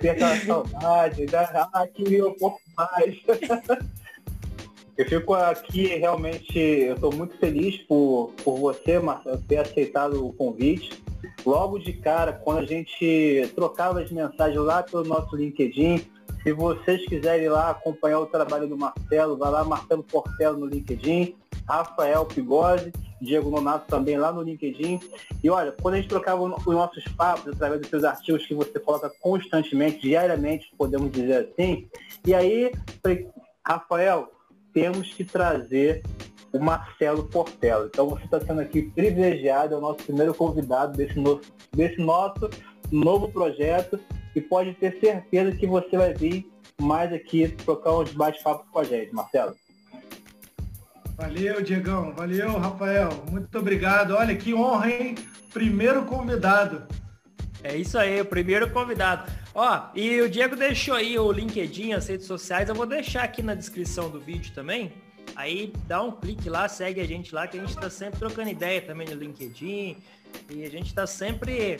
Tem 0.00 0.10
aquela 0.10 0.36
saudade. 0.36 1.26
Né? 1.26 1.48
Ah, 1.72 1.86
queria 1.92 2.28
um 2.28 2.34
pouco 2.34 2.60
mais. 2.76 3.20
Eu 4.96 5.06
fico 5.08 5.34
aqui 5.34 5.86
realmente, 5.86 6.58
eu 6.58 6.94
estou 6.94 7.12
muito 7.12 7.36
feliz 7.38 7.78
por, 7.88 8.32
por 8.44 8.58
você, 8.58 8.98
Marcelo, 8.98 9.42
ter 9.48 9.56
aceitado 9.56 10.24
o 10.24 10.32
convite. 10.32 11.02
Logo 11.44 11.78
de 11.78 11.92
cara, 11.94 12.32
quando 12.32 12.58
a 12.58 12.66
gente 12.66 13.50
trocava 13.54 14.00
as 14.00 14.10
mensagens 14.12 14.60
lá 14.60 14.82
pelo 14.82 15.04
nosso 15.04 15.34
LinkedIn, 15.34 16.06
se 16.42 16.52
vocês 16.52 17.04
quiserem 17.06 17.46
ir 17.46 17.48
lá 17.48 17.70
acompanhar 17.70 18.20
o 18.20 18.26
trabalho 18.26 18.68
do 18.68 18.76
Marcelo, 18.76 19.36
vai 19.36 19.50
lá 19.50 19.64
Marcelo 19.64 20.02
Portelo 20.02 20.58
no 20.58 20.66
LinkedIn, 20.66 21.34
Rafael 21.68 22.24
Pigose, 22.26 22.92
Diego 23.20 23.50
Nonato 23.50 23.86
também 23.86 24.16
lá 24.16 24.32
no 24.32 24.42
LinkedIn. 24.42 25.00
E 25.42 25.50
olha, 25.50 25.72
quando 25.72 25.94
a 25.94 25.96
gente 25.98 26.08
trocava 26.08 26.42
os 26.42 26.66
nossos 26.66 27.04
papos 27.16 27.52
através 27.52 27.80
dos 27.80 27.90
seus 27.90 28.04
artigos 28.04 28.46
que 28.46 28.54
você 28.54 28.78
coloca 28.78 29.10
constantemente, 29.20 30.00
diariamente, 30.00 30.72
podemos 30.76 31.10
dizer 31.12 31.48
assim, 31.48 31.88
e 32.26 32.34
aí, 32.34 32.72
Rafael, 33.64 34.30
temos 34.72 35.12
que 35.12 35.24
trazer 35.24 36.02
o 36.52 36.58
Marcelo 36.58 37.24
Portela. 37.24 37.86
Então 37.86 38.08
você 38.08 38.24
está 38.24 38.40
sendo 38.40 38.60
aqui 38.60 38.82
privilegiado, 38.82 39.74
é 39.74 39.78
o 39.78 39.80
nosso 39.80 40.04
primeiro 40.04 40.34
convidado 40.34 40.96
desse, 40.96 41.18
novo, 41.18 41.40
desse 41.74 42.00
nosso 42.00 42.50
novo 42.90 43.28
projeto 43.30 43.98
e 44.34 44.40
pode 44.40 44.74
ter 44.74 44.98
certeza 45.00 45.56
que 45.56 45.66
você 45.66 45.96
vai 45.96 46.12
vir 46.12 46.50
mais 46.80 47.12
aqui 47.12 47.48
trocar 47.48 47.98
uns 47.98 48.12
bate-papos 48.12 48.68
com 48.70 48.78
a 48.78 48.84
gente, 48.84 49.14
Marcelo. 49.14 49.54
Valeu, 51.16 51.62
Diegão. 51.62 52.12
Valeu, 52.14 52.58
Rafael. 52.58 53.24
Muito 53.30 53.58
obrigado. 53.58 54.14
Olha 54.14 54.34
que 54.34 54.54
honra, 54.54 54.90
hein? 54.90 55.14
Primeiro 55.52 56.04
convidado. 56.04 56.86
É 57.62 57.76
isso 57.76 57.96
aí, 57.96 58.20
o 58.20 58.24
primeiro 58.24 58.68
convidado. 58.70 59.30
Ó, 59.54 59.90
e 59.94 60.20
o 60.20 60.28
Diego 60.28 60.56
deixou 60.56 60.94
aí 60.94 61.16
o 61.18 61.30
LinkedIn, 61.30 61.92
as 61.92 62.08
redes 62.08 62.26
sociais. 62.26 62.68
Eu 62.68 62.74
vou 62.74 62.86
deixar 62.86 63.22
aqui 63.22 63.42
na 63.42 63.54
descrição 63.54 64.10
do 64.10 64.18
vídeo 64.18 64.52
também. 64.52 64.92
Aí 65.36 65.72
dá 65.86 66.02
um 66.02 66.10
clique 66.10 66.48
lá, 66.48 66.68
segue 66.68 67.00
a 67.00 67.06
gente 67.06 67.34
lá, 67.34 67.46
que 67.46 67.56
a 67.56 67.60
gente 67.60 67.70
está 67.70 67.88
sempre 67.88 68.18
trocando 68.18 68.50
ideia 68.50 68.82
também 68.82 69.06
no 69.06 69.14
LinkedIn. 69.14 69.96
E 70.50 70.64
a 70.64 70.70
gente 70.70 70.86
está 70.86 71.06
sempre 71.06 71.78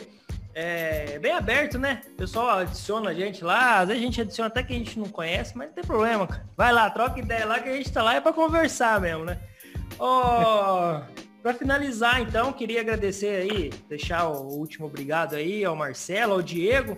é, 0.53 1.17
bem 1.19 1.31
aberto, 1.31 1.77
né? 1.77 2.01
O 2.13 2.15
pessoal 2.15 2.59
adiciona 2.59 3.09
a 3.09 3.13
gente 3.13 3.43
lá, 3.43 3.79
às 3.79 3.87
vezes 3.87 4.03
a 4.03 4.05
gente 4.05 4.21
adiciona 4.21 4.47
até 4.47 4.63
que 4.63 4.73
a 4.73 4.77
gente 4.77 4.99
não 4.99 5.07
conhece, 5.09 5.57
mas 5.57 5.67
não 5.67 5.73
tem 5.73 5.83
problema, 5.83 6.27
cara. 6.27 6.45
Vai 6.55 6.71
lá, 6.71 6.89
troca 6.89 7.19
ideia 7.19 7.45
lá 7.45 7.59
que 7.59 7.69
a 7.69 7.73
gente 7.73 7.91
tá 7.91 8.03
lá 8.03 8.15
é 8.15 8.21
para 8.21 8.33
conversar 8.33 9.01
mesmo, 9.01 9.25
né? 9.25 9.39
Oh, 9.99 11.01
para 11.41 11.53
finalizar, 11.53 12.21
então, 12.21 12.53
queria 12.53 12.81
agradecer 12.81 13.35
aí, 13.51 13.69
deixar 13.89 14.27
o 14.29 14.47
último 14.47 14.85
obrigado 14.85 15.35
aí 15.35 15.65
ao 15.65 15.75
Marcelo, 15.75 16.33
ao 16.33 16.41
Diego, 16.41 16.97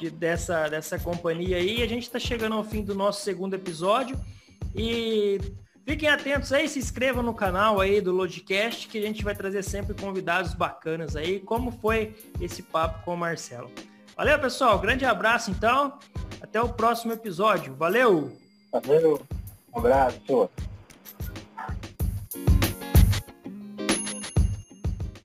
de, 0.00 0.10
dessa, 0.10 0.68
dessa 0.68 0.98
companhia 0.98 1.58
aí. 1.58 1.82
A 1.82 1.86
gente 1.86 2.02
está 2.02 2.18
chegando 2.18 2.56
ao 2.56 2.64
fim 2.64 2.82
do 2.82 2.94
nosso 2.94 3.22
segundo 3.22 3.54
episódio 3.54 4.18
e 4.74 5.38
Fiquem 5.86 6.08
atentos 6.08 6.52
aí, 6.52 6.68
se 6.68 6.78
inscrevam 6.78 7.22
no 7.22 7.34
canal 7.34 7.80
aí 7.80 8.00
do 8.00 8.12
Lodcast, 8.12 8.88
que 8.88 8.98
a 8.98 9.02
gente 9.02 9.24
vai 9.24 9.34
trazer 9.34 9.62
sempre 9.62 9.94
convidados 9.94 10.54
bacanas 10.54 11.16
aí, 11.16 11.40
como 11.40 11.72
foi 11.72 12.14
esse 12.40 12.62
papo 12.62 13.04
com 13.04 13.14
o 13.14 13.16
Marcelo. 13.16 13.70
Valeu, 14.16 14.38
pessoal. 14.38 14.78
Grande 14.78 15.04
abraço, 15.04 15.50
então. 15.50 15.98
Até 16.40 16.60
o 16.60 16.68
próximo 16.68 17.12
episódio. 17.12 17.74
Valeu! 17.74 18.30
Valeu. 18.70 19.20
Um 19.72 19.78
abraço. 19.78 20.50